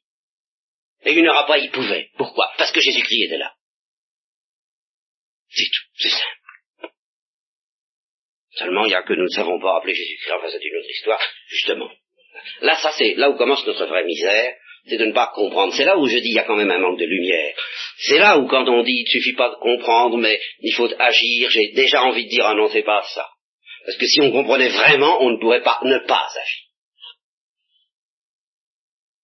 Et 1.07 1.14
une 1.14 1.27
heure 1.27 1.38
après 1.38 1.62
il 1.62 1.70
pouvait. 1.70 2.11
Pourquoi? 2.18 2.53
Parce 2.59 2.70
que 2.70 2.81
Jésus-Christ 2.81 3.24
était 3.29 3.38
là. 3.38 3.51
C'est 5.48 5.64
tout, 5.64 5.87
c'est 5.96 6.11
simple. 6.11 6.92
Seulement, 8.51 8.85
il 8.85 8.90
y 8.90 8.94
a 8.94 9.03
que 9.03 9.14
nous 9.14 9.24
ne 9.24 9.29
savons 9.29 9.59
pas 9.59 9.79
appeler 9.79 9.94
Jésus-Christ, 9.94 10.33
enfin 10.37 10.48
c'est 10.51 10.62
une 10.62 10.77
autre 10.77 10.90
histoire, 10.90 11.20
justement. 11.46 11.90
Là, 12.61 12.77
ça 12.77 12.92
c'est 12.92 13.14
là 13.14 13.31
où 13.31 13.38
commence 13.38 13.66
notre 13.66 13.87
vraie 13.87 14.05
misère, 14.05 14.55
c'est 14.88 14.96
de 14.96 15.05
ne 15.05 15.12
pas 15.12 15.31
comprendre. 15.35 15.72
C'est 15.74 15.85
là 15.85 15.98
où 15.98 16.07
je 16.07 16.18
dis 16.18 16.29
il 16.29 16.35
y 16.35 16.38
a 16.38 16.44
quand 16.44 16.57
même 16.57 16.70
un 16.70 16.79
manque 16.79 16.98
de 16.98 17.05
lumière. 17.05 17.55
C'est 17.98 18.18
là 18.18 18.38
où 18.38 18.46
quand 18.46 18.66
on 18.68 18.83
dit 18.83 18.92
il 18.92 19.05
ne 19.05 19.11
suffit 19.11 19.35
pas 19.35 19.51
de 19.51 19.57
comprendre, 19.57 20.16
mais 20.18 20.38
il 20.61 20.72
faut 20.72 20.88
agir, 20.98 21.51
j'ai 21.51 21.72
déjà 21.72 22.03
envie 22.03 22.24
de 22.24 22.31
dire 22.31 22.46
ah 22.46 22.55
non, 22.55 22.68
c'est 22.70 22.83
pas 22.83 23.03
ça. 23.14 23.29
Parce 23.85 23.98
que 23.98 24.07
si 24.07 24.20
on 24.20 24.33
comprenait 24.33 24.68
vraiment, 24.68 25.22
on 25.22 25.31
ne 25.31 25.38
pourrait 25.38 25.62
pas 25.62 25.81
ne 25.83 25.98
pas 26.07 26.27
agir. 26.27 26.64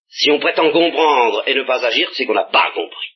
Si 0.09 0.31
on 0.31 0.39
prétend 0.39 0.71
comprendre 0.71 1.43
et 1.47 1.55
ne 1.55 1.65
pas 1.65 1.85
agir, 1.85 2.09
c'est 2.15 2.25
qu'on 2.25 2.35
n'a 2.35 2.45
pas 2.45 2.71
compris. 2.73 3.09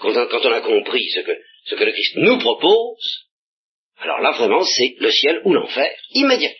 Quand 0.00 0.44
on 0.44 0.52
a 0.52 0.60
compris 0.60 1.08
ce 1.10 1.20
que 1.20 1.32
ce 1.66 1.74
que 1.74 1.84
le 1.84 1.92
Christ 1.92 2.16
nous 2.16 2.38
propose, 2.38 3.28
alors 3.98 4.20
là 4.20 4.32
vraiment 4.32 4.62
c'est 4.64 4.96
le 4.98 5.10
ciel 5.10 5.40
ou 5.44 5.52
l'enfer, 5.52 5.90
immédiat. 6.10 6.52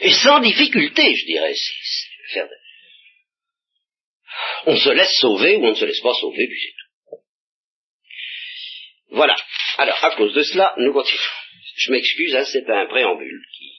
Et 0.00 0.12
sans 0.12 0.40
difficulté, 0.40 1.14
je 1.14 1.26
dirais. 1.26 1.54
On 4.66 4.76
se 4.76 4.90
laisse 4.90 5.12
sauver 5.20 5.56
ou 5.56 5.66
on 5.66 5.70
ne 5.70 5.74
se 5.74 5.84
laisse 5.84 6.00
pas 6.00 6.14
sauver, 6.14 6.46
puis 6.46 6.60
c'est 6.60 6.72
tout. 6.72 7.18
Voilà. 9.10 9.36
Alors, 9.78 10.04
à 10.04 10.14
cause 10.16 10.34
de 10.34 10.42
cela, 10.42 10.74
nous 10.78 10.92
continuons. 10.92 11.20
Je 11.76 11.92
m'excuse, 11.92 12.34
hein, 12.34 12.44
c'est 12.44 12.68
un 12.68 12.86
préambule 12.86 13.42
qui... 13.56 13.70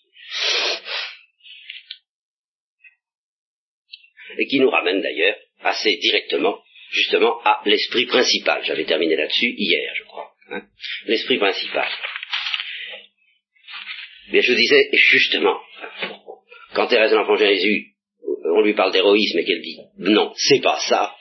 et 4.38 4.48
qui 4.48 4.60
nous 4.60 4.70
ramène 4.70 5.02
d'ailleurs 5.02 5.38
assez 5.62 5.96
directement, 5.98 6.64
justement, 6.92 7.42
à 7.44 7.62
l'esprit 7.66 8.06
principal. 8.06 8.64
J'avais 8.64 8.86
terminé 8.86 9.16
là-dessus 9.16 9.54
hier, 9.58 9.94
je 9.96 10.04
crois. 10.04 10.32
Hein, 10.50 10.64
l'esprit 11.06 11.38
principal. 11.38 11.90
Mais 14.30 14.42
je 14.42 14.54
disais 14.54 14.90
justement, 14.94 15.60
quand 16.88 17.12
l'Enfant 17.12 17.36
Jésus, 17.36 17.88
on 18.56 18.62
lui 18.62 18.74
parle 18.74 18.92
d'héroïsme 18.92 19.40
et 19.40 19.46
qu'elle 19.46 19.62
dit 19.62 19.78
non, 19.98 20.34
c'est 20.36 20.62
pas 20.62 20.80
ça, 20.88 21.16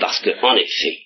parce 0.00 0.20
que 0.20 0.30
en 0.30 0.56
effet, 0.56 0.98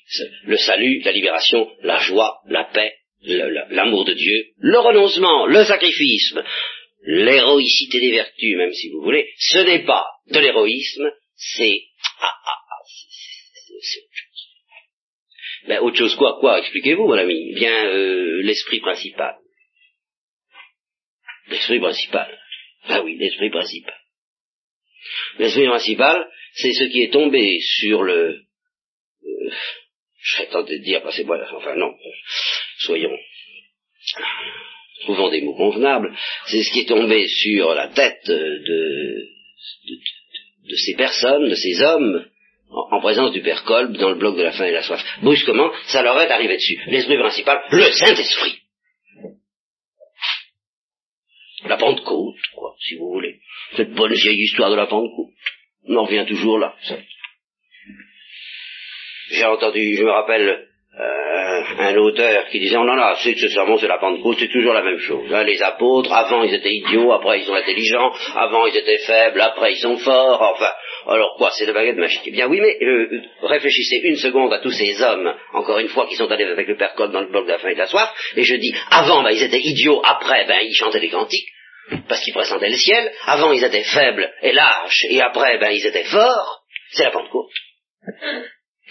le 0.44 0.56
salut, 0.56 1.00
la 1.04 1.12
libération, 1.12 1.70
la 1.82 1.98
joie, 1.98 2.38
la 2.48 2.64
paix, 2.64 2.92
l'amour 3.22 4.04
de 4.04 4.12
Dieu, 4.12 4.46
le 4.58 4.78
renoncement, 4.78 5.46
le 5.46 5.64
sacrifice, 5.64 6.34
l'héroïcité 7.06 8.00
des 8.00 8.12
vertus, 8.12 8.56
même 8.56 8.72
si 8.72 8.90
vous 8.90 9.02
voulez, 9.02 9.28
ce 9.38 9.58
n'est 9.58 9.84
pas 9.84 10.06
de 10.30 10.38
l'héroïsme, 10.38 11.10
c'est 11.36 11.80
ah, 12.20 12.34
ah, 12.46 12.58
ah, 12.70 12.82
c'est 12.86 14.00
autre 14.00 14.14
chose. 14.14 15.68
Ben, 15.68 15.80
autre 15.80 15.96
chose 15.96 16.14
quoi, 16.16 16.38
quoi, 16.40 16.58
expliquez-vous, 16.58 17.06
mon 17.06 17.18
ami? 17.18 17.54
Bien, 17.54 17.86
euh, 17.86 18.42
l'esprit 18.42 18.80
principal. 18.80 19.36
L'esprit 21.48 21.80
principal. 21.80 22.38
Ah 22.88 23.02
oui, 23.02 23.16
l'esprit 23.18 23.50
principal. 23.50 23.94
L'esprit 25.38 25.66
principal, 25.66 26.28
c'est 26.54 26.72
ce 26.72 26.84
qui 26.84 27.02
est 27.02 27.12
tombé 27.12 27.58
sur 27.60 28.02
le... 28.02 28.40
Euh, 29.24 29.50
je 30.20 30.36
serais 30.36 30.46
tenté 30.46 30.78
de 30.78 30.84
dire, 30.84 31.02
c'est 31.12 31.24
moi, 31.24 31.38
enfin 31.54 31.76
non, 31.76 31.94
soyons... 32.78 33.16
Trouvons 35.02 35.28
des 35.28 35.42
mots 35.42 35.56
convenables. 35.56 36.16
C'est 36.46 36.62
ce 36.62 36.72
qui 36.72 36.80
est 36.80 36.88
tombé 36.88 37.26
sur 37.26 37.74
la 37.74 37.88
tête 37.88 38.20
de, 38.26 38.34
de, 38.34 39.28
de 40.70 40.76
ces 40.76 40.94
personnes, 40.94 41.48
de 41.48 41.54
ces 41.54 41.82
hommes, 41.82 42.24
en, 42.70 43.00
présence 43.00 43.32
du 43.32 43.42
Père 43.42 43.64
Kolb 43.64 43.96
dans 43.96 44.10
le 44.10 44.16
bloc 44.16 44.36
de 44.36 44.42
la 44.42 44.52
faim 44.52 44.64
et 44.64 44.72
la 44.72 44.82
soif. 44.82 45.02
Brusquement, 45.22 45.70
ça 45.86 46.02
leur 46.02 46.20
est 46.20 46.30
arrivé 46.30 46.56
dessus. 46.56 46.80
L'esprit 46.86 47.18
principal, 47.18 47.62
le 47.70 47.92
Saint-Esprit. 47.92 48.58
La 51.64 51.76
Pentecôte, 51.76 52.36
quoi, 52.54 52.74
si 52.78 52.96
vous 52.96 53.10
voulez. 53.12 53.40
Cette 53.76 53.92
bonne 53.92 54.12
vieille 54.12 54.42
histoire 54.42 54.70
de 54.70 54.76
la 54.76 54.86
Pentecôte. 54.86 55.32
On 55.88 55.96
en 55.96 56.04
revient 56.04 56.24
toujours 56.26 56.58
là. 56.58 56.74
J'ai 59.30 59.44
entendu, 59.44 59.96
je 59.96 60.02
me 60.02 60.10
rappelle, 60.10 60.68
euh, 61.00 61.62
un 61.78 61.96
auteur 61.96 62.46
qui 62.50 62.60
disait, 62.60 62.76
on 62.76 62.82
en 62.82 62.98
a 62.98 63.06
assez 63.12 63.34
de 63.34 63.38
ce 63.38 63.48
sermon 63.48 63.78
sur 63.78 63.88
la 63.88 63.98
Pentecôte, 63.98 64.36
c'est 64.38 64.52
toujours 64.52 64.74
la 64.74 64.82
même 64.82 64.98
chose. 64.98 65.32
Hein. 65.32 65.42
les 65.42 65.60
apôtres, 65.62 66.12
avant 66.12 66.42
ils 66.42 66.54
étaient 66.54 66.74
idiots, 66.74 67.12
après 67.12 67.40
ils 67.40 67.44
sont 67.44 67.54
intelligents, 67.54 68.12
avant 68.36 68.66
ils 68.66 68.76
étaient 68.76 69.04
faibles, 69.04 69.40
après 69.40 69.72
ils 69.72 69.80
sont 69.80 69.96
forts, 69.96 70.40
enfin, 70.40 70.70
alors 71.06 71.36
quoi, 71.36 71.50
c'est 71.50 71.66
le 71.66 71.72
baguette 71.72 71.96
magique 71.96 72.22
Eh 72.24 72.30
bien 72.30 72.46
oui, 72.46 72.60
mais 72.60 72.78
euh, 72.82 73.22
réfléchissez 73.42 74.00
une 74.04 74.16
seconde 74.16 74.52
à 74.52 74.60
tous 74.60 74.70
ces 74.70 75.02
hommes, 75.02 75.34
encore 75.52 75.78
une 75.78 75.88
fois, 75.88 76.06
qui 76.06 76.16
sont 76.16 76.30
allés 76.30 76.44
avec 76.44 76.66
le 76.66 76.76
Père 76.76 76.94
Code 76.94 77.12
dans 77.12 77.20
le 77.20 77.30
bloc 77.30 77.46
de 77.46 77.52
la 77.52 77.58
faim 77.58 77.68
et 77.68 77.74
de 77.74 77.78
la 77.78 77.86
soif, 77.86 78.12
et 78.36 78.42
je 78.42 78.54
dis, 78.56 78.74
avant, 78.90 79.22
ben, 79.22 79.30
ils 79.30 79.42
étaient 79.42 79.60
idiots, 79.60 80.00
après, 80.04 80.46
ben, 80.46 80.60
ils 80.62 80.74
chantaient 80.74 81.00
les 81.00 81.10
cantiques, 81.10 81.48
parce 82.08 82.22
qu'ils 82.22 82.32
pressentaient 82.32 82.70
le 82.70 82.76
ciel, 82.76 83.12
avant 83.26 83.52
ils 83.52 83.62
étaient 83.62 83.84
faibles 83.84 84.32
et 84.42 84.52
lâches, 84.52 85.04
et 85.10 85.20
après, 85.20 85.58
ben, 85.58 85.70
ils 85.70 85.86
étaient 85.86 86.04
forts, 86.04 86.64
c'est 86.92 87.04
la 87.04 87.10
Pentecôte. 87.10 87.52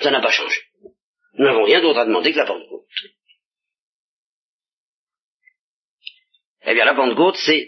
Ça 0.02 0.12
n'a 0.12 0.22
pas 0.22 0.32
changé. 0.32 0.60
Nous 1.38 1.46
n'avons 1.46 1.64
rien 1.64 1.82
d'autre 1.82 2.00
à 2.00 2.06
demander 2.06 2.32
que 2.32 2.38
la 2.38 2.46
Pentecôte. 2.46 2.84
Eh 6.66 6.74
bien, 6.74 6.86
la 6.86 6.94
Pentecôte, 6.94 7.38
c'est 7.38 7.68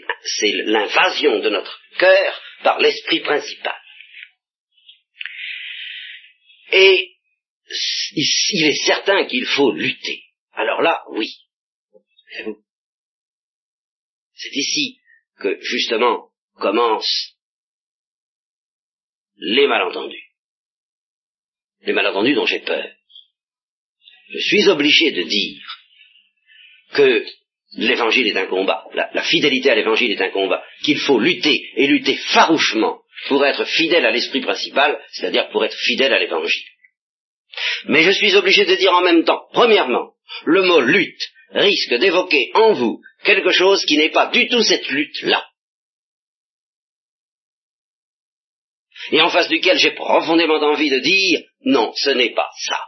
l'invasion 0.64 1.40
de 1.40 1.50
notre 1.50 1.80
cœur 1.98 2.40
par 2.62 2.78
l'esprit 2.78 3.20
principal. 3.20 3.74
Et 6.72 7.16
il 8.12 8.64
est 8.64 8.86
certain 8.86 9.24
qu'il 9.26 9.44
faut 9.44 9.72
lutter. 9.72 10.22
Alors 10.52 10.82
là, 10.82 11.02
oui. 11.10 11.36
C'est 14.34 14.52
ici 14.52 14.98
que, 15.38 15.58
justement, 15.60 16.30
commencent 16.54 17.36
les 19.36 19.66
malentendus. 19.66 20.24
Les 21.82 21.92
malentendus 21.92 22.34
dont 22.34 22.46
j'ai 22.46 22.60
peur. 22.60 22.90
Je 24.28 24.38
suis 24.38 24.68
obligé 24.68 25.12
de 25.12 25.22
dire 25.22 25.62
que 26.94 27.24
l'évangile 27.76 28.28
est 28.28 28.36
un 28.36 28.46
combat, 28.46 28.84
la, 28.94 29.10
la 29.12 29.22
fidélité 29.22 29.70
à 29.70 29.74
l'évangile 29.74 30.12
est 30.12 30.22
un 30.22 30.30
combat, 30.30 30.64
qu'il 30.82 30.98
faut 30.98 31.20
lutter 31.20 31.70
et 31.76 31.86
lutter 31.86 32.16
farouchement 32.16 33.02
pour 33.28 33.44
être 33.44 33.64
fidèle 33.64 34.06
à 34.06 34.10
l'esprit 34.10 34.40
principal, 34.40 35.00
c'est-à-dire 35.12 35.48
pour 35.50 35.64
être 35.64 35.76
fidèle 35.76 36.12
à 36.12 36.18
l'évangile. 36.18 36.66
Mais 37.86 38.02
je 38.02 38.10
suis 38.10 38.34
obligé 38.36 38.64
de 38.64 38.74
dire 38.74 38.92
en 38.92 39.02
même 39.02 39.24
temps, 39.24 39.46
premièrement, 39.52 40.12
le 40.44 40.62
mot 40.62 40.80
lutte 40.80 41.22
risque 41.50 41.94
d'évoquer 41.94 42.50
en 42.54 42.72
vous 42.72 43.00
quelque 43.24 43.50
chose 43.50 43.84
qui 43.84 43.96
n'est 43.96 44.10
pas 44.10 44.26
du 44.26 44.48
tout 44.48 44.62
cette 44.62 44.88
lutte-là. 44.88 45.46
Et 49.12 49.20
en 49.20 49.30
face 49.30 49.48
duquel 49.48 49.78
j'ai 49.78 49.92
profondément 49.92 50.56
envie 50.56 50.90
de 50.90 50.98
dire, 50.98 51.42
non, 51.64 51.92
ce 51.94 52.10
n'est 52.10 52.34
pas 52.34 52.50
ça. 52.66 52.80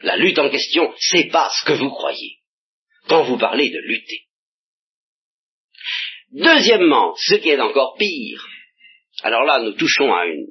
La 0.00 0.16
lutte 0.16 0.38
en 0.38 0.50
question, 0.50 0.92
c'est 0.98 1.28
pas 1.30 1.50
ce 1.50 1.64
que 1.64 1.72
vous 1.74 1.90
croyez, 1.90 2.38
quand 3.08 3.22
vous 3.22 3.38
parlez 3.38 3.70
de 3.70 3.78
lutter. 3.78 4.22
Deuxièmement, 6.32 7.14
ce 7.16 7.36
qui 7.36 7.50
est 7.50 7.60
encore 7.60 7.94
pire, 7.98 8.48
alors 9.22 9.44
là, 9.44 9.60
nous 9.60 9.72
touchons 9.72 10.12
à 10.12 10.26
une, 10.26 10.46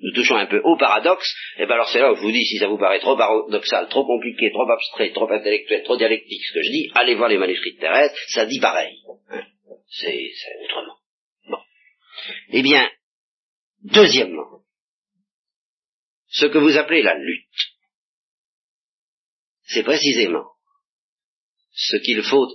nous 0.00 0.12
touchons 0.12 0.36
un 0.36 0.46
peu 0.46 0.60
au 0.64 0.76
paradoxe, 0.76 1.34
et 1.56 1.66
bien 1.66 1.74
alors 1.74 1.88
c'est 1.88 2.00
là 2.00 2.12
où 2.12 2.16
je 2.16 2.20
vous 2.20 2.32
dis, 2.32 2.44
si 2.44 2.58
ça 2.58 2.68
vous 2.68 2.78
paraît 2.78 3.00
trop 3.00 3.16
paradoxal, 3.16 3.88
trop 3.88 4.04
compliqué, 4.04 4.50
trop 4.50 4.68
abstrait, 4.70 5.12
trop 5.12 5.30
intellectuel, 5.30 5.82
trop 5.84 5.96
dialectique, 5.96 6.44
ce 6.44 6.54
que 6.54 6.62
je 6.62 6.70
dis, 6.70 6.90
allez 6.94 7.14
voir 7.14 7.28
les 7.28 7.38
manuscrits 7.38 7.74
de 7.74 7.80
Thérèse, 7.80 8.12
ça 8.28 8.46
dit 8.46 8.60
pareil. 8.60 8.96
Hein. 9.30 9.42
c'est 9.88 10.30
autrement. 10.64 10.96
Bon. 11.48 11.58
Eh 12.50 12.62
bien, 12.62 12.90
deuxièmement, 13.82 14.62
ce 16.28 16.46
que 16.46 16.58
vous 16.58 16.76
appelez 16.76 17.02
la 17.02 17.14
lutte, 17.14 17.44
c'est 19.66 19.84
précisément 19.84 20.46
ce 21.72 21.96
qu'il 21.96 22.22
faut 22.22 22.46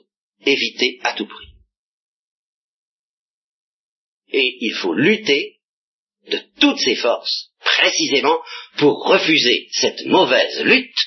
éviter 0.41 0.99
à 1.03 1.13
tout 1.13 1.27
prix. 1.27 1.47
Et 4.31 4.57
il 4.61 4.73
faut 4.75 4.93
lutter 4.93 5.58
de 6.27 6.39
toutes 6.59 6.79
ses 6.79 6.95
forces, 6.95 7.51
précisément 7.59 8.39
pour 8.77 9.05
refuser 9.05 9.67
cette 9.71 10.05
mauvaise 10.05 10.63
lutte 10.63 10.97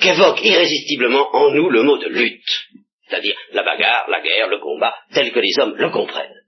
qu'évoque 0.00 0.40
irrésistiblement 0.42 1.34
en 1.34 1.50
nous 1.52 1.70
le 1.70 1.82
mot 1.82 1.98
de 1.98 2.08
lutte, 2.08 2.68
c'est-à-dire 3.08 3.36
la 3.52 3.62
bagarre, 3.62 4.08
la 4.08 4.20
guerre, 4.20 4.48
le 4.48 4.58
combat, 4.58 4.94
tel 5.12 5.32
que 5.32 5.40
les 5.40 5.58
hommes 5.58 5.76
le 5.76 5.90
comprennent. 5.90 6.42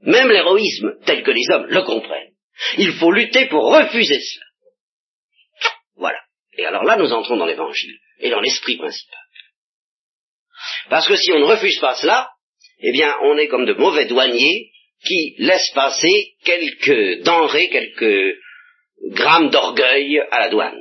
Même 0.00 0.30
l'héroïsme, 0.30 0.94
tel 1.04 1.22
que 1.22 1.30
les 1.30 1.50
hommes 1.50 1.66
le 1.66 1.82
comprennent. 1.82 2.32
Il 2.78 2.92
faut 2.94 3.12
lutter 3.12 3.46
pour 3.46 3.64
refuser 3.64 4.20
cela. 4.20 4.44
Voilà. 5.96 6.18
Et 6.56 6.64
alors 6.64 6.84
là, 6.84 6.96
nous 6.96 7.12
entrons 7.12 7.36
dans 7.36 7.46
l'évangile 7.46 7.98
et 8.20 8.30
dans 8.30 8.40
l'esprit 8.40 8.76
principal. 8.76 9.18
Parce 10.88 11.06
que 11.06 11.16
si 11.16 11.32
on 11.32 11.38
ne 11.38 11.44
refuse 11.44 11.78
pas 11.80 11.94
cela, 11.94 12.30
eh 12.78 12.92
bien, 12.92 13.14
on 13.22 13.36
est 13.36 13.48
comme 13.48 13.66
de 13.66 13.74
mauvais 13.74 14.06
douaniers 14.06 14.70
qui 15.04 15.34
laisse 15.38 15.70
passer 15.74 16.34
quelques 16.44 17.22
denrées, 17.22 17.68
quelques 17.68 18.36
grammes 19.12 19.50
d'orgueil 19.50 20.20
à 20.30 20.40
la 20.40 20.48
douane. 20.50 20.80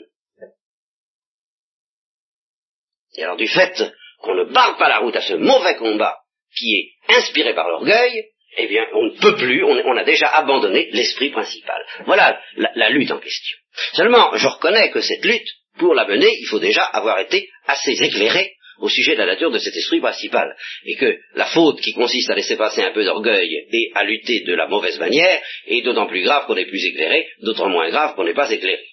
Et 3.17 3.23
alors 3.23 3.38
du 3.38 3.47
fait 3.47 3.84
qu'on 4.21 4.36
ne 4.36 4.45
barre 4.45 4.77
pas 4.77 4.89
la 4.89 4.99
route 4.99 5.15
à 5.15 5.21
ce 5.21 5.34
mauvais 5.34 5.75
combat 5.77 6.17
qui 6.55 6.75
est 6.75 7.15
inspiré 7.15 7.53
par 7.53 7.69
l'orgueil, 7.69 8.25
eh 8.58 8.67
bien, 8.67 8.86
on 8.93 9.03
ne 9.03 9.19
peut 9.19 9.36
plus, 9.36 9.63
on, 9.63 9.95
a 9.95 10.03
déjà 10.03 10.27
abandonné 10.27 10.89
l'esprit 10.91 11.29
principal. 11.29 11.82
Voilà 12.05 12.41
la, 12.55 12.71
la, 12.75 12.89
lutte 12.89 13.12
en 13.12 13.19
question. 13.19 13.58
Seulement, 13.93 14.36
je 14.36 14.47
reconnais 14.47 14.89
que 14.89 15.01
cette 15.01 15.23
lutte, 15.23 15.47
pour 15.77 15.93
la 15.93 16.05
mener, 16.05 16.27
il 16.27 16.45
faut 16.45 16.60
déjà 16.60 16.84
avoir 16.84 17.19
été 17.19 17.47
assez 17.67 17.91
éclairé 17.91 18.55
au 18.79 18.89
sujet 18.89 19.13
de 19.13 19.19
la 19.19 19.25
nature 19.25 19.51
de 19.51 19.59
cet 19.59 19.75
esprit 19.75 19.99
principal, 19.99 20.55
et 20.85 20.95
que 20.95 21.17
la 21.35 21.45
faute 21.45 21.81
qui 21.81 21.93
consiste 21.93 22.29
à 22.29 22.35
laisser 22.35 22.57
passer 22.57 22.81
un 22.81 22.91
peu 22.91 23.03
d'orgueil 23.03 23.67
et 23.71 23.91
à 23.95 24.03
lutter 24.03 24.41
de 24.41 24.53
la 24.53 24.67
mauvaise 24.67 24.99
manière 24.99 25.41
est 25.67 25.81
d'autant 25.81 26.07
plus 26.07 26.23
grave 26.23 26.45
qu'on 26.47 26.55
est 26.55 26.65
plus 26.65 26.85
éclairé, 26.85 27.27
d'autant 27.41 27.69
moins 27.69 27.89
grave 27.89 28.15
qu'on 28.15 28.23
n'est 28.23 28.33
pas 28.33 28.51
éclairé. 28.51 28.83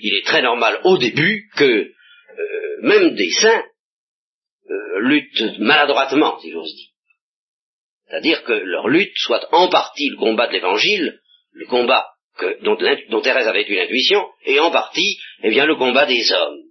Il 0.00 0.14
est 0.14 0.26
très 0.26 0.42
normal 0.42 0.80
au 0.84 0.98
début 0.98 1.48
que 1.56 1.64
euh, 1.64 2.76
même 2.82 3.14
des 3.14 3.30
saints 3.30 3.64
euh, 4.70 5.00
luttent 5.00 5.58
maladroitement, 5.58 6.38
si 6.40 6.50
j'ose 6.50 6.74
dire. 6.74 6.88
C'est-à-dire 8.08 8.42
que 8.42 8.52
leur 8.52 8.88
lutte 8.88 9.16
soit 9.16 9.46
en 9.52 9.68
partie 9.68 10.10
le 10.10 10.16
combat 10.16 10.48
de 10.48 10.52
l'évangile, 10.52 11.20
le 11.52 11.66
combat 11.66 12.06
dont, 12.62 13.20
Thérèse 13.20 13.46
avait 13.46 13.66
eu 13.68 13.74
l'intuition, 13.74 14.26
et 14.44 14.58
en 14.60 14.70
partie, 14.70 15.18
eh 15.42 15.50
bien, 15.50 15.66
le 15.66 15.76
combat 15.76 16.06
des 16.06 16.32
hommes 16.32 16.62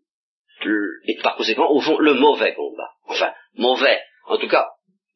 et 0.65 1.17
par 1.21 1.35
conséquent, 1.35 1.69
au 1.69 1.81
fond, 1.81 1.97
le 1.99 2.13
mauvais 2.13 2.53
combat. 2.53 2.91
Enfin, 3.07 3.33
mauvais, 3.55 4.01
en 4.25 4.37
tout 4.37 4.47
cas, 4.47 4.67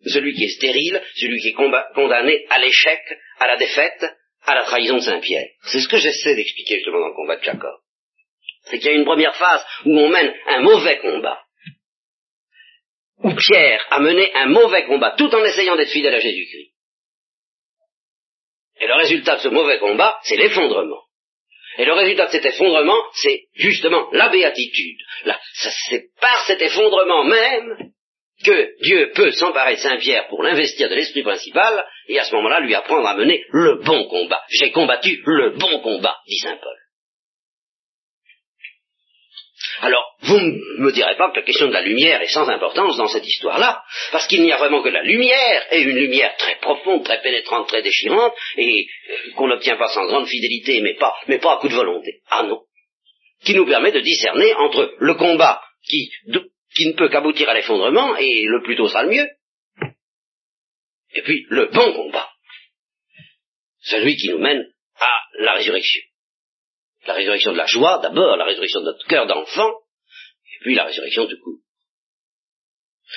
celui 0.06 0.34
qui 0.34 0.46
est 0.46 0.56
stérile, 0.56 1.02
celui 1.16 1.40
qui 1.40 1.50
est 1.50 1.94
condamné 1.94 2.46
à 2.50 2.60
l'échec, 2.60 3.02
à 3.40 3.48
la 3.48 3.58
défaite, 3.58 4.06
à 4.46 4.56
la 4.56 4.64
trahison 4.64 4.96
de 4.96 5.02
Saint-Pierre. 5.02 5.48
C'est 5.64 5.80
ce 5.80 5.88
que 5.88 5.98
j'essaie 5.98 6.36
d'expliquer 6.36 6.76
justement 6.76 7.00
dans 7.00 7.10
le 7.10 7.16
combat 7.16 7.38
de 7.38 7.44
Jacob. 7.44 7.76
C'est 8.66 8.80
qu'il 8.80 8.88
y 8.88 8.94
a 8.94 8.98
une 8.98 9.06
première 9.06 9.36
phase 9.36 9.66
où 9.86 9.98
on 9.98 10.10
mène 10.10 10.34
un 10.48 10.62
mauvais 10.62 11.00
combat, 11.00 11.42
où 13.24 13.34
Pierre 13.36 13.86
a 13.90 14.00
mené 14.00 14.34
un 14.36 14.48
mauvais 14.48 14.86
combat 14.86 15.16
tout 15.18 15.34
en 15.34 15.44
essayant 15.44 15.76
d'être 15.76 15.92
fidèle 15.92 16.16
à 16.16 16.20
Jésus-Christ. 16.20 16.74
Et 18.82 18.88
le 18.88 18.96
résultat 18.96 19.38
de 19.38 19.42
ce 19.42 19.48
mauvais 19.50 19.80
combat, 19.80 20.20
c'est 20.24 20.36
l'effondrement. 20.36 21.03
Et 21.78 21.86
le 21.86 21.94
résultat 21.94 22.28
de 22.28 22.32
cet 22.32 22.46
effondrement, 22.46 23.02
c'est 23.14 23.44
justement 23.54 24.10
la 24.12 24.30
béatitude. 24.30 25.00
C'est 25.90 26.10
par 26.20 26.46
cet 26.46 26.62
effondrement 26.62 27.24
même 27.24 27.92
que 28.44 28.82
Dieu 28.84 29.12
peut 29.16 29.32
s'emparer 29.32 29.76
de 29.76 29.80
Saint-Pierre 29.80 30.28
pour 30.28 30.44
l'investir 30.44 30.90
de 30.90 30.96
l'esprit 30.96 31.24
principal, 31.24 31.86
et 32.08 32.20
à 32.20 32.26
ce 32.26 32.36
moment-là 32.36 32.60
lui 32.60 32.76
apprendre 32.76 33.08
à 33.08 33.16
mener 33.16 33.44
le 33.52 33.82
bon 33.84 34.06
combat. 34.08 34.44
J'ai 34.50 34.72
combattu 34.72 35.22
le 35.26 35.52
bon 35.52 35.80
combat, 35.80 36.18
dit 36.28 36.40
Saint 36.40 36.58
Paul. 36.58 36.78
Alors, 39.84 40.16
vous 40.22 40.40
ne 40.40 40.82
me 40.82 40.94
direz 40.94 41.18
pas 41.18 41.30
que 41.30 41.36
la 41.36 41.42
question 41.42 41.68
de 41.68 41.74
la 41.74 41.82
lumière 41.82 42.22
est 42.22 42.32
sans 42.32 42.48
importance 42.48 42.96
dans 42.96 43.10
cette 43.10 43.28
histoire-là, 43.28 43.84
parce 44.14 44.28
qu'il 44.28 44.42
n'y 44.42 44.54
a 44.54 44.58
vraiment 44.58 44.82
que 44.82 44.88
la 44.88 45.04
lumière, 45.04 45.66
et 45.74 45.82
une 45.82 45.98
lumière 45.98 46.38
très 46.38 46.56
profonde, 46.62 47.04
très 47.04 47.22
pénétrante, 47.22 47.68
très 47.68 47.82
déchirante, 47.82 48.34
et 48.56 48.86
euh, 49.10 49.32
qu'on 49.36 49.50
n'obtient 49.50 49.76
pas 49.76 49.90
sans 49.90 50.06
grande 50.06 50.28
fidélité, 50.28 50.80
mais 50.80 50.94
pas, 50.94 51.14
mais 51.28 51.38
pas 51.38 51.56
à 51.56 51.58
coup 51.58 51.68
de 51.68 51.74
volonté. 51.74 52.22
Ah 52.30 52.44
non. 52.44 52.62
Qui 53.44 53.56
nous 53.56 53.66
permet 53.66 53.92
de 53.92 54.00
discerner 54.00 54.54
entre 54.54 54.96
le 55.00 55.16
combat 55.16 55.62
qui, 55.84 56.10
qui 56.78 56.88
ne 56.88 56.94
peut 56.94 57.10
qu'aboutir 57.10 57.50
à 57.50 57.54
l'effondrement, 57.54 58.16
et 58.16 58.46
le 58.46 58.64
plus 58.64 58.78
tôt 58.78 58.88
sera 58.88 59.04
le 59.04 59.10
mieux, 59.10 59.28
et 61.14 61.22
puis 61.24 61.46
le 61.50 61.66
bon 61.74 61.92
combat, 61.92 62.30
celui 63.82 64.16
qui 64.16 64.30
nous 64.30 64.40
mène 64.40 64.66
à 64.96 65.20
la 65.40 65.56
résurrection. 65.56 66.02
La 67.06 67.14
résurrection 67.14 67.52
de 67.52 67.58
la 67.58 67.66
joie, 67.66 68.00
d'abord, 68.02 68.38
la 68.38 68.46
résurrection 68.46 68.80
de 68.80 68.86
notre 68.86 69.06
cœur 69.08 69.26
d'enfant, 69.26 69.70
et 69.70 70.64
puis 70.64 70.76
la 70.76 70.86
résurrection 70.86 71.26
du 71.26 71.38
coup. 71.38 71.60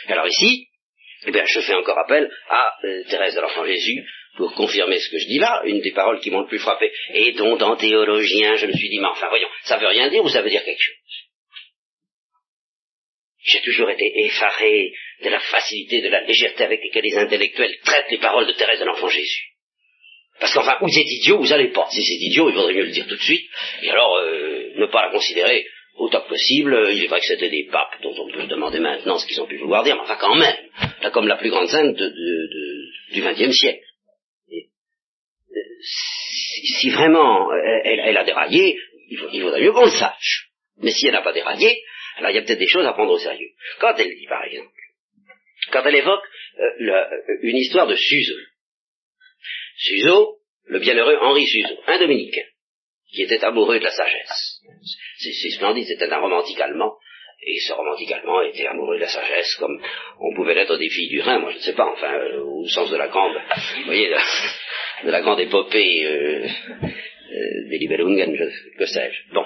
Alors 0.08 0.26
ici, 0.26 0.68
eh 1.26 1.30
bien, 1.30 1.44
je 1.44 1.60
fais 1.60 1.74
encore 1.74 1.98
appel 1.98 2.30
à 2.48 2.72
euh, 2.84 3.04
Thérèse 3.08 3.34
de 3.34 3.40
l'Enfant 3.40 3.64
Jésus 3.64 4.06
pour 4.36 4.54
confirmer 4.54 4.98
ce 4.98 5.08
que 5.08 5.18
je 5.18 5.26
dis 5.26 5.38
là, 5.38 5.62
une 5.64 5.80
des 5.80 5.92
paroles 5.92 6.20
qui 6.20 6.30
m'ont 6.30 6.42
le 6.42 6.46
plus 6.46 6.58
frappé, 6.58 6.92
et 7.14 7.32
dont 7.32 7.58
en 7.58 7.76
théologien 7.76 8.56
je 8.56 8.66
me 8.66 8.72
suis 8.72 8.88
dit, 8.90 8.98
mais 8.98 9.06
enfin 9.06 9.28
voyons, 9.28 9.48
ça 9.64 9.78
veut 9.78 9.86
rien 9.86 10.10
dire 10.10 10.22
ou 10.22 10.28
ça 10.28 10.42
veut 10.42 10.50
dire 10.50 10.62
quelque 10.64 10.82
chose? 10.82 11.26
J'ai 13.44 13.62
toujours 13.62 13.88
été 13.90 14.04
effaré 14.24 14.92
de 15.22 15.28
la 15.28 15.40
facilité, 15.40 16.02
de 16.02 16.08
la 16.08 16.22
légèreté 16.22 16.64
avec 16.64 16.80
laquelle 16.82 17.04
les 17.04 17.16
intellectuels 17.16 17.78
traitent 17.84 18.10
les 18.10 18.18
paroles 18.18 18.46
de 18.46 18.52
Thérèse 18.52 18.80
de 18.80 18.84
l'Enfant 18.84 19.08
Jésus. 19.08 19.55
Parce 20.38 20.52
qu'enfin, 20.52 20.76
vous 20.80 20.98
êtes 20.98 21.10
idiot, 21.10 21.38
vous 21.38 21.52
allez 21.52 21.68
pas. 21.68 21.86
Si 21.90 22.02
c'est 22.02 22.14
idiot, 22.14 22.50
il 22.50 22.54
vaudrait 22.54 22.74
mieux 22.74 22.84
le 22.84 22.90
dire 22.90 23.06
tout 23.06 23.16
de 23.16 23.22
suite. 23.22 23.48
Et 23.82 23.90
alors, 23.90 24.16
euh, 24.16 24.72
ne 24.76 24.86
pas 24.86 25.06
la 25.06 25.12
considérer 25.12 25.66
autant 25.96 26.20
que 26.22 26.28
possible. 26.28 26.88
Il 26.92 27.04
est 27.04 27.08
vrai 27.08 27.20
que 27.20 27.26
c'était 27.26 27.48
des 27.48 27.68
papes 27.70 28.00
dont 28.02 28.14
on 28.18 28.30
peut 28.30 28.46
demander 28.46 28.80
maintenant 28.80 29.18
ce 29.18 29.26
qu'ils 29.26 29.40
ont 29.40 29.46
pu 29.46 29.56
vouloir 29.56 29.82
dire, 29.82 29.96
mais 29.96 30.02
enfin 30.02 30.18
quand 30.20 30.34
même, 30.34 30.56
là 31.02 31.10
comme 31.10 31.26
la 31.26 31.36
plus 31.36 31.50
grande 31.50 31.68
sainte 31.68 31.96
de, 31.96 32.14
du 33.12 33.22
XXe 33.22 33.56
siècle. 33.56 33.82
Euh, 34.52 35.62
si, 36.80 36.90
vraiment 36.90 37.48
elle, 37.84 38.16
a 38.16 38.24
déraillé, 38.24 38.78
il, 39.08 39.18
faudrait 39.18 39.60
mieux 39.60 39.72
qu'on 39.72 39.84
le 39.84 39.90
sache. 39.90 40.48
Mais 40.82 40.90
si 40.90 41.06
elle 41.06 41.12
n'a 41.12 41.22
pas 41.22 41.32
déraillé, 41.32 41.80
alors 42.18 42.30
il 42.30 42.34
y 42.34 42.38
a 42.38 42.42
peut-être 42.42 42.58
des 42.58 42.66
choses 42.66 42.84
à 42.84 42.92
prendre 42.92 43.12
au 43.12 43.18
sérieux. 43.18 43.50
Quand 43.80 43.94
elle 43.96 44.14
dit, 44.14 44.26
par 44.26 44.44
exemple, 44.44 44.68
quand 45.72 45.82
elle 45.84 45.94
évoque 45.94 46.24
euh, 46.58 47.08
une 47.42 47.56
histoire 47.56 47.86
de 47.86 47.94
Suzo, 47.94 48.34
Suzo, 49.76 50.38
le 50.64 50.78
bienheureux 50.78 51.18
Henri 51.20 51.46
Suzo, 51.46 51.74
un 51.86 51.98
dominicain, 51.98 52.46
qui 53.12 53.22
était 53.22 53.44
amoureux 53.44 53.78
de 53.78 53.84
la 53.84 53.90
sagesse. 53.90 54.62
C'est 55.18 55.50
splendide, 55.50 55.86
c'était 55.86 56.10
un 56.12 56.20
romantique 56.20 56.60
allemand, 56.60 56.94
et 57.46 57.58
ce 57.60 57.72
romantique 57.72 58.10
allemand 58.12 58.40
était 58.42 58.66
amoureux 58.66 58.96
de 58.96 59.02
la 59.02 59.08
sagesse, 59.08 59.54
comme 59.56 59.80
on 60.20 60.34
pouvait 60.34 60.54
l'être 60.54 60.76
des 60.76 60.88
filles 60.88 61.08
du 61.08 61.20
Rhin, 61.20 61.38
moi 61.38 61.50
je 61.50 61.56
ne 61.56 61.62
sais 61.62 61.74
pas, 61.74 61.86
enfin, 61.92 62.12
euh, 62.14 62.40
au 62.42 62.66
sens 62.68 62.90
de 62.90 62.96
la 62.96 63.08
grande, 63.08 63.36
vous 63.78 63.84
voyez, 63.84 64.08
de, 65.04 65.10
la 65.10 65.20
grande 65.20 65.40
épopée 65.40 66.04
euh, 66.06 66.46
euh, 66.46 67.68
des 67.68 67.78
Libellungen, 67.78 68.34
que 68.78 68.86
sais-je. 68.86 69.34
Bon. 69.34 69.44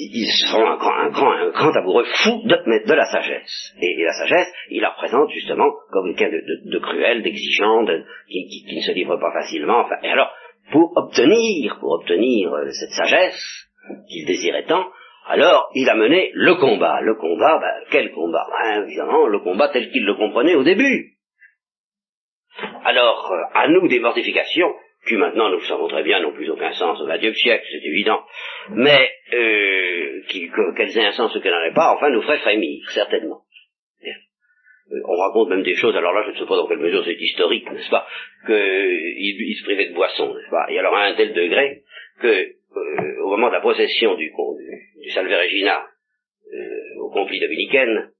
Ils 0.00 0.30
sont 0.48 0.64
un 0.64 0.76
grand, 0.76 0.94
un 0.94 1.10
grand, 1.10 1.32
un 1.32 1.50
grand 1.50 1.76
amoureux 1.76 2.04
fou 2.04 2.42
de, 2.44 2.86
de 2.86 2.94
la 2.94 3.04
sagesse. 3.06 3.74
Et, 3.82 4.00
la 4.00 4.12
sagesse, 4.12 4.46
il 4.70 4.80
la 4.80 4.90
représente 4.90 5.28
justement 5.30 5.72
comme 5.90 6.14
quelqu'un 6.14 6.36
de, 6.36 6.70
de, 6.70 6.78
cruel, 6.78 7.22
d'exigeant, 7.24 7.84
qui, 8.28 8.46
qui, 8.46 8.64
qui, 8.64 8.76
ne 8.76 8.80
se 8.80 8.92
livre 8.92 9.16
pas 9.16 9.32
facilement. 9.32 9.80
Enfin, 9.80 9.96
et 10.04 10.08
alors, 10.08 10.30
pour 10.70 10.96
obtenir, 10.96 11.78
pour 11.80 11.94
obtenir 11.94 12.52
euh, 12.52 12.70
cette 12.70 12.90
sagesse 12.90 13.68
qu'il 14.08 14.24
désirait 14.24 14.66
tant, 14.66 14.86
alors 15.26 15.68
il 15.74 15.88
a 15.90 15.96
mené 15.96 16.30
le 16.32 16.54
combat. 16.54 17.00
Le 17.00 17.16
combat, 17.16 17.58
ben, 17.58 17.84
quel 17.90 18.12
combat? 18.12 18.46
Ben, 18.50 18.84
Évidemment, 18.84 19.26
le 19.26 19.40
combat 19.40 19.68
tel 19.70 19.90
qu'il 19.90 20.04
le 20.04 20.14
comprenait 20.14 20.54
au 20.54 20.62
début. 20.62 21.14
Alors, 22.84 23.32
euh, 23.32 23.58
à 23.58 23.66
nous 23.66 23.88
des 23.88 23.98
mortifications, 23.98 24.72
maintenant, 25.16 25.50
nous 25.50 25.58
le 25.58 25.66
savons 25.66 25.88
très 25.88 26.02
bien, 26.02 26.20
n'ont 26.20 26.32
plus 26.32 26.50
aucun 26.50 26.72
sens 26.72 27.00
au 27.00 27.06
XXe 27.06 27.36
siècle, 27.36 27.66
c'est 27.70 27.86
évident, 27.86 28.22
mais 28.70 29.10
euh, 29.32 30.22
qu'elles 30.76 30.98
aient 30.98 31.06
un 31.06 31.12
sens 31.12 31.34
ou 31.34 31.40
qu'elles 31.40 31.52
n'en 31.52 31.62
aient 31.62 31.74
pas, 31.74 31.94
enfin, 31.94 32.10
nous 32.10 32.22
ferait 32.22 32.38
frémir, 32.38 32.88
certainement. 32.90 33.42
Euh, 34.90 35.00
on 35.06 35.16
raconte 35.16 35.50
même 35.50 35.62
des 35.62 35.74
choses, 35.74 35.94
alors 35.96 36.14
là 36.14 36.22
je 36.26 36.30
ne 36.30 36.36
sais 36.36 36.46
pas 36.46 36.56
dans 36.56 36.66
quelle 36.66 36.78
mesure 36.78 37.04
c'est 37.04 37.14
historique, 37.14 37.70
n'est-ce 37.70 37.90
pas, 37.90 38.06
qu'il 38.46 39.56
se 39.58 39.64
privait 39.64 39.88
de 39.88 39.94
boisson, 39.94 40.34
n'est-ce 40.34 40.50
pas, 40.50 40.66
et 40.70 40.78
alors 40.78 40.94
à 40.96 41.04
un 41.04 41.14
tel 41.14 41.34
degré 41.34 41.82
que 42.20 42.26
euh, 42.26 43.22
au 43.22 43.30
moment 43.30 43.48
de 43.48 43.54
la 43.54 43.60
possession 43.60 44.14
du, 44.14 44.30
du, 44.30 45.02
du 45.02 45.10
Salve 45.10 45.30
Regina 45.30 45.84
euh, 46.54 47.00
au 47.02 47.10
compli 47.10 47.38
dominicaine, 47.38 48.10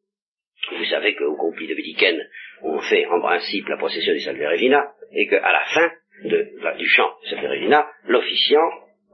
vous 0.76 0.84
savez 0.84 1.14
qu'au 1.14 1.36
compli 1.36 1.66
dominicaine, 1.68 2.28
on 2.62 2.80
fait 2.80 3.06
en 3.06 3.20
principe 3.20 3.66
la 3.68 3.78
possession 3.78 4.12
du 4.12 4.20
Salve 4.20 4.42
Regina, 4.42 4.92
et 5.12 5.26
qu'à 5.26 5.40
la 5.40 5.64
fin 5.72 5.90
de, 6.24 6.76
du 6.78 6.86
chant 6.88 7.10
du 7.30 7.46
Regina, 7.46 7.86
l'officiant 8.06 8.70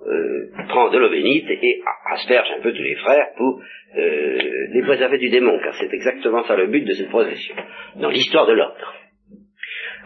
euh, 0.06 0.50
prend 0.68 0.90
de 0.90 0.98
l'eau 0.98 1.10
bénite 1.10 1.48
et 1.50 1.80
asperge 2.12 2.50
un 2.58 2.62
peu 2.62 2.72
tous 2.72 2.82
les 2.82 2.96
frères 2.96 3.28
pour 3.36 3.60
euh, 3.96 4.38
les 4.72 4.82
préserver 4.82 5.18
du 5.18 5.30
démon, 5.30 5.58
car 5.62 5.74
c'est 5.74 5.92
exactement 5.92 6.44
ça 6.44 6.56
le 6.56 6.66
but 6.66 6.84
de 6.84 6.92
cette 6.94 7.08
procession, 7.08 7.54
dans 7.96 8.10
l'histoire 8.10 8.46
de 8.46 8.52
l'ordre. 8.52 8.94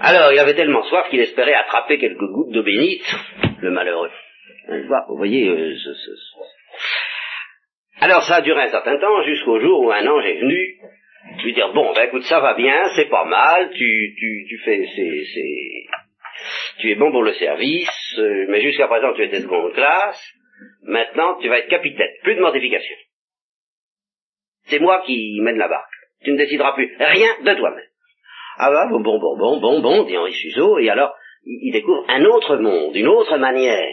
Alors, 0.01 0.33
il 0.33 0.39
avait 0.39 0.55
tellement 0.55 0.85
soif 0.85 1.09
qu'il 1.11 1.21
espérait 1.21 1.55
attraper 1.55 1.99
quelques 1.99 2.19
gouttes 2.19 2.53
d'eau 2.53 2.63
bénite, 2.63 3.05
le 3.61 3.71
malheureux. 3.71 4.11
Vous 5.09 5.17
voyez, 5.17 5.49
euh, 5.49 5.75
alors 8.01 8.23
ça 8.23 8.37
a 8.37 8.41
duré 8.43 8.63
un 8.63 8.69
certain 8.69 8.97
temps, 8.99 9.23
jusqu'au 9.25 9.59
jour 9.59 9.81
où 9.81 9.91
un 9.91 10.07
ange 10.07 10.25
est 10.25 10.41
venu 10.41 10.79
lui 11.43 11.53
dire, 11.53 11.73
bon, 11.73 11.93
ben 11.95 12.07
écoute, 12.07 12.23
ça 12.23 12.41
va 12.41 12.55
bien, 12.55 12.85
c'est 12.95 13.09
pas 13.09 13.25
mal, 13.25 13.71
tu, 13.71 14.15
tu, 14.17 14.47
tu 14.49 14.59
fais, 14.59 14.87
c'est, 14.95 15.25
tu 16.79 16.91
es 16.91 16.95
bon 16.95 17.11
pour 17.11 17.23
le 17.23 17.35
service, 17.35 18.19
euh, 18.19 18.47
mais 18.49 18.61
jusqu'à 18.63 18.89
présent 18.89 19.13
tu 19.15 19.25
étais 19.25 19.41
seconde 19.41 19.73
classe, 19.75 20.23
maintenant 20.83 21.39
tu 21.41 21.49
vas 21.49 21.59
être 21.59 21.69
capitaine, 21.69 22.13
plus 22.23 22.35
de 22.35 22.41
mortification. 22.41 22.97
C'est 24.65 24.81
moi 24.81 25.03
qui 25.07 25.41
mène 25.41 25.59
la 25.59 25.69
barque. 25.69 25.93
Tu 26.23 26.33
ne 26.33 26.37
décideras 26.37 26.73
plus 26.75 26.95
rien 26.99 27.41
de 27.43 27.55
toi-même. 27.55 27.87
Ah 28.59 28.71
bah, 28.71 28.87
bon, 28.91 29.01
bon, 29.01 29.19
bon, 29.19 29.37
bon, 29.39 29.61
bon, 29.61 29.81
bon, 29.81 30.05
dit 30.05 30.17
Henri 30.17 30.35
Suzeau, 30.35 30.79
et 30.79 30.91
alors 30.91 31.15
il 31.45 31.73
découvre 31.73 32.05
un 32.09 32.25
autre 32.25 32.57
monde, 32.57 32.95
une 32.95 33.07
autre 33.07 33.37
manière. 33.39 33.89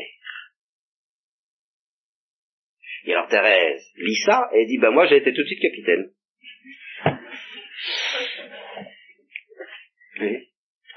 Et 3.05 3.13
alors 3.13 3.27
Thérèse 3.27 3.83
lit 3.97 4.15
ça 4.25 4.49
et 4.53 4.65
dit, 4.65 4.79
ben 4.79 4.89
moi 4.89 5.05
j'ai 5.05 5.17
été 5.17 5.31
tout 5.33 5.41
de 5.41 5.47
suite 5.47 5.61
capitaine. 5.61 6.11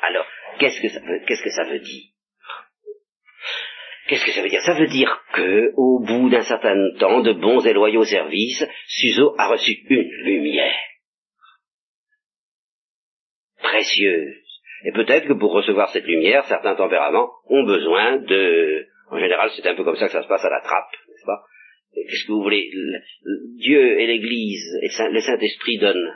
Alors, 0.00 0.26
qu'est-ce 0.58 0.80
que 0.80 0.88
ça 0.88 1.00
veut, 1.00 1.20
qu'est-ce 1.26 1.42
que 1.42 1.50
ça 1.50 1.64
veut 1.64 1.80
dire? 1.80 2.04
Qu'est-ce 4.08 4.24
que 4.24 4.32
ça 4.32 4.42
veut 4.42 4.48
dire? 4.48 4.62
Ça 4.62 4.74
veut 4.74 4.86
dire 4.86 5.22
que, 5.34 5.72
au 5.76 6.00
bout 6.00 6.30
d'un 6.30 6.42
certain 6.42 6.74
temps 6.98 7.20
de 7.20 7.32
bons 7.32 7.64
et 7.66 7.74
loyaux 7.74 8.04
services, 8.04 8.64
Suzo 8.86 9.34
a 9.36 9.48
reçu 9.48 9.72
une 9.88 10.10
lumière. 10.24 10.74
Précieuse. 13.58 14.34
Et 14.84 14.92
peut-être 14.92 15.26
que 15.28 15.34
pour 15.34 15.52
recevoir 15.52 15.90
cette 15.90 16.06
lumière, 16.06 16.44
certains 16.46 16.74
tempéraments 16.74 17.30
ont 17.50 17.64
besoin 17.64 18.16
de... 18.16 18.86
En 19.10 19.18
général, 19.18 19.50
c'est 19.54 19.66
un 19.66 19.74
peu 19.74 19.84
comme 19.84 19.96
ça 19.96 20.06
que 20.06 20.12
ça 20.12 20.22
se 20.22 20.28
passe 20.28 20.44
à 20.44 20.50
la 20.50 20.60
trappe, 20.62 20.92
n'est-ce 21.08 21.26
pas? 21.26 21.42
Qu'est-ce 21.94 22.26
que 22.26 22.32
vous 22.32 22.42
voulez? 22.42 22.70
Dieu 23.56 24.00
et 24.00 24.06
l'Église 24.06 24.78
et 24.82 24.88
le 25.10 25.20
Saint-Esprit 25.20 25.78
donnent 25.78 26.14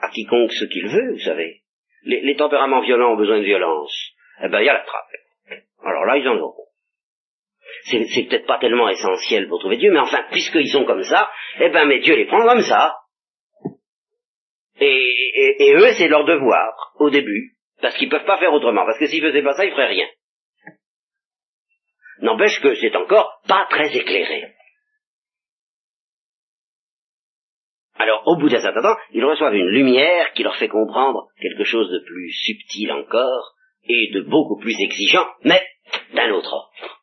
à 0.00 0.08
quiconque 0.10 0.52
ce 0.52 0.64
qu'il 0.64 0.86
veut, 0.86 1.12
vous 1.12 1.20
savez 1.20 1.61
les, 2.04 2.36
tempéraments 2.36 2.80
violents 2.80 3.12
ont 3.12 3.16
besoin 3.16 3.38
de 3.38 3.44
violence, 3.44 3.94
eh 4.42 4.48
ben 4.48 4.60
il 4.60 4.66
y 4.66 4.68
a 4.68 4.74
la 4.74 4.84
trappe. 4.84 5.62
Alors 5.84 6.04
là, 6.04 6.16
ils 6.16 6.28
en 6.28 6.36
ont. 6.36 6.54
C'est, 7.84 8.28
peut-être 8.28 8.46
pas 8.46 8.58
tellement 8.58 8.88
essentiel 8.88 9.48
pour 9.48 9.58
trouver 9.58 9.76
Dieu, 9.76 9.90
mais 9.90 9.98
enfin, 9.98 10.24
puisqu'ils 10.30 10.68
sont 10.68 10.84
comme 10.84 11.02
ça, 11.02 11.30
eh 11.60 11.68
ben 11.70 11.86
mais 11.86 11.98
Dieu 12.00 12.14
les 12.14 12.26
prend 12.26 12.44
comme 12.44 12.62
ça. 12.62 12.96
Et, 14.80 15.14
et, 15.58 15.74
eux, 15.74 15.92
c'est 15.96 16.08
leur 16.08 16.24
devoir, 16.24 16.92
au 16.98 17.10
début, 17.10 17.52
parce 17.80 17.96
qu'ils 17.96 18.08
peuvent 18.08 18.24
pas 18.24 18.38
faire 18.38 18.52
autrement, 18.52 18.84
parce 18.84 18.98
que 18.98 19.06
s'ils 19.06 19.22
faisaient 19.22 19.42
pas 19.42 19.54
ça, 19.54 19.64
ils 19.64 19.72
feraient 19.72 19.88
rien. 19.88 20.08
N'empêche 22.20 22.60
que 22.60 22.74
c'est 22.76 22.94
encore 22.96 23.40
pas 23.48 23.66
très 23.68 23.96
éclairé. 23.96 24.52
Alors, 28.02 28.22
au 28.26 28.36
bout 28.36 28.48
d'un 28.48 28.60
certain 28.60 28.82
temps, 28.82 28.96
ils 29.12 29.24
reçoivent 29.24 29.54
une 29.54 29.68
lumière 29.68 30.32
qui 30.32 30.42
leur 30.42 30.56
fait 30.56 30.66
comprendre 30.66 31.28
quelque 31.40 31.62
chose 31.62 31.88
de 31.88 32.00
plus 32.00 32.32
subtil 32.32 32.90
encore 32.90 33.54
et 33.84 34.10
de 34.12 34.22
beaucoup 34.22 34.58
plus 34.58 34.74
exigeant, 34.80 35.26
mais 35.44 35.62
d'un 36.12 36.32
autre 36.32 36.52
ordre. 36.52 36.98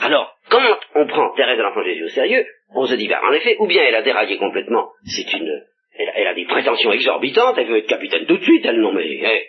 Alors, 0.00 0.32
quand 0.48 0.78
on 0.94 1.06
prend 1.08 1.34
Thérèse 1.34 1.58
de 1.58 1.62
l'Enfant 1.62 1.82
Jésus 1.82 2.04
au 2.04 2.08
sérieux, 2.08 2.46
on 2.72 2.86
se 2.86 2.94
dit, 2.94 3.08
ben, 3.08 3.20
en 3.28 3.32
effet, 3.32 3.56
ou 3.58 3.66
bien 3.66 3.82
elle 3.82 3.96
a 3.96 4.02
déraillé 4.02 4.38
complètement, 4.38 4.90
c'est 5.04 5.32
une, 5.32 5.60
elle, 5.94 6.28
a 6.28 6.34
des 6.34 6.44
prétentions 6.44 6.92
exorbitantes, 6.92 7.58
elle 7.58 7.66
veut 7.66 7.78
être 7.78 7.88
capitaine 7.88 8.26
tout 8.26 8.36
de 8.36 8.44
suite, 8.44 8.64
elle 8.64 8.80
non 8.80 8.92
mais, 8.92 9.08
eh. 9.08 9.46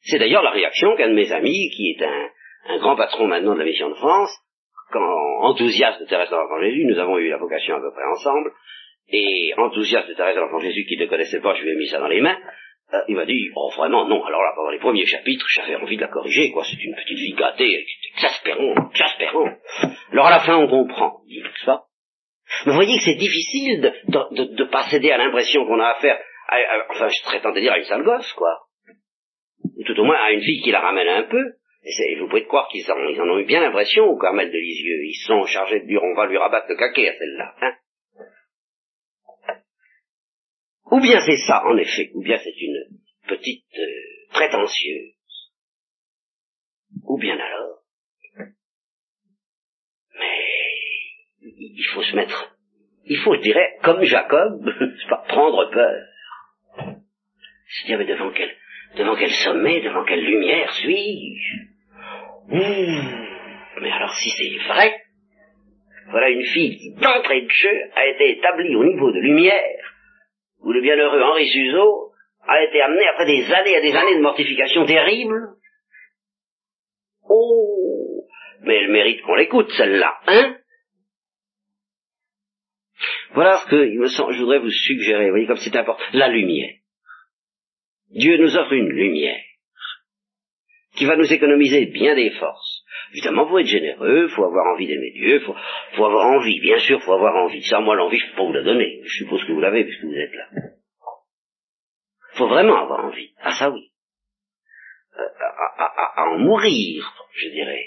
c'est 0.00 0.18
d'ailleurs 0.18 0.42
la 0.42 0.52
réaction 0.52 0.96
qu'un 0.96 1.08
de 1.08 1.14
mes 1.14 1.30
amis, 1.32 1.70
qui 1.76 1.90
est 1.90 2.02
un, 2.02 2.78
grand 2.78 2.96
patron 2.96 3.26
maintenant 3.26 3.54
de 3.54 3.58
la 3.58 3.66
mission 3.66 3.90
de 3.90 3.94
France, 3.94 4.34
quand 4.90 5.02
enthousiaste 5.42 6.00
de 6.00 6.06
Thérèse 6.06 6.30
de 6.30 6.34
l'Enfant 6.34 6.60
Jésus, 6.60 6.84
nous 6.86 6.98
avons 6.98 7.18
eu 7.18 7.28
la 7.28 7.36
vocation 7.36 7.74
à 7.74 7.80
peu 7.80 7.92
près 7.92 8.04
ensemble, 8.04 8.52
et 9.08 9.52
enthousiaste 9.56 10.08
de 10.08 10.14
Thérèse 10.14 10.36
de 10.36 10.40
l'Enfant 10.40 10.60
Jésus 10.60 10.84
qui 10.86 10.96
ne 10.96 11.06
connaissait 11.06 11.40
pas, 11.40 11.54
je 11.54 11.62
lui 11.62 11.72
ai 11.72 11.76
mis 11.76 11.88
ça 11.88 11.98
dans 11.98 12.08
les 12.08 12.20
mains, 12.20 12.38
euh, 12.94 12.98
il 13.08 13.16
m'a 13.16 13.26
dit, 13.26 13.50
oh 13.54 13.70
vraiment 13.76 14.06
non, 14.06 14.24
alors 14.24 14.42
là, 14.42 14.52
pendant 14.54 14.70
les 14.70 14.78
premiers 14.78 15.06
chapitres, 15.06 15.46
j'avais 15.48 15.76
envie 15.76 15.96
de 15.96 16.02
la 16.02 16.08
corriger, 16.08 16.50
quoi, 16.52 16.64
c'est 16.64 16.82
une 16.82 16.94
petite 16.94 17.18
fille 17.18 17.34
gâtée, 17.34 17.84
exaspérant, 18.14 18.74
exaspérant. 18.90 19.50
Alors 20.12 20.26
à 20.26 20.30
la 20.30 20.40
fin, 20.40 20.56
on 20.56 20.68
comprend, 20.68 21.20
dit 21.26 21.42
ça. 21.64 21.82
Mais 22.64 22.72
vous 22.72 22.76
voyez 22.76 22.96
que 22.96 23.04
c'est 23.04 23.16
difficile 23.18 23.80
de, 23.80 23.90
de, 24.08 24.54
de, 24.54 24.64
pas 24.64 24.84
céder 24.84 25.10
à 25.10 25.18
l'impression 25.18 25.66
qu'on 25.66 25.80
a 25.80 25.88
affaire, 25.88 26.18
à, 26.48 26.56
à, 26.56 26.86
enfin, 26.90 27.08
je 27.08 27.16
serais 27.16 27.40
tenté 27.40 27.56
de 27.56 27.64
dire 27.64 27.72
à 27.72 27.78
une 27.78 27.84
sale 27.84 28.04
gosse, 28.04 28.32
quoi. 28.34 28.60
Ou 29.64 29.82
tout 29.84 29.98
au 29.98 30.04
moins 30.04 30.16
à 30.16 30.30
une 30.30 30.42
fille 30.42 30.62
qui 30.62 30.70
la 30.70 30.80
ramène 30.80 31.08
un 31.08 31.24
peu. 31.24 31.42
Et 31.82 32.16
vous 32.18 32.28
pouvez 32.28 32.44
croire 32.44 32.68
qu'ils 32.68 32.90
en, 32.90 32.98
ils 33.08 33.20
en 33.20 33.28
ont 33.28 33.38
eu 33.38 33.44
bien 33.44 33.60
l'impression 33.60 34.04
au 34.04 34.18
Carmel 34.18 34.50
de 34.50 34.56
Lisieux. 34.56 35.04
Ils 35.04 35.24
sont 35.26 35.44
chargés 35.46 35.80
de 35.80 35.86
dire, 35.86 36.02
on 36.02 36.14
va 36.14 36.26
lui 36.26 36.36
rabattre 36.36 36.66
le 36.68 36.76
caquet 36.76 37.08
à 37.08 37.12
celle-là, 37.12 37.54
hein. 37.62 37.72
Ou 40.90 41.00
bien 41.00 41.20
c'est 41.20 41.38
ça, 41.46 41.64
en 41.66 41.76
effet, 41.76 42.10
ou 42.14 42.22
bien 42.22 42.38
c'est 42.38 42.60
une 42.60 42.84
petite 43.26 43.78
euh, 43.78 44.30
prétentieuse. 44.30 45.14
Ou 47.04 47.18
bien 47.18 47.34
alors. 47.34 47.78
Mais 50.18 50.38
il 51.42 51.84
faut 51.92 52.02
se 52.02 52.14
mettre, 52.14 52.56
il 53.04 53.18
faut, 53.18 53.34
je 53.34 53.40
dirais, 53.40 53.76
comme 53.82 54.02
Jacob, 54.04 54.64
pas 55.10 55.24
prendre 55.28 55.70
peur. 55.70 56.02
Se 57.68 57.86
dire, 57.86 57.98
mais 57.98 58.06
devant 58.06 58.30
quel, 58.30 58.54
devant 58.96 59.16
quel 59.16 59.30
sommet, 59.30 59.80
devant 59.82 60.04
quelle 60.04 60.24
lumière 60.24 60.70
suis-je? 60.72 61.76
Mais 62.48 63.90
alors 63.90 64.14
si 64.14 64.30
c'est 64.30 64.68
vrai, 64.68 65.02
voilà 66.10 66.30
une 66.30 66.44
fille 66.44 66.78
qui, 66.78 66.94
d'entrée 66.94 67.42
de 67.42 67.50
jeu, 67.50 67.90
a 67.94 68.06
été 68.06 68.38
établie 68.38 68.76
au 68.76 68.84
niveau 68.84 69.10
de 69.10 69.18
lumière, 69.18 69.95
où 70.60 70.72
le 70.72 70.80
bienheureux 70.80 71.22
Henri 71.22 71.48
Suzeau 71.48 72.12
a 72.46 72.62
été 72.62 72.80
amené 72.80 73.06
après 73.08 73.26
des 73.26 73.52
années 73.52 73.76
et 73.76 73.82
des 73.82 73.96
années 73.96 74.16
de 74.16 74.22
mortification 74.22 74.86
terrible. 74.86 75.34
Oh 77.28 77.76
mais 78.66 78.74
elle 78.76 78.90
mérite 78.90 79.22
qu'on 79.22 79.36
l'écoute, 79.36 79.70
celle-là, 79.76 80.18
hein? 80.26 80.58
Voilà 83.32 83.58
ce 83.58 83.66
que, 83.66 83.86
il 83.86 83.98
me 83.98 84.08
semble, 84.08 84.32
je 84.32 84.40
voudrais 84.40 84.58
vous 84.58 84.70
suggérer, 84.70 85.26
vous 85.26 85.32
voyez 85.32 85.46
comme 85.46 85.58
c'est 85.58 85.76
important, 85.76 86.02
la 86.12 86.28
lumière. 86.28 86.74
Dieu 88.10 88.38
nous 88.38 88.56
offre 88.56 88.72
une 88.72 88.88
lumière 88.88 89.40
qui 90.96 91.04
va 91.04 91.16
nous 91.16 91.32
économiser 91.32 91.86
bien 91.86 92.14
des 92.14 92.30
forces. 92.30 92.75
Évidemment, 93.12 93.48
faut 93.48 93.58
être 93.58 93.66
généreux, 93.66 94.28
faut 94.28 94.44
avoir 94.44 94.74
envie 94.74 94.86
d'aimer 94.86 95.10
Dieu, 95.12 95.40
faut, 95.40 95.54
faut 95.94 96.04
avoir 96.04 96.26
envie, 96.26 96.60
bien 96.60 96.78
sûr, 96.78 97.00
faut 97.02 97.12
avoir 97.12 97.36
envie. 97.36 97.62
Ça, 97.62 97.80
moi, 97.80 97.94
l'envie, 97.94 98.18
je 98.18 98.30
peux 98.30 98.36
pas 98.36 98.44
vous 98.44 98.52
la 98.52 98.62
donner. 98.62 99.00
Je 99.04 99.24
suppose 99.24 99.44
que 99.44 99.52
vous 99.52 99.60
l'avez 99.60 99.84
puisque 99.84 100.04
vous 100.04 100.14
êtes 100.14 100.34
là. 100.34 100.48
Faut 102.34 102.48
vraiment 102.48 102.76
avoir 102.82 103.04
envie. 103.04 103.32
Ah, 103.40 103.52
ça 103.52 103.70
oui. 103.70 103.90
Euh, 105.18 105.22
à, 105.78 106.26
en 106.26 106.38
mourir, 106.38 107.10
je 107.34 107.48
dirais. 107.48 107.86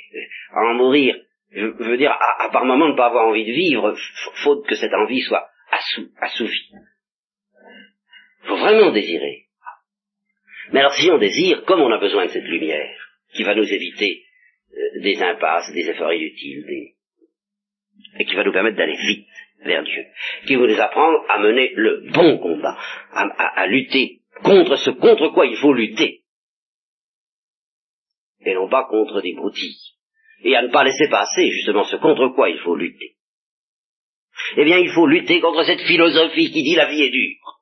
À 0.51 0.61
en 0.61 0.73
mourir, 0.73 1.15
je, 1.51 1.65
veux 1.65 1.97
dire, 1.97 2.11
à, 2.11 2.49
par 2.51 2.65
moment 2.65 2.89
ne 2.89 2.95
pas 2.95 3.07
avoir 3.07 3.27
envie 3.27 3.45
de 3.45 3.51
vivre, 3.51 3.95
faute 4.43 4.65
que 4.67 4.75
cette 4.75 4.93
envie 4.93 5.21
soit 5.21 5.49
assou, 5.71 6.09
assouvie. 6.19 6.71
Faut 8.43 8.57
vraiment 8.57 8.91
désirer. 8.91 9.45
Mais 10.71 10.79
alors 10.79 10.93
si 10.93 11.09
on 11.11 11.17
désire, 11.17 11.63
comme 11.65 11.81
on 11.81 11.91
a 11.91 11.99
besoin 11.99 12.25
de 12.25 12.31
cette 12.31 12.43
lumière, 12.43 12.95
qui 13.33 13.43
va 13.43 13.55
nous 13.55 13.71
éviter 13.71 14.23
euh, 14.73 15.01
des 15.01 15.21
impasses, 15.21 15.71
des 15.73 15.89
efforts 15.89 16.13
inutiles, 16.13 16.65
et 18.17 18.25
qui 18.25 18.35
va 18.35 18.43
nous 18.43 18.51
permettre 18.51 18.77
d'aller 18.77 18.97
vite 18.97 19.27
vers 19.63 19.83
Dieu, 19.83 20.05
qui 20.45 20.55
va 20.55 20.67
nous 20.67 20.79
apprendre 20.79 21.25
à 21.29 21.39
mener 21.39 21.71
le 21.75 22.09
bon 22.11 22.37
combat, 22.37 22.77
à, 23.11 23.67
lutter 23.67 24.21
contre 24.43 24.77
ce 24.77 24.91
contre 24.91 25.29
quoi 25.29 25.45
il 25.45 25.57
faut 25.57 25.73
lutter, 25.73 26.21
et 28.45 28.53
non 28.53 28.69
pas 28.69 28.85
contre 28.85 29.21
des 29.21 29.33
broutilles, 29.33 29.95
et 30.43 30.55
à 30.55 30.61
ne 30.61 30.69
pas 30.69 30.83
laisser 30.83 31.09
passer 31.09 31.49
justement 31.51 31.83
ce 31.83 31.97
contre 31.97 32.29
quoi 32.29 32.49
il 32.49 32.59
faut 32.59 32.75
lutter. 32.75 33.15
Eh 34.55 34.63
bien, 34.63 34.77
il 34.77 34.89
faut 34.89 35.05
lutter 35.05 35.41
contre 35.41 35.63
cette 35.63 35.81
philosophie 35.81 36.51
qui 36.51 36.63
dit 36.63 36.75
la 36.75 36.89
vie 36.89 37.01
est 37.01 37.09
dure. 37.09 37.59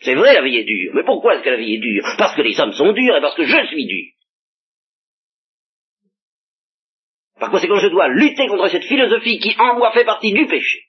C'est 0.00 0.14
vrai, 0.14 0.34
la 0.34 0.42
vie 0.42 0.56
est 0.56 0.64
dure. 0.64 0.92
Mais 0.94 1.04
pourquoi 1.04 1.34
est-ce 1.34 1.44
que 1.44 1.50
la 1.50 1.56
vie 1.56 1.74
est 1.74 1.78
dure? 1.78 2.04
Parce 2.18 2.36
que 2.36 2.42
les 2.42 2.58
hommes 2.60 2.72
sont 2.72 2.92
durs 2.92 3.16
et 3.16 3.20
parce 3.20 3.34
que 3.34 3.44
je 3.44 3.66
suis 3.66 3.86
dur. 3.86 4.06
Par 7.44 7.50
conséquent, 7.50 7.76
je 7.76 7.88
dois 7.88 8.08
lutter 8.08 8.46
contre 8.46 8.70
cette 8.70 8.84
philosophie 8.84 9.38
qui, 9.38 9.54
en 9.58 9.76
moi, 9.76 9.92
fait 9.92 10.06
partie 10.06 10.32
du 10.32 10.46
péché. 10.46 10.84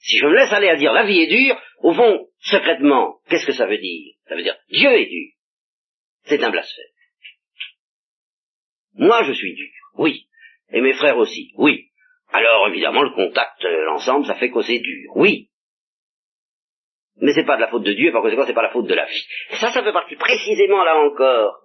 Si 0.00 0.18
je 0.18 0.26
me 0.26 0.34
laisse 0.34 0.52
aller 0.52 0.68
à 0.68 0.76
dire 0.76 0.92
la 0.92 1.06
vie 1.06 1.20
est 1.20 1.34
dure, 1.34 1.58
au 1.78 1.94
fond, 1.94 2.28
secrètement, 2.40 3.20
qu'est-ce 3.30 3.46
que 3.46 3.54
ça 3.54 3.64
veut 3.64 3.78
dire? 3.78 4.16
Ça 4.28 4.36
veut 4.36 4.42
dire 4.42 4.54
Dieu 4.68 4.90
est 4.90 5.06
dur. 5.06 5.32
C'est 6.24 6.44
un 6.44 6.50
blasphème. 6.50 6.84
Moi, 8.96 9.22
je 9.22 9.32
suis 9.32 9.54
dur, 9.54 9.72
oui. 9.94 10.28
Et 10.70 10.82
mes 10.82 10.92
frères 10.92 11.16
aussi, 11.16 11.52
oui. 11.56 11.88
Alors, 12.28 12.68
évidemment, 12.68 13.02
le 13.02 13.14
contact, 13.14 13.64
euh, 13.64 13.84
l'ensemble, 13.86 14.26
ça 14.26 14.34
fait 14.34 14.50
causer 14.50 14.78
dur, 14.78 15.10
oui. 15.16 15.48
Mais 17.16 17.32
c'est 17.32 17.46
pas 17.46 17.56
de 17.56 17.62
la 17.62 17.68
faute 17.68 17.84
de 17.84 17.94
Dieu, 17.94 18.12
par 18.12 18.20
conséquent, 18.20 18.44
c'est 18.46 18.52
pas 18.52 18.62
la 18.62 18.72
faute 18.72 18.86
de 18.86 18.94
la 18.94 19.06
vie. 19.06 19.26
ça, 19.52 19.72
ça 19.72 19.82
fait 19.82 19.92
partie 19.92 20.16
précisément, 20.16 20.84
là 20.84 20.98
encore, 20.98 21.62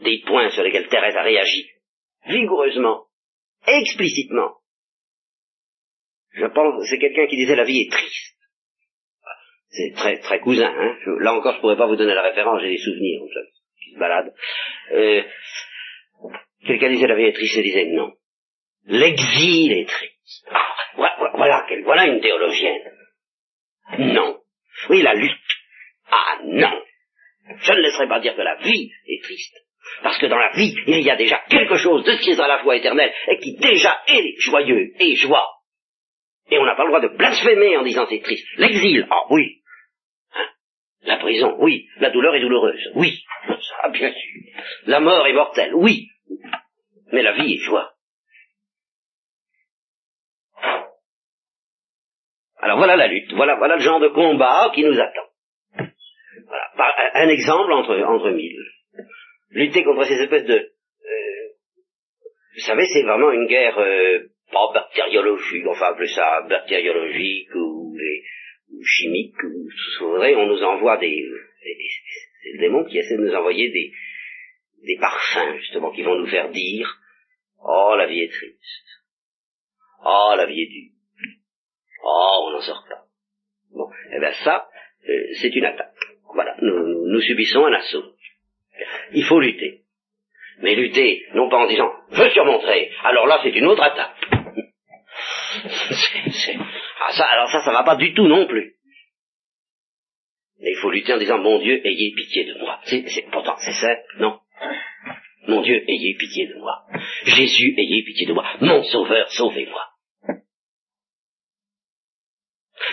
des 0.00 0.22
points 0.26 0.50
sur 0.50 0.62
lesquels 0.62 0.88
Thérèse 0.88 1.16
a 1.16 1.22
réagi, 1.22 1.68
vigoureusement, 2.26 3.06
explicitement. 3.66 4.54
Je 6.32 6.46
pense, 6.46 6.84
c'est 6.88 6.98
quelqu'un 6.98 7.26
qui 7.26 7.36
disait 7.36 7.56
la 7.56 7.64
vie 7.64 7.80
est 7.80 7.90
triste. 7.90 8.36
C'est 9.70 9.92
très 9.94 10.18
très 10.18 10.40
cousin. 10.40 10.72
Hein. 10.74 10.96
là 11.20 11.34
encore, 11.34 11.56
je 11.56 11.60
pourrais 11.60 11.76
pas 11.76 11.86
vous 11.86 11.96
donner 11.96 12.14
la 12.14 12.22
référence, 12.22 12.62
j'ai 12.62 12.70
des 12.70 12.78
souvenirs 12.78 13.20
qui 13.82 13.92
se 13.92 13.98
baladent. 13.98 14.32
Euh, 14.92 15.22
quelqu'un 16.66 16.88
disait 16.90 17.06
la 17.06 17.16
vie 17.16 17.24
est 17.24 17.34
triste, 17.34 17.56
et 17.58 17.62
disait 17.62 17.86
non. 17.86 18.12
L'exil 18.86 19.72
est 19.72 19.88
triste. 19.88 20.46
Ah, 20.50 20.74
voilà, 20.94 21.32
voilà, 21.34 21.66
voilà 21.84 22.06
une 22.06 22.20
théologienne. 22.20 22.92
Non. 23.98 24.40
Oui, 24.88 25.02
la 25.02 25.14
lutte. 25.14 25.32
Ah 26.10 26.38
non. 26.44 26.82
Je 27.60 27.72
ne 27.72 27.80
laisserai 27.80 28.08
pas 28.08 28.20
dire 28.20 28.34
que 28.34 28.42
la 28.42 28.56
vie 28.56 28.90
est 29.06 29.22
triste. 29.22 29.56
Parce 30.02 30.18
que 30.18 30.26
dans 30.26 30.38
la 30.38 30.50
vie, 30.52 30.74
il 30.86 31.00
y 31.00 31.10
a 31.10 31.16
déjà 31.16 31.42
quelque 31.48 31.76
chose 31.76 32.04
de 32.04 32.12
ce 32.12 32.20
qui 32.22 32.30
est 32.30 32.40
à 32.40 32.48
la 32.48 32.58
fois 32.58 32.76
éternel 32.76 33.12
et 33.28 33.38
qui 33.38 33.56
déjà 33.56 34.00
est 34.06 34.34
joyeux 34.38 34.92
et 34.98 35.14
joie. 35.16 35.46
Et 36.50 36.58
on 36.58 36.64
n'a 36.64 36.76
pas 36.76 36.84
le 36.84 36.90
droit 36.90 37.00
de 37.00 37.16
blasphémer 37.16 37.76
en 37.76 37.82
disant 37.82 38.06
c'est 38.08 38.20
triste. 38.20 38.46
L'exil, 38.56 39.06
ah 39.10 39.24
oui. 39.30 39.62
Hein? 40.34 40.48
La 41.02 41.16
prison, 41.18 41.56
oui. 41.58 41.86
La 41.98 42.10
douleur 42.10 42.34
est 42.34 42.40
douloureuse, 42.40 42.90
oui. 42.94 43.22
Ça, 43.48 43.88
bien 43.90 44.12
sûr. 44.12 44.62
La 44.86 45.00
mort 45.00 45.26
est 45.26 45.34
mortelle, 45.34 45.74
oui. 45.74 46.08
Mais 47.12 47.22
la 47.22 47.32
vie 47.32 47.54
est 47.54 47.58
joie. 47.58 47.92
Alors 52.60 52.78
voilà 52.78 52.96
la 52.96 53.06
lutte, 53.06 53.32
voilà, 53.34 53.54
voilà 53.56 53.76
le 53.76 53.82
genre 53.82 54.00
de 54.00 54.08
combat 54.08 54.70
qui 54.74 54.82
nous 54.82 54.98
attend. 54.98 55.28
Voilà. 56.46 57.10
Un 57.14 57.28
exemple 57.28 57.72
entre, 57.72 57.96
entre 58.02 58.30
mille 58.30 58.58
lutter 59.50 59.84
contre 59.84 60.04
ces 60.04 60.20
espèces 60.22 60.44
de... 60.44 60.54
Euh, 60.54 61.48
vous 62.54 62.60
savez, 62.60 62.84
c'est 62.92 63.02
vraiment 63.02 63.30
une 63.30 63.46
guerre 63.46 63.78
euh, 63.78 64.28
pas 64.50 64.72
bactériologique, 64.72 65.66
enfin 65.66 65.92
appelez 65.92 66.08
ça 66.08 66.46
bactériologique 66.48 67.54
ou, 67.54 67.96
chimique, 68.84 69.42
ou 69.42 69.68
ce 69.70 70.04
vrai, 70.04 70.34
on 70.34 70.46
nous 70.46 70.62
envoie 70.62 70.96
des... 70.98 71.24
c'est 72.42 72.52
le 72.52 72.58
démon 72.60 72.84
qui 72.84 72.98
essaie 72.98 73.16
de 73.16 73.22
nous 73.22 73.34
envoyer 73.34 73.70
des, 73.70 73.92
des 74.84 74.98
parfums, 74.98 75.56
justement, 75.58 75.90
qui 75.92 76.02
vont 76.02 76.18
nous 76.18 76.28
faire 76.28 76.50
dire 76.50 76.98
«Oh, 77.60 77.94
la 77.96 78.06
vie 78.06 78.20
est 78.20 78.32
triste. 78.32 78.86
Oh, 80.04 80.34
la 80.36 80.46
vie 80.46 80.62
est 80.62 80.66
dure. 80.66 80.92
Oh, 82.04 82.44
on 82.46 82.50
n'en 82.52 82.60
sort 82.60 82.84
pas.» 82.88 83.04
Bon, 83.70 83.90
eh 84.14 84.20
bien 84.20 84.32
ça, 84.44 84.68
euh, 85.08 85.26
c'est 85.40 85.54
une 85.54 85.64
attaque. 85.64 85.94
Voilà, 86.34 86.56
nous 86.60 87.20
subissons 87.20 87.64
un 87.64 87.72
assaut. 87.72 88.14
Il 89.12 89.24
faut 89.24 89.40
lutter. 89.40 89.82
Mais 90.60 90.74
lutter, 90.74 91.24
non 91.34 91.48
pas 91.48 91.58
en 91.58 91.66
disant 91.66 91.90
je 92.10 92.28
surmonterai, 92.30 92.90
alors 93.04 93.26
là 93.26 93.40
c'est 93.42 93.50
une 93.50 93.66
autre 93.66 93.82
attaque. 93.82 94.16
Ah, 97.00 97.12
ça, 97.12 97.24
alors 97.26 97.48
ça, 97.48 97.60
ça 97.60 97.72
va 97.72 97.84
pas 97.84 97.96
du 97.96 98.12
tout 98.12 98.26
non 98.26 98.46
plus. 98.46 98.74
Mais 100.60 100.70
il 100.72 100.76
faut 100.76 100.90
lutter 100.90 101.14
en 101.14 101.18
disant 101.18 101.38
mon 101.38 101.58
Dieu, 101.60 101.80
ayez 101.86 102.12
pitié 102.14 102.44
de 102.44 102.58
moi. 102.58 102.80
C'est, 102.84 103.30
pourtant 103.30 103.56
c'est 103.58 103.72
ça, 103.72 103.88
non? 104.18 104.38
Mon 105.46 105.62
Dieu, 105.62 105.82
ayez 105.88 106.14
pitié 106.18 106.48
de 106.48 106.54
moi. 106.58 106.84
Jésus, 107.24 107.74
ayez 107.78 108.02
pitié 108.02 108.26
de 108.26 108.32
moi. 108.32 108.44
Mon 108.60 108.82
Sauveur, 108.82 109.30
sauvez-moi. 109.30 109.86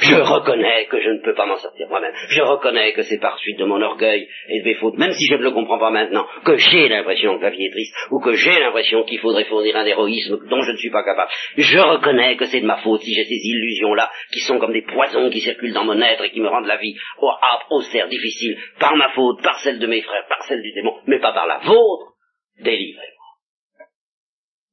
Je 0.02 0.16
reconnais 0.16 0.86
que 0.88 1.00
je 1.02 1.10
ne 1.10 1.22
peux 1.22 1.34
pas 1.36 1.46
m'en 1.46 1.58
sortir 1.58 1.88
moi-même. 1.90 2.14
Je 2.30 2.42
reconnais 2.42 2.94
que 2.94 3.04
c'est 3.04 3.20
par 3.20 3.38
suite 3.40 3.60
de 3.60 3.66
mon 3.66 3.82
orgueil 3.82 4.28
et 4.50 4.60
de 4.62 4.66
mes 4.66 4.74
fautes, 4.76 4.98
même 4.98 5.12
si 5.12 5.26
je 5.26 5.36
ne 5.36 5.44
le 5.44 5.52
comprends 5.52 5.80
pas 5.80 5.92
maintenant, 5.92 6.28
que 6.44 6.58
j'ai 6.58 6.90
l'impression 6.90 7.38
que 7.38 7.44
la 7.44 7.52
vie 7.52 7.66
est 7.66 7.72
triste, 7.72 7.96
ou 8.12 8.20
que 8.20 8.34
j'ai 8.34 8.60
l'impression 8.60 9.04
qu'il 9.04 9.20
faudrait 9.20 9.46
fournir 9.46 9.76
un 9.76 9.86
héroïsme 9.86 10.48
dont 10.50 10.62
je 10.62 10.72
ne 10.72 10.78
suis 10.78 10.90
pas 10.90 11.04
capable. 11.04 11.32
Je 11.58 11.80
reconnais 11.80 12.36
que 12.36 12.46
c'est 12.46 12.62
de 12.62 12.66
ma 12.66 12.78
faute 12.78 13.02
si 13.02 13.14
j'ai 13.14 13.26
ces 13.26 13.48
illusions-là, 13.48 14.12
qui 14.32 14.40
sont 14.40 14.60
comme 14.60 14.74
des 14.74 14.84
poisons 14.84 15.30
qui 15.30 15.40
circulent 15.40 15.74
dans 15.74 15.86
mon 15.86 16.02
être 16.02 16.24
et 16.24 16.32
qui 16.32 16.42
me 16.42 16.50
rendent 16.50 16.68
la 16.68 16.78
vie 16.78 16.96
au 17.20 17.30
âpre, 17.30 17.68
austère, 17.72 18.08
difficile, 18.08 18.58
par 18.80 18.96
ma 18.96 19.10
faute, 19.10 19.42
par 19.44 19.60
celle 19.60 19.80
de 19.80 19.88
mes 19.88 20.02
frères, 20.02 20.26
par 20.28 20.44
celle 20.44 20.62
du 20.62 20.74
démon, 20.74 20.96
mais 21.08 21.20
pas 21.20 21.34
par 21.34 21.48
la 21.48 21.60
vôtre. 21.60 22.14
Délivrez-moi. 22.60 23.86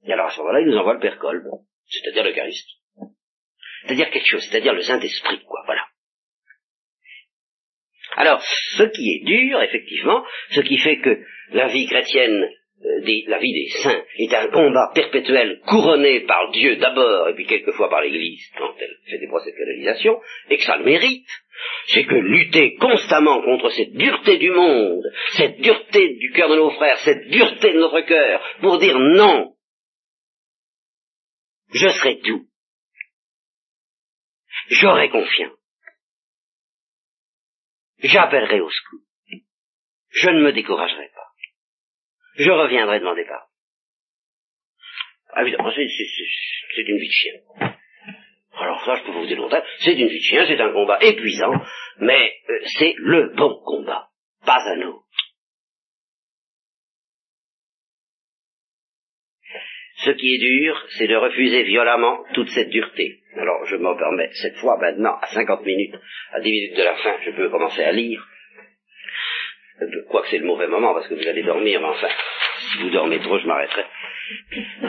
Et 0.07 0.13
alors 0.13 0.27
à 0.27 0.31
ce 0.31 0.41
moment-là, 0.41 0.61
il 0.61 0.67
nous 0.67 0.79
envoie 0.79 0.95
le 0.95 1.01
Père 1.01 1.19
Kolb, 1.19 1.45
c'est-à-dire 1.87 2.25
l'Eucharistie 2.25 2.82
c'est-à-dire 3.83 4.11
quelque 4.11 4.28
chose, 4.28 4.47
c'est-à-dire 4.49 4.74
le 4.74 4.83
Saint-Esprit, 4.83 5.41
quoi, 5.47 5.62
voilà. 5.66 5.83
Alors, 8.16 8.43
ce 8.43 8.83
qui 8.85 9.14
est 9.14 9.24
dur, 9.24 9.62
effectivement, 9.62 10.24
ce 10.51 10.61
qui 10.61 10.78
fait 10.78 10.99
que 10.99 11.18
la 11.53 11.68
vie 11.68 11.87
chrétienne, 11.87 12.47
euh, 12.85 13.01
la 13.28 13.39
vie 13.39 13.53
des 13.53 13.68
saints, 13.83 14.03
est 14.18 14.35
un 14.35 14.49
combat 14.49 14.91
perpétuel 14.95 15.61
couronné 15.66 16.20
par 16.20 16.51
Dieu 16.51 16.76
d'abord, 16.76 17.28
et 17.28 17.35
puis 17.35 17.47
quelquefois 17.47 17.89
par 17.89 18.03
l'Église, 18.03 18.45
quand 18.59 18.74
elle 18.78 18.97
fait 19.09 19.18
des 19.18 19.28
procès 19.28 19.53
de 19.53 20.53
et 20.53 20.57
que 20.57 20.62
ça 20.62 20.76
le 20.76 20.85
mérite, 20.85 21.28
c'est 21.87 22.05
que 22.05 22.14
lutter 22.14 22.74
constamment 22.74 23.43
contre 23.43 23.70
cette 23.70 23.93
dureté 23.93 24.39
du 24.39 24.51
monde, 24.51 25.05
cette 25.37 25.61
dureté 25.61 26.16
du 26.16 26.33
cœur 26.33 26.49
de 26.51 26.57
nos 26.57 26.70
frères, 26.70 26.99
cette 26.99 27.28
dureté 27.28 27.72
de 27.72 27.78
notre 27.78 28.01
cœur, 28.01 28.43
pour 28.61 28.78
dire 28.78 28.99
non, 28.99 29.55
je 31.72 31.89
serai 31.89 32.18
tout, 32.18 32.47
J'aurai 34.73 35.11
confiance. 35.11 35.59
J'appellerai 37.99 38.61
au 38.61 38.70
secours. 38.70 39.01
Je 40.09 40.31
ne 40.31 40.43
me 40.43 40.53
découragerai 40.53 41.11
pas. 41.14 41.29
Je 42.37 42.51
reviendrai 42.51 43.01
demander 43.01 43.25
pardon. 43.27 43.47
Ah, 45.35 45.43
évidemment, 45.43 45.70
c'est 45.75 45.83
une 45.83 46.99
vie 46.99 47.07
de 47.07 47.12
chien. 47.12 47.33
Alors 48.55 48.85
ça, 48.85 48.97
je 48.97 49.05
peux 49.05 49.12
vous 49.12 49.27
dire 49.27 49.39
c'est 49.81 49.93
une 49.93 50.09
vie 50.09 50.18
de 50.18 50.23
chien, 50.23 50.47
c'est 50.47 50.61
un 50.61 50.73
combat 50.73 50.99
épuisant, 51.03 51.53
mais 51.99 52.35
euh, 52.49 52.61
c'est 52.79 52.95
le 52.97 53.35
bon 53.35 53.61
combat, 53.64 54.09
pas 54.45 54.61
un 54.68 54.83
autre. 54.83 55.02
Ce 60.05 60.11
qui 60.11 60.35
est 60.35 60.39
dur, 60.39 60.81
c'est 60.99 61.07
de 61.07 61.17
refuser 61.17 61.63
violemment 61.63 62.25
toute 62.35 62.49
cette 62.49 62.71
dureté. 62.71 63.21
Alors 63.37 63.65
je 63.67 63.77
me 63.77 63.97
permets 63.97 64.31
cette 64.33 64.57
fois 64.57 64.77
maintenant, 64.79 65.17
à 65.23 65.27
50 65.29 65.65
minutes, 65.65 65.95
à 66.33 66.41
10 66.41 66.51
minutes 66.51 66.77
de 66.77 66.83
la 66.83 66.97
fin, 66.97 67.17
je 67.25 67.31
peux 67.31 67.49
commencer 67.51 67.83
à 67.83 67.93
lire. 67.93 68.27
Quoique 70.09 70.29
c'est 70.29 70.39
le 70.39 70.47
mauvais 70.47 70.67
moment 70.67 70.95
parce 70.95 71.09
que 71.09 71.15
vous 71.15 71.27
allez 71.27 71.43
dormir, 71.43 71.81
mais 71.81 71.87
enfin, 71.87 72.09
si 72.59 72.83
vous 72.83 72.91
dormez 72.91 73.21
trop, 73.21 73.39
je 73.39 73.47
m'arrêterai. 73.47 73.85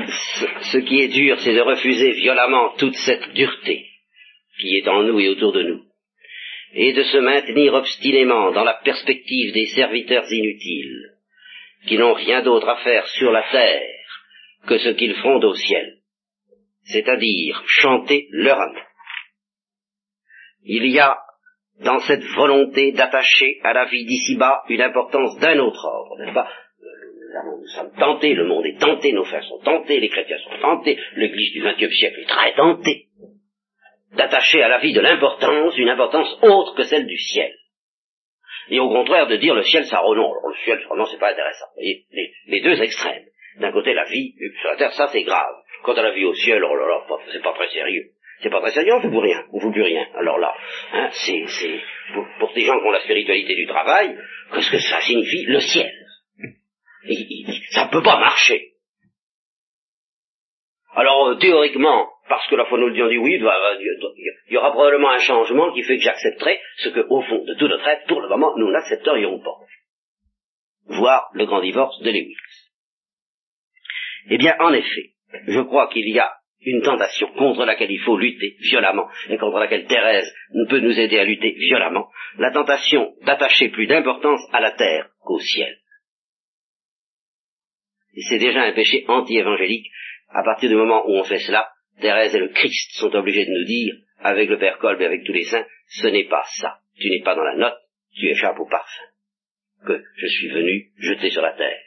Ce, 0.08 0.46
ce 0.72 0.78
qui 0.80 1.02
est 1.02 1.08
dur, 1.08 1.40
c'est 1.40 1.54
de 1.54 1.62
refuser 1.62 2.12
violemment 2.12 2.76
toute 2.78 2.96
cette 2.96 3.34
dureté 3.34 3.86
qui 4.60 4.78
est 4.78 4.88
en 4.88 5.04
nous 5.04 5.20
et 5.20 5.30
autour 5.30 5.52
de 5.52 5.64
nous, 5.64 5.84
et 6.74 6.94
de 6.94 7.04
se 7.04 7.18
maintenir 7.18 7.74
obstinément 7.74 8.52
dans 8.52 8.64
la 8.64 8.80
perspective 8.84 9.54
des 9.54 9.66
serviteurs 9.68 10.32
inutiles, 10.32 11.12
qui 11.88 11.98
n'ont 11.98 12.14
rien 12.14 12.42
d'autre 12.42 12.70
à 12.70 12.78
faire 12.78 13.06
sur 13.08 13.32
la 13.32 13.44
terre 13.52 13.93
que 14.68 14.78
ce 14.78 14.90
qu'ils 14.90 15.16
font 15.16 15.40
au 15.40 15.54
ciel, 15.54 15.98
c'est-à-dire 16.84 17.62
chanter 17.66 18.28
leur 18.32 18.60
amour. 18.60 18.84
Il 20.64 20.86
y 20.88 21.00
a 21.00 21.18
dans 21.82 22.00
cette 22.00 22.24
volonté 22.36 22.92
d'attacher 22.92 23.60
à 23.64 23.74
la 23.74 23.86
vie 23.86 24.06
d'ici-bas 24.06 24.64
une 24.70 24.82
importance 24.82 25.38
d'un 25.40 25.60
autre 25.60 25.86
ordre, 25.86 26.18
n'est-ce 26.20 26.34
pas? 26.34 26.50
Nous 27.46 27.68
sommes 27.68 27.94
tentés, 27.98 28.34
le 28.34 28.46
monde 28.46 28.66
est 28.66 28.80
tenté, 28.80 29.12
nos 29.12 29.26
frères 29.26 29.44
sont 29.44 29.60
tentés, 29.60 30.00
les 30.00 30.10
chrétiens 30.10 30.38
sont 30.38 30.60
tentés, 30.62 31.00
l'Église 31.16 31.54
du 31.54 31.62
XXe 31.62 31.94
siècle 31.96 32.20
est 32.22 32.30
très 32.30 32.54
tentée 32.54 33.08
d'attacher 34.16 34.62
à 34.62 34.68
la 34.68 34.80
vie 34.80 34.94
de 34.94 35.02
l'importance 35.02 35.76
une 35.78 35.90
importance 35.90 36.38
autre 36.44 36.76
que 36.76 36.84
celle 36.84 37.08
du 37.08 37.18
ciel. 37.18 37.52
Et 38.70 38.80
au 38.80 38.90
contraire 38.90 39.28
de 39.28 39.36
dire 39.38 39.56
le 39.56 39.64
ciel 39.64 39.86
ça 39.86 40.00
renonce. 40.00 40.36
le 40.48 40.64
ciel 40.64 40.80
ça 40.82 40.90
renonce, 40.90 41.12
c'est 41.12 41.20
pas 41.20 41.32
intéressant. 41.32 41.66
Vous 41.76 41.82
voyez, 41.82 42.06
les, 42.48 42.62
deux 42.62 42.82
extrêmes. 42.82 43.26
D'un 43.60 43.72
côté 43.72 43.94
la 43.94 44.06
vie 44.06 44.34
sur 44.62 44.70
la 44.70 44.76
terre, 44.78 44.94
ça 44.94 45.08
c'est 45.12 45.24
grave. 45.24 45.56
Quant 45.84 45.94
à 45.94 46.02
la 46.02 46.12
vie 46.12 46.26
au 46.26 46.34
ciel, 46.34 46.64
oh 46.64 46.76
là 46.76 46.88
là, 46.88 47.18
c'est 47.32 47.44
pas 47.44 47.54
très 47.54 47.70
sérieux. 47.70 48.10
C'est 48.42 48.50
pas 48.50 48.62
très 48.62 48.72
sérieux, 48.72 48.94
on 48.94 48.98
ne 48.98 49.02
fait 49.04 49.10
plus 49.10 49.20
rien, 49.20 49.46
on 49.54 49.60
fait 49.60 49.72
plus 49.72 49.84
rien. 49.84 50.08
Alors 50.16 50.38
là, 50.38 50.54
hein, 50.94 51.10
c'est, 51.12 51.46
c'est 51.48 51.80
pour, 52.14 52.26
pour, 52.40 52.54
des 52.54 52.66
gens 52.66 52.80
qui 52.80 52.86
ont 52.86 52.92
la 52.92 53.02
spiritualité 53.02 53.56
du 53.56 53.68
travail, 53.68 54.18
qu'est-ce 54.54 54.72
que 54.72 54.80
ça 54.80 55.00
signifie 55.02 55.46
le 55.46 55.60
ciel? 55.60 55.92
Ça 57.72 57.86
ne 57.86 57.92
peut 57.92 58.04
pas 58.04 58.20
marcher. 58.20 58.74
Alors 60.96 61.28
euh, 61.28 61.36
théoriquement, 61.36 62.10
parce 62.30 62.48
que 62.48 62.56
la 62.56 62.66
foi 62.66 62.78
nous 62.78 62.88
le 62.88 62.94
dit, 62.94 63.16
dit 63.16 63.18
oui, 63.18 63.36
il 63.36 64.54
y 64.54 64.58
aura 64.58 64.72
probablement 64.72 65.10
un 65.10 65.20
changement 65.20 65.74
qui 65.74 65.84
fait 65.84 65.98
que 65.98 66.04
j'accepterai 66.04 66.60
ce 66.78 66.90
que, 66.90 67.02
au 67.10 67.22
fond 67.22 67.44
de 67.44 67.54
tout 67.56 67.68
notre 67.68 67.88
être, 67.88 68.08
pour 68.08 68.22
le 68.22 68.30
moment, 68.30 68.54
nous 68.58 68.72
n'accepterions 68.72 69.40
pas. 69.40 69.58
Voir 70.86 71.30
le 71.34 71.46
grand 71.46 71.62
divorce 71.62 72.00
de 72.02 72.12
Lewis. 72.12 72.36
Eh 74.30 74.38
bien, 74.38 74.56
en 74.60 74.74
effet, 74.74 75.12
je 75.48 75.60
crois 75.62 75.88
qu'il 75.88 76.08
y 76.10 76.20
a 76.20 76.32
une 76.66 76.82
tentation 76.82 77.28
contre 77.34 77.66
laquelle 77.66 77.92
il 77.92 78.00
faut 78.00 78.18
lutter 78.18 78.56
violemment 78.60 79.10
et 79.30 79.38
contre 79.38 79.60
laquelle 79.60 79.86
Thérèse 79.86 80.34
peut 80.70 80.80
nous 80.80 80.98
aider 80.98 81.20
à 81.20 81.26
lutter 81.26 81.52
violemment, 81.52 82.10
la 82.38 82.52
tentation 82.52 83.14
d'attacher 83.26 83.70
plus 83.70 83.88
d'importance 83.88 84.42
à 84.54 84.62
la 84.62 84.72
terre 84.72 85.10
qu'au 85.22 85.40
ciel. 85.40 85.78
Et 88.16 88.22
c'est 88.30 88.40
déjà 88.40 88.62
un 88.62 88.74
péché 88.74 89.06
anti-évangélique. 89.08 89.92
À 90.30 90.44
partir 90.44 90.70
du 90.70 90.76
moment 90.76 91.04
où 91.08 91.18
on 91.18 91.24
fait 91.24 91.40
cela, 91.40 91.70
Thérèse 92.00 92.36
et 92.36 92.40
le 92.40 92.50
Christ 92.50 92.92
sont 92.94 93.14
obligés 93.16 93.46
de 93.46 93.52
nous 93.52 93.66
dire, 93.66 93.94
avec 94.20 94.50
le 94.50 94.58
Père 94.58 94.78
Kolb 94.78 95.02
et 95.02 95.06
avec 95.06 95.24
tous 95.26 95.34
les 95.34 95.44
saints, 95.44 95.66
ce 95.88 96.08
n'est 96.08 96.28
pas 96.28 96.44
ça. 96.60 96.78
Tu 96.98 97.10
n'es 97.10 97.22
pas 97.24 97.36
dans 97.36 97.44
la 97.44 97.56
note, 97.56 97.78
tu 98.16 98.28
échappes 98.30 98.60
au 98.60 98.68
parfum. 98.68 99.04
Que 99.86 100.02
je 100.16 100.28
suis 100.28 100.48
venu 100.50 100.92
jeter 100.98 101.30
sur 101.30 101.42
la 101.42 101.54
terre. 101.54 101.78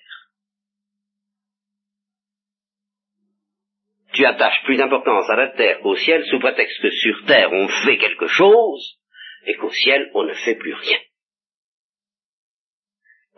Tu 4.16 4.24
attaches 4.24 4.62
plus 4.64 4.76
d'importance 4.76 5.28
à 5.28 5.36
la 5.36 5.48
terre 5.48 5.80
qu'au 5.80 5.94
ciel 5.94 6.24
sous 6.24 6.38
prétexte 6.38 6.80
que 6.80 6.90
sur 6.90 7.26
terre 7.26 7.52
on 7.52 7.68
fait 7.68 7.98
quelque 7.98 8.26
chose 8.26 8.98
et 9.46 9.54
qu'au 9.56 9.70
ciel 9.70 10.10
on 10.14 10.22
ne 10.22 10.32
fait 10.32 10.56
plus 10.56 10.72
rien. 10.74 10.98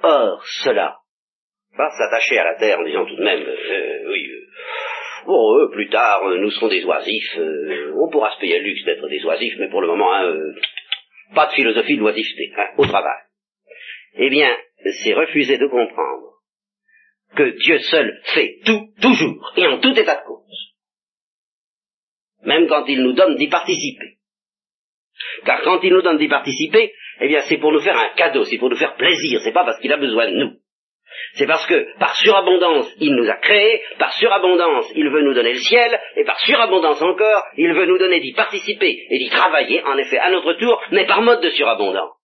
Or, 0.03 0.45
cela 0.63 0.99
va 1.77 1.91
s'attacher 1.91 2.39
à 2.39 2.45
la 2.45 2.55
terre 2.55 2.79
en 2.79 2.85
disant 2.85 3.07
tout 3.07 3.17
de 3.17 3.25
même, 3.25 3.43
euh, 3.43 4.09
oui, 4.09 4.29
euh, 4.31 4.47
pour 5.25 5.59
eux, 5.59 5.71
plus 5.71 5.89
tard, 5.89 6.23
euh, 6.27 6.39
nous 6.39 6.51
serons 6.51 6.69
des 6.69 6.85
oisifs. 6.85 7.37
Euh, 7.37 7.93
on 8.01 8.11
pourra 8.11 8.35
se 8.35 8.41
payer 8.41 8.59
le 8.59 8.65
luxe 8.65 8.85
d'être 8.85 9.07
des 9.09 9.25
oisifs, 9.25 9.55
mais 9.59 9.69
pour 9.69 9.81
le 9.81 9.89
moment, 9.89 10.13
hein, 10.15 10.25
euh, 10.25 10.55
pas 11.35 11.47
de 11.47 11.53
philosophie 11.53 11.97
de 11.97 12.01
l'oisiveté, 12.01 12.53
hein, 12.57 12.69
au 12.79 12.87
travail. 12.87 13.21
Eh 14.15 14.31
bien, 14.31 14.57
c'est 15.03 15.13
refuser 15.13 15.59
de 15.59 15.67
comprendre 15.67 16.35
que 17.37 17.59
Dieu 17.59 17.79
seul 17.81 18.21
fait 18.35 18.59
tout, 18.65 18.89
toujours, 19.03 19.53
et 19.57 19.67
en 19.67 19.81
tout 19.81 19.93
état 19.99 20.17
de 20.17 20.27
cause. 20.27 20.68
Même 22.45 22.69
quand 22.69 22.85
il 22.87 23.03
nous 23.03 23.13
donne 23.13 23.37
d'y 23.37 23.49
participer. 23.49 24.19
Car 25.45 25.63
quand 25.63 25.81
il 25.83 25.93
nous 25.93 26.03
donne 26.03 26.19
d'y 26.19 26.29
participer, 26.29 26.93
eh 27.21 27.29
bien, 27.29 27.41
c'est 27.43 27.59
pour 27.59 27.73
nous 27.73 27.81
faire 27.81 27.97
un 27.97 28.11
cadeau, 28.15 28.45
c'est 28.45 28.59
pour 28.59 28.71
nous 28.71 28.77
faire 28.77 28.95
plaisir, 28.95 29.41
c'est 29.43 29.53
pas 29.53 29.65
parce 29.65 29.81
qu'il 29.81 29.93
a 29.93 29.97
besoin 29.97 30.31
de 30.31 30.37
nous. 30.37 30.53
C'est 31.35 31.47
parce 31.47 31.67
que 31.67 31.99
par 31.99 32.15
surabondance, 32.17 32.89
il 33.01 33.15
nous 33.15 33.29
a 33.29 33.37
créés, 33.37 33.83
par 33.99 34.13
surabondance, 34.13 34.87
il 34.95 35.09
veut 35.09 35.23
nous 35.23 35.35
donner 35.35 35.53
le 35.53 35.59
ciel, 35.59 36.01
et 36.17 36.25
par 36.25 36.39
surabondance 36.41 37.03
encore, 37.03 37.43
il 37.57 37.73
veut 37.73 37.87
nous 37.87 37.99
donner 37.99 38.21
d'y 38.21 38.33
participer 38.33 39.07
et 39.11 39.19
d'y 39.19 39.29
travailler, 39.29 39.83
en 39.83 39.97
effet, 39.99 40.19
à 40.19 40.31
notre 40.31 40.53
tour, 40.55 40.81
mais 40.93 41.07
par 41.07 41.23
mode 41.23 41.43
de 41.43 41.51
surabondance. 41.51 42.15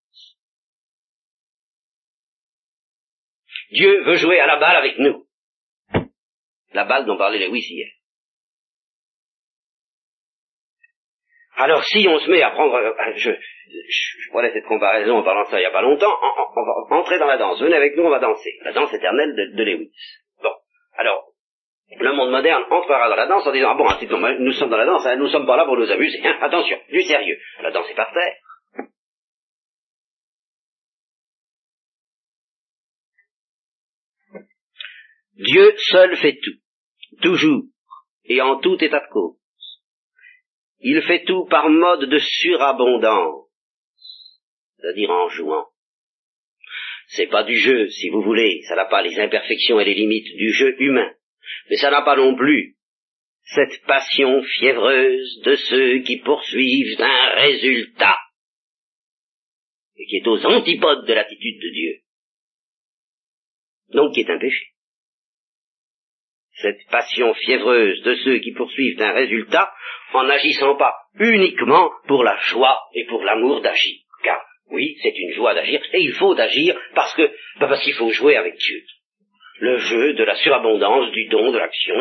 Dieu 3.71 4.05
veut 4.05 4.17
jouer 4.17 4.39
à 4.39 4.47
la 4.47 4.57
balle 4.57 4.77
avec 4.77 4.99
nous. 4.99 5.25
La 6.73 6.85
balle 6.85 7.07
dont 7.07 7.17
parlait 7.17 7.45
Lewis 7.45 7.67
hier. 7.69 7.89
Alors 11.57 11.85
si 11.85 12.07
on 12.09 12.19
se 12.19 12.29
met 12.31 12.43
à 12.43 12.51
prendre, 12.51 12.75
euh, 12.75 12.93
je, 13.15 13.31
je, 13.31 14.31
prenais 14.31 14.53
cette 14.53 14.65
comparaison 14.65 15.19
en 15.19 15.23
parlant 15.23 15.45
de 15.45 15.49
ça 15.49 15.59
il 15.59 15.61
n'y 15.61 15.67
a 15.67 15.71
pas 15.71 15.83
longtemps, 15.83 16.13
on, 16.21 16.89
va 16.91 16.97
entrer 16.97 17.19
dans 17.19 17.27
la 17.27 17.39
danse, 17.39 17.61
venez 17.61 17.77
avec 17.77 17.97
nous, 17.97 18.03
on 18.03 18.11
va 18.11 18.19
danser, 18.19 18.59
la 18.63 18.73
danse 18.73 18.93
éternelle 18.93 19.35
de, 19.55 19.63
Lewis. 19.63 19.93
Bon, 20.43 20.51
alors, 20.97 21.29
le 21.97 22.13
monde 22.13 22.33
moderne 22.33 22.65
entrera 22.71 23.09
dans 23.09 23.15
la 23.15 23.27
danse 23.27 23.47
en 23.47 23.53
disant, 23.53 23.71
ah 23.71 23.75
bon, 23.75 23.87
nous 24.41 24.53
sommes 24.53 24.71
dans 24.71 24.77
la 24.77 24.87
danse, 24.87 25.07
hein, 25.07 25.17
nous 25.17 25.27
ne 25.27 25.31
sommes 25.31 25.47
pas 25.47 25.57
là 25.57 25.65
pour 25.65 25.77
nous 25.77 25.91
amuser, 25.91 26.21
hein, 26.25 26.37
attention, 26.41 26.77
du 26.91 27.03
sérieux, 27.03 27.39
la 27.63 27.71
danse 27.71 27.89
est 27.89 27.95
par 27.95 28.13
terre. 28.13 28.35
Dieu 35.37 35.75
seul 35.77 36.17
fait 36.17 36.39
tout, 36.43 37.21
toujours, 37.23 37.63
et 38.25 38.41
en 38.41 38.59
tout 38.59 38.83
état 38.83 39.01
de 39.01 39.13
cause. 39.13 39.37
Il 40.87 41.01
fait 41.01 41.25
tout 41.25 41.47
par 41.47 41.71
mode 41.71 42.11
de 42.11 42.19
surabondance, 42.19 43.49
c'est-à-dire 44.77 45.11
en 45.11 45.31
jouant. 45.31 45.67
C'est 47.09 47.29
pas 47.29 47.43
du 47.43 47.57
jeu, 47.57 47.89
si 47.89 48.11
vous 48.11 48.21
voulez, 48.21 48.61
ça 48.69 48.77
n'a 48.77 48.85
pas 48.85 49.01
les 49.01 49.19
imperfections 49.19 49.81
et 49.81 49.87
les 49.87 49.95
limites 49.95 50.37
du 50.37 50.53
jeu 50.53 50.77
humain, 50.79 51.11
mais 51.71 51.77
ça 51.77 51.91
n'a 51.91 52.03
pas 52.03 52.17
non 52.17 52.37
plus 52.37 52.77
cette 53.55 53.83
passion 53.87 54.43
fiévreuse 54.43 55.41
de 55.43 55.55
ceux 55.55 55.99
qui 56.01 56.19
poursuivent 56.19 57.01
un 57.01 57.29
résultat, 57.41 58.19
et 59.97 60.05
qui 60.05 60.17
est 60.17 60.27
aux 60.27 60.45
antipodes 60.45 61.07
de 61.07 61.15
l'attitude 61.15 61.63
de 61.63 61.71
Dieu, 61.73 62.01
donc 63.95 64.13
qui 64.13 64.21
est 64.21 64.31
un 64.31 64.39
péché 64.39 64.74
cette 66.61 66.87
passion 66.91 67.35
fiévreuse 67.35 68.01
de 68.03 68.15
ceux 68.17 68.39
qui 68.39 68.53
poursuivent 68.53 69.01
un 69.01 69.13
résultat 69.13 69.73
en 70.13 70.25
n'agissant 70.25 70.77
pas 70.77 70.95
uniquement 71.19 71.91
pour 72.07 72.23
la 72.25 72.37
joie 72.39 72.79
et 72.95 73.05
pour 73.07 73.23
l'amour 73.23 73.61
d'agir. 73.61 74.01
Car 74.23 74.41
oui, 74.71 74.97
c'est 75.03 75.17
une 75.17 75.33
joie 75.33 75.55
d'agir, 75.55 75.81
et 75.93 76.01
il 76.01 76.13
faut 76.13 76.39
agir 76.39 76.79
parce 76.95 77.15
que 77.15 77.23
bah, 77.61 77.67
parce 77.69 77.83
qu'il 77.83 77.95
faut 77.95 78.11
jouer 78.11 78.37
avec 78.37 78.57
Dieu. 78.57 78.83
Le 79.61 79.79
jeu 79.79 80.15
de 80.15 80.25
la 80.25 80.35
surabondance, 80.35 81.13
du 81.13 81.27
don, 81.29 81.53
de 81.53 81.59
l'action. 81.59 81.95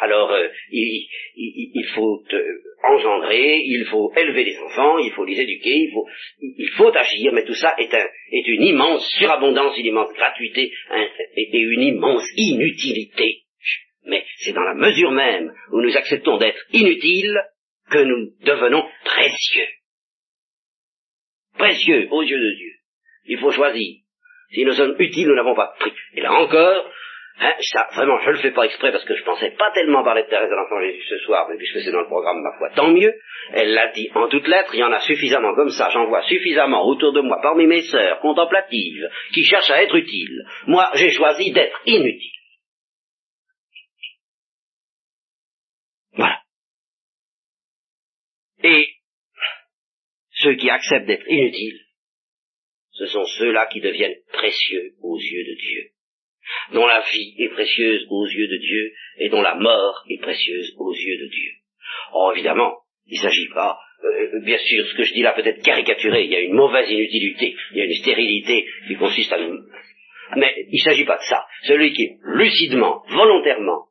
Alors, 0.00 0.30
euh, 0.30 0.46
il, 0.70 1.86
faut 1.94 2.22
euh, 2.34 2.42
engendrer, 2.84 3.62
il 3.64 3.86
faut 3.86 4.12
élever 4.14 4.44
les 4.44 4.58
enfants, 4.58 4.98
il 4.98 5.10
faut 5.12 5.24
les 5.24 5.40
éduquer, 5.40 5.74
il 5.74 5.90
faut, 5.90 6.06
il 6.42 6.68
faut 6.76 6.94
agir, 6.94 7.32
mais 7.32 7.44
tout 7.44 7.54
ça 7.54 7.74
est, 7.78 7.94
un, 7.94 8.06
est 8.32 8.48
une 8.48 8.62
immense 8.62 9.08
surabondance, 9.18 9.78
une 9.78 9.86
immense 9.86 10.12
gratuité 10.12 10.70
et 11.34 11.58
une 11.58 11.82
immense 11.82 12.28
inutilité 12.36 13.44
mais 14.08 14.24
c'est 14.38 14.52
dans 14.52 14.62
la 14.62 14.74
mesure 14.74 15.12
même 15.12 15.52
où 15.70 15.80
nous 15.80 15.96
acceptons 15.96 16.38
d'être 16.38 16.60
inutiles 16.72 17.38
que 17.90 17.98
nous 17.98 18.32
devenons 18.42 18.84
précieux. 19.04 19.68
Précieux 21.56 22.08
aux 22.10 22.22
yeux 22.22 22.40
de 22.40 22.56
Dieu. 22.56 22.72
Il 23.26 23.38
faut 23.38 23.50
choisir. 23.50 23.96
Si 24.50 24.64
nous 24.64 24.72
sommes 24.72 24.96
utiles, 24.98 25.28
nous 25.28 25.34
n'avons 25.34 25.54
pas 25.54 25.74
de 25.74 25.80
prix. 25.80 25.92
Et 26.14 26.20
là 26.20 26.32
encore, 26.32 26.90
hein, 27.40 27.52
ça, 27.60 27.88
vraiment, 27.94 28.18
je 28.20 28.28
ne 28.28 28.32
le 28.32 28.38
fais 28.38 28.50
pas 28.52 28.64
exprès 28.64 28.92
parce 28.92 29.04
que 29.04 29.14
je 29.14 29.24
pensais 29.24 29.50
pas 29.50 29.70
tellement 29.74 30.02
parler 30.02 30.22
de 30.22 30.28
Thérèse 30.28 30.48
de 30.48 30.54
l'Enfant 30.54 30.80
Jésus 30.80 31.04
ce 31.08 31.18
soir, 31.18 31.46
mais 31.50 31.56
puisque 31.58 31.80
c'est 31.80 31.92
dans 31.92 32.00
le 32.00 32.06
programme, 32.06 32.40
ma 32.40 32.56
foi, 32.56 32.70
tant 32.74 32.90
mieux. 32.90 33.12
Elle 33.52 33.74
l'a 33.74 33.88
dit 33.92 34.10
en 34.14 34.28
toutes 34.28 34.46
lettres, 34.46 34.74
il 34.74 34.80
y 34.80 34.84
en 34.84 34.92
a 34.92 35.00
suffisamment 35.00 35.54
comme 35.54 35.70
ça, 35.70 35.90
j'en 35.90 36.06
vois 36.06 36.22
suffisamment 36.22 36.86
autour 36.86 37.12
de 37.12 37.20
moi, 37.20 37.38
parmi 37.42 37.66
mes 37.66 37.82
sœurs 37.82 38.20
contemplatives, 38.20 39.08
qui 39.34 39.44
cherchent 39.44 39.70
à 39.70 39.82
être 39.82 39.96
utiles. 39.96 40.44
Moi, 40.66 40.88
j'ai 40.94 41.10
choisi 41.10 41.52
d'être 41.52 41.80
inutile. 41.84 42.37
Et 48.68 48.88
ceux 50.42 50.54
qui 50.56 50.68
acceptent 50.68 51.06
d'être 51.06 51.26
inutiles, 51.26 51.80
ce 52.92 53.06
sont 53.06 53.24
ceux-là 53.24 53.66
qui 53.72 53.80
deviennent 53.80 54.16
précieux 54.32 54.94
aux 55.00 55.18
yeux 55.18 55.44
de 55.44 55.54
Dieu, 55.54 55.90
dont 56.72 56.86
la 56.86 57.00
vie 57.00 57.34
est 57.38 57.48
précieuse 57.48 58.06
aux 58.10 58.26
yeux 58.26 58.48
de 58.48 58.56
Dieu 58.58 58.92
et 59.18 59.28
dont 59.30 59.40
la 59.40 59.54
mort 59.54 60.04
est 60.10 60.20
précieuse 60.20 60.74
aux 60.76 60.92
yeux 60.92 61.18
de 61.18 61.28
Dieu. 61.28 61.50
Or, 62.12 62.32
évidemment, 62.32 62.78
il 63.06 63.18
ne 63.18 63.22
s'agit 63.22 63.48
pas, 63.48 63.78
euh, 64.04 64.40
bien 64.44 64.58
sûr, 64.58 64.86
ce 64.86 64.94
que 64.96 65.04
je 65.04 65.14
dis 65.14 65.22
là 65.22 65.32
peut 65.32 65.46
être 65.46 65.62
caricaturé, 65.62 66.24
il 66.24 66.30
y 66.30 66.36
a 66.36 66.40
une 66.40 66.54
mauvaise 66.54 66.90
inutilité, 66.90 67.56
il 67.72 67.78
y 67.78 67.80
a 67.80 67.84
une 67.84 67.94
stérilité 67.94 68.66
qui 68.86 68.96
consiste 68.96 69.32
à 69.32 69.38
nous... 69.38 69.60
Mais 70.36 70.66
il 70.70 70.78
ne 70.78 70.90
s'agit 70.90 71.06
pas 71.06 71.16
de 71.16 71.22
ça. 71.22 71.46
Celui 71.62 71.94
qui, 71.94 72.18
lucidement, 72.22 73.02
volontairement, 73.08 73.86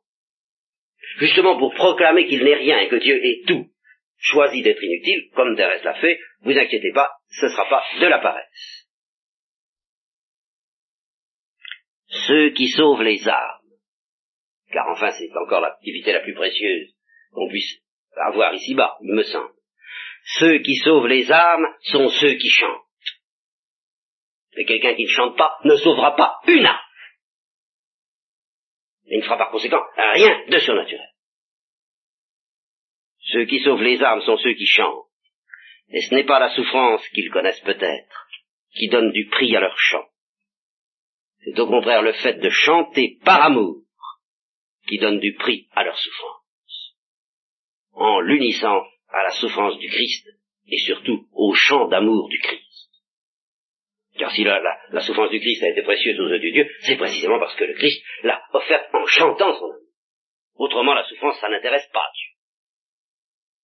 justement 1.18 1.58
pour 1.58 1.74
proclamer 1.74 2.26
qu'il 2.26 2.44
n'est 2.44 2.54
rien 2.54 2.78
et 2.78 2.88
que 2.88 2.96
Dieu 2.96 3.20
est 3.24 3.44
tout, 3.48 3.67
choisit 4.18 4.64
d'être 4.64 4.82
inutile, 4.82 5.30
comme 5.34 5.56
Thérèse 5.56 5.82
l'a 5.84 5.94
fait, 5.94 6.18
vous 6.40 6.56
inquiétez 6.56 6.92
pas, 6.92 7.10
ce 7.28 7.46
ne 7.46 7.50
sera 7.50 7.68
pas 7.68 7.84
de 8.00 8.06
la 8.06 8.18
paresse. 8.18 8.86
Ceux 12.26 12.50
qui 12.50 12.68
sauvent 12.68 13.02
les 13.02 13.28
âmes, 13.28 13.60
car 14.72 14.88
enfin 14.88 15.10
c'est 15.12 15.30
encore 15.36 15.60
l'activité 15.60 16.12
la 16.12 16.20
plus 16.20 16.34
précieuse 16.34 16.94
qu'on 17.32 17.48
puisse 17.48 17.80
avoir 18.16 18.54
ici-bas, 18.54 18.96
il 19.02 19.14
me 19.14 19.22
semble. 19.22 19.52
Ceux 20.38 20.58
qui 20.58 20.76
sauvent 20.76 21.06
les 21.06 21.30
âmes 21.30 21.66
sont 21.82 22.08
ceux 22.08 22.34
qui 22.34 22.48
chantent. 22.48 22.84
Et 24.56 24.64
quelqu'un 24.64 24.94
qui 24.94 25.04
ne 25.04 25.08
chante 25.08 25.36
pas 25.36 25.58
ne 25.64 25.76
sauvera 25.76 26.16
pas 26.16 26.40
une 26.48 26.66
âme. 26.66 26.80
Il 29.06 29.18
ne 29.18 29.24
fera 29.24 29.38
par 29.38 29.50
conséquent 29.50 29.82
rien 29.96 30.44
de 30.48 30.58
surnaturel. 30.58 31.08
Ceux 33.32 33.44
qui 33.44 33.60
sauvent 33.60 33.82
les 33.82 34.02
âmes 34.02 34.22
sont 34.22 34.38
ceux 34.38 34.54
qui 34.54 34.66
chantent. 34.66 35.06
Et 35.90 36.00
ce 36.02 36.14
n'est 36.14 36.24
pas 36.24 36.38
la 36.38 36.54
souffrance 36.54 37.06
qu'ils 37.08 37.30
connaissent 37.30 37.60
peut-être, 37.60 38.28
qui 38.74 38.88
donne 38.88 39.12
du 39.12 39.26
prix 39.28 39.54
à 39.56 39.60
leur 39.60 39.78
chant. 39.78 40.06
C'est 41.44 41.58
au 41.58 41.66
contraire 41.66 42.02
le 42.02 42.12
fait 42.12 42.34
de 42.34 42.50
chanter 42.50 43.18
par 43.24 43.42
amour 43.42 43.82
qui 44.86 44.98
donne 44.98 45.20
du 45.20 45.34
prix 45.34 45.68
à 45.72 45.84
leur 45.84 45.96
souffrance. 45.98 46.96
En 47.92 48.20
l'unissant 48.20 48.82
à 49.08 49.22
la 49.22 49.30
souffrance 49.30 49.78
du 49.78 49.88
Christ 49.88 50.26
et 50.66 50.78
surtout 50.78 51.26
au 51.32 51.54
chant 51.54 51.88
d'amour 51.88 52.28
du 52.28 52.38
Christ. 52.38 52.64
Car 54.18 54.32
si 54.32 54.42
la, 54.42 55.00
souffrance 55.00 55.30
du 55.30 55.40
Christ 55.40 55.62
a 55.62 55.68
été 55.68 55.82
précieuse 55.82 56.18
aux 56.18 56.28
yeux 56.28 56.40
de 56.40 56.50
Dieu, 56.50 56.70
c'est 56.80 56.96
précisément 56.96 57.38
parce 57.38 57.54
que 57.54 57.64
le 57.64 57.74
Christ 57.74 58.02
l'a 58.22 58.42
offerte 58.52 58.92
en 58.94 59.06
chantant 59.06 59.54
son 59.54 59.64
amour. 59.64 59.88
Autrement, 60.56 60.94
la 60.94 61.04
souffrance, 61.04 61.38
ça 61.40 61.48
n'intéresse 61.48 61.88
pas 61.92 62.10
Dieu. 62.14 62.37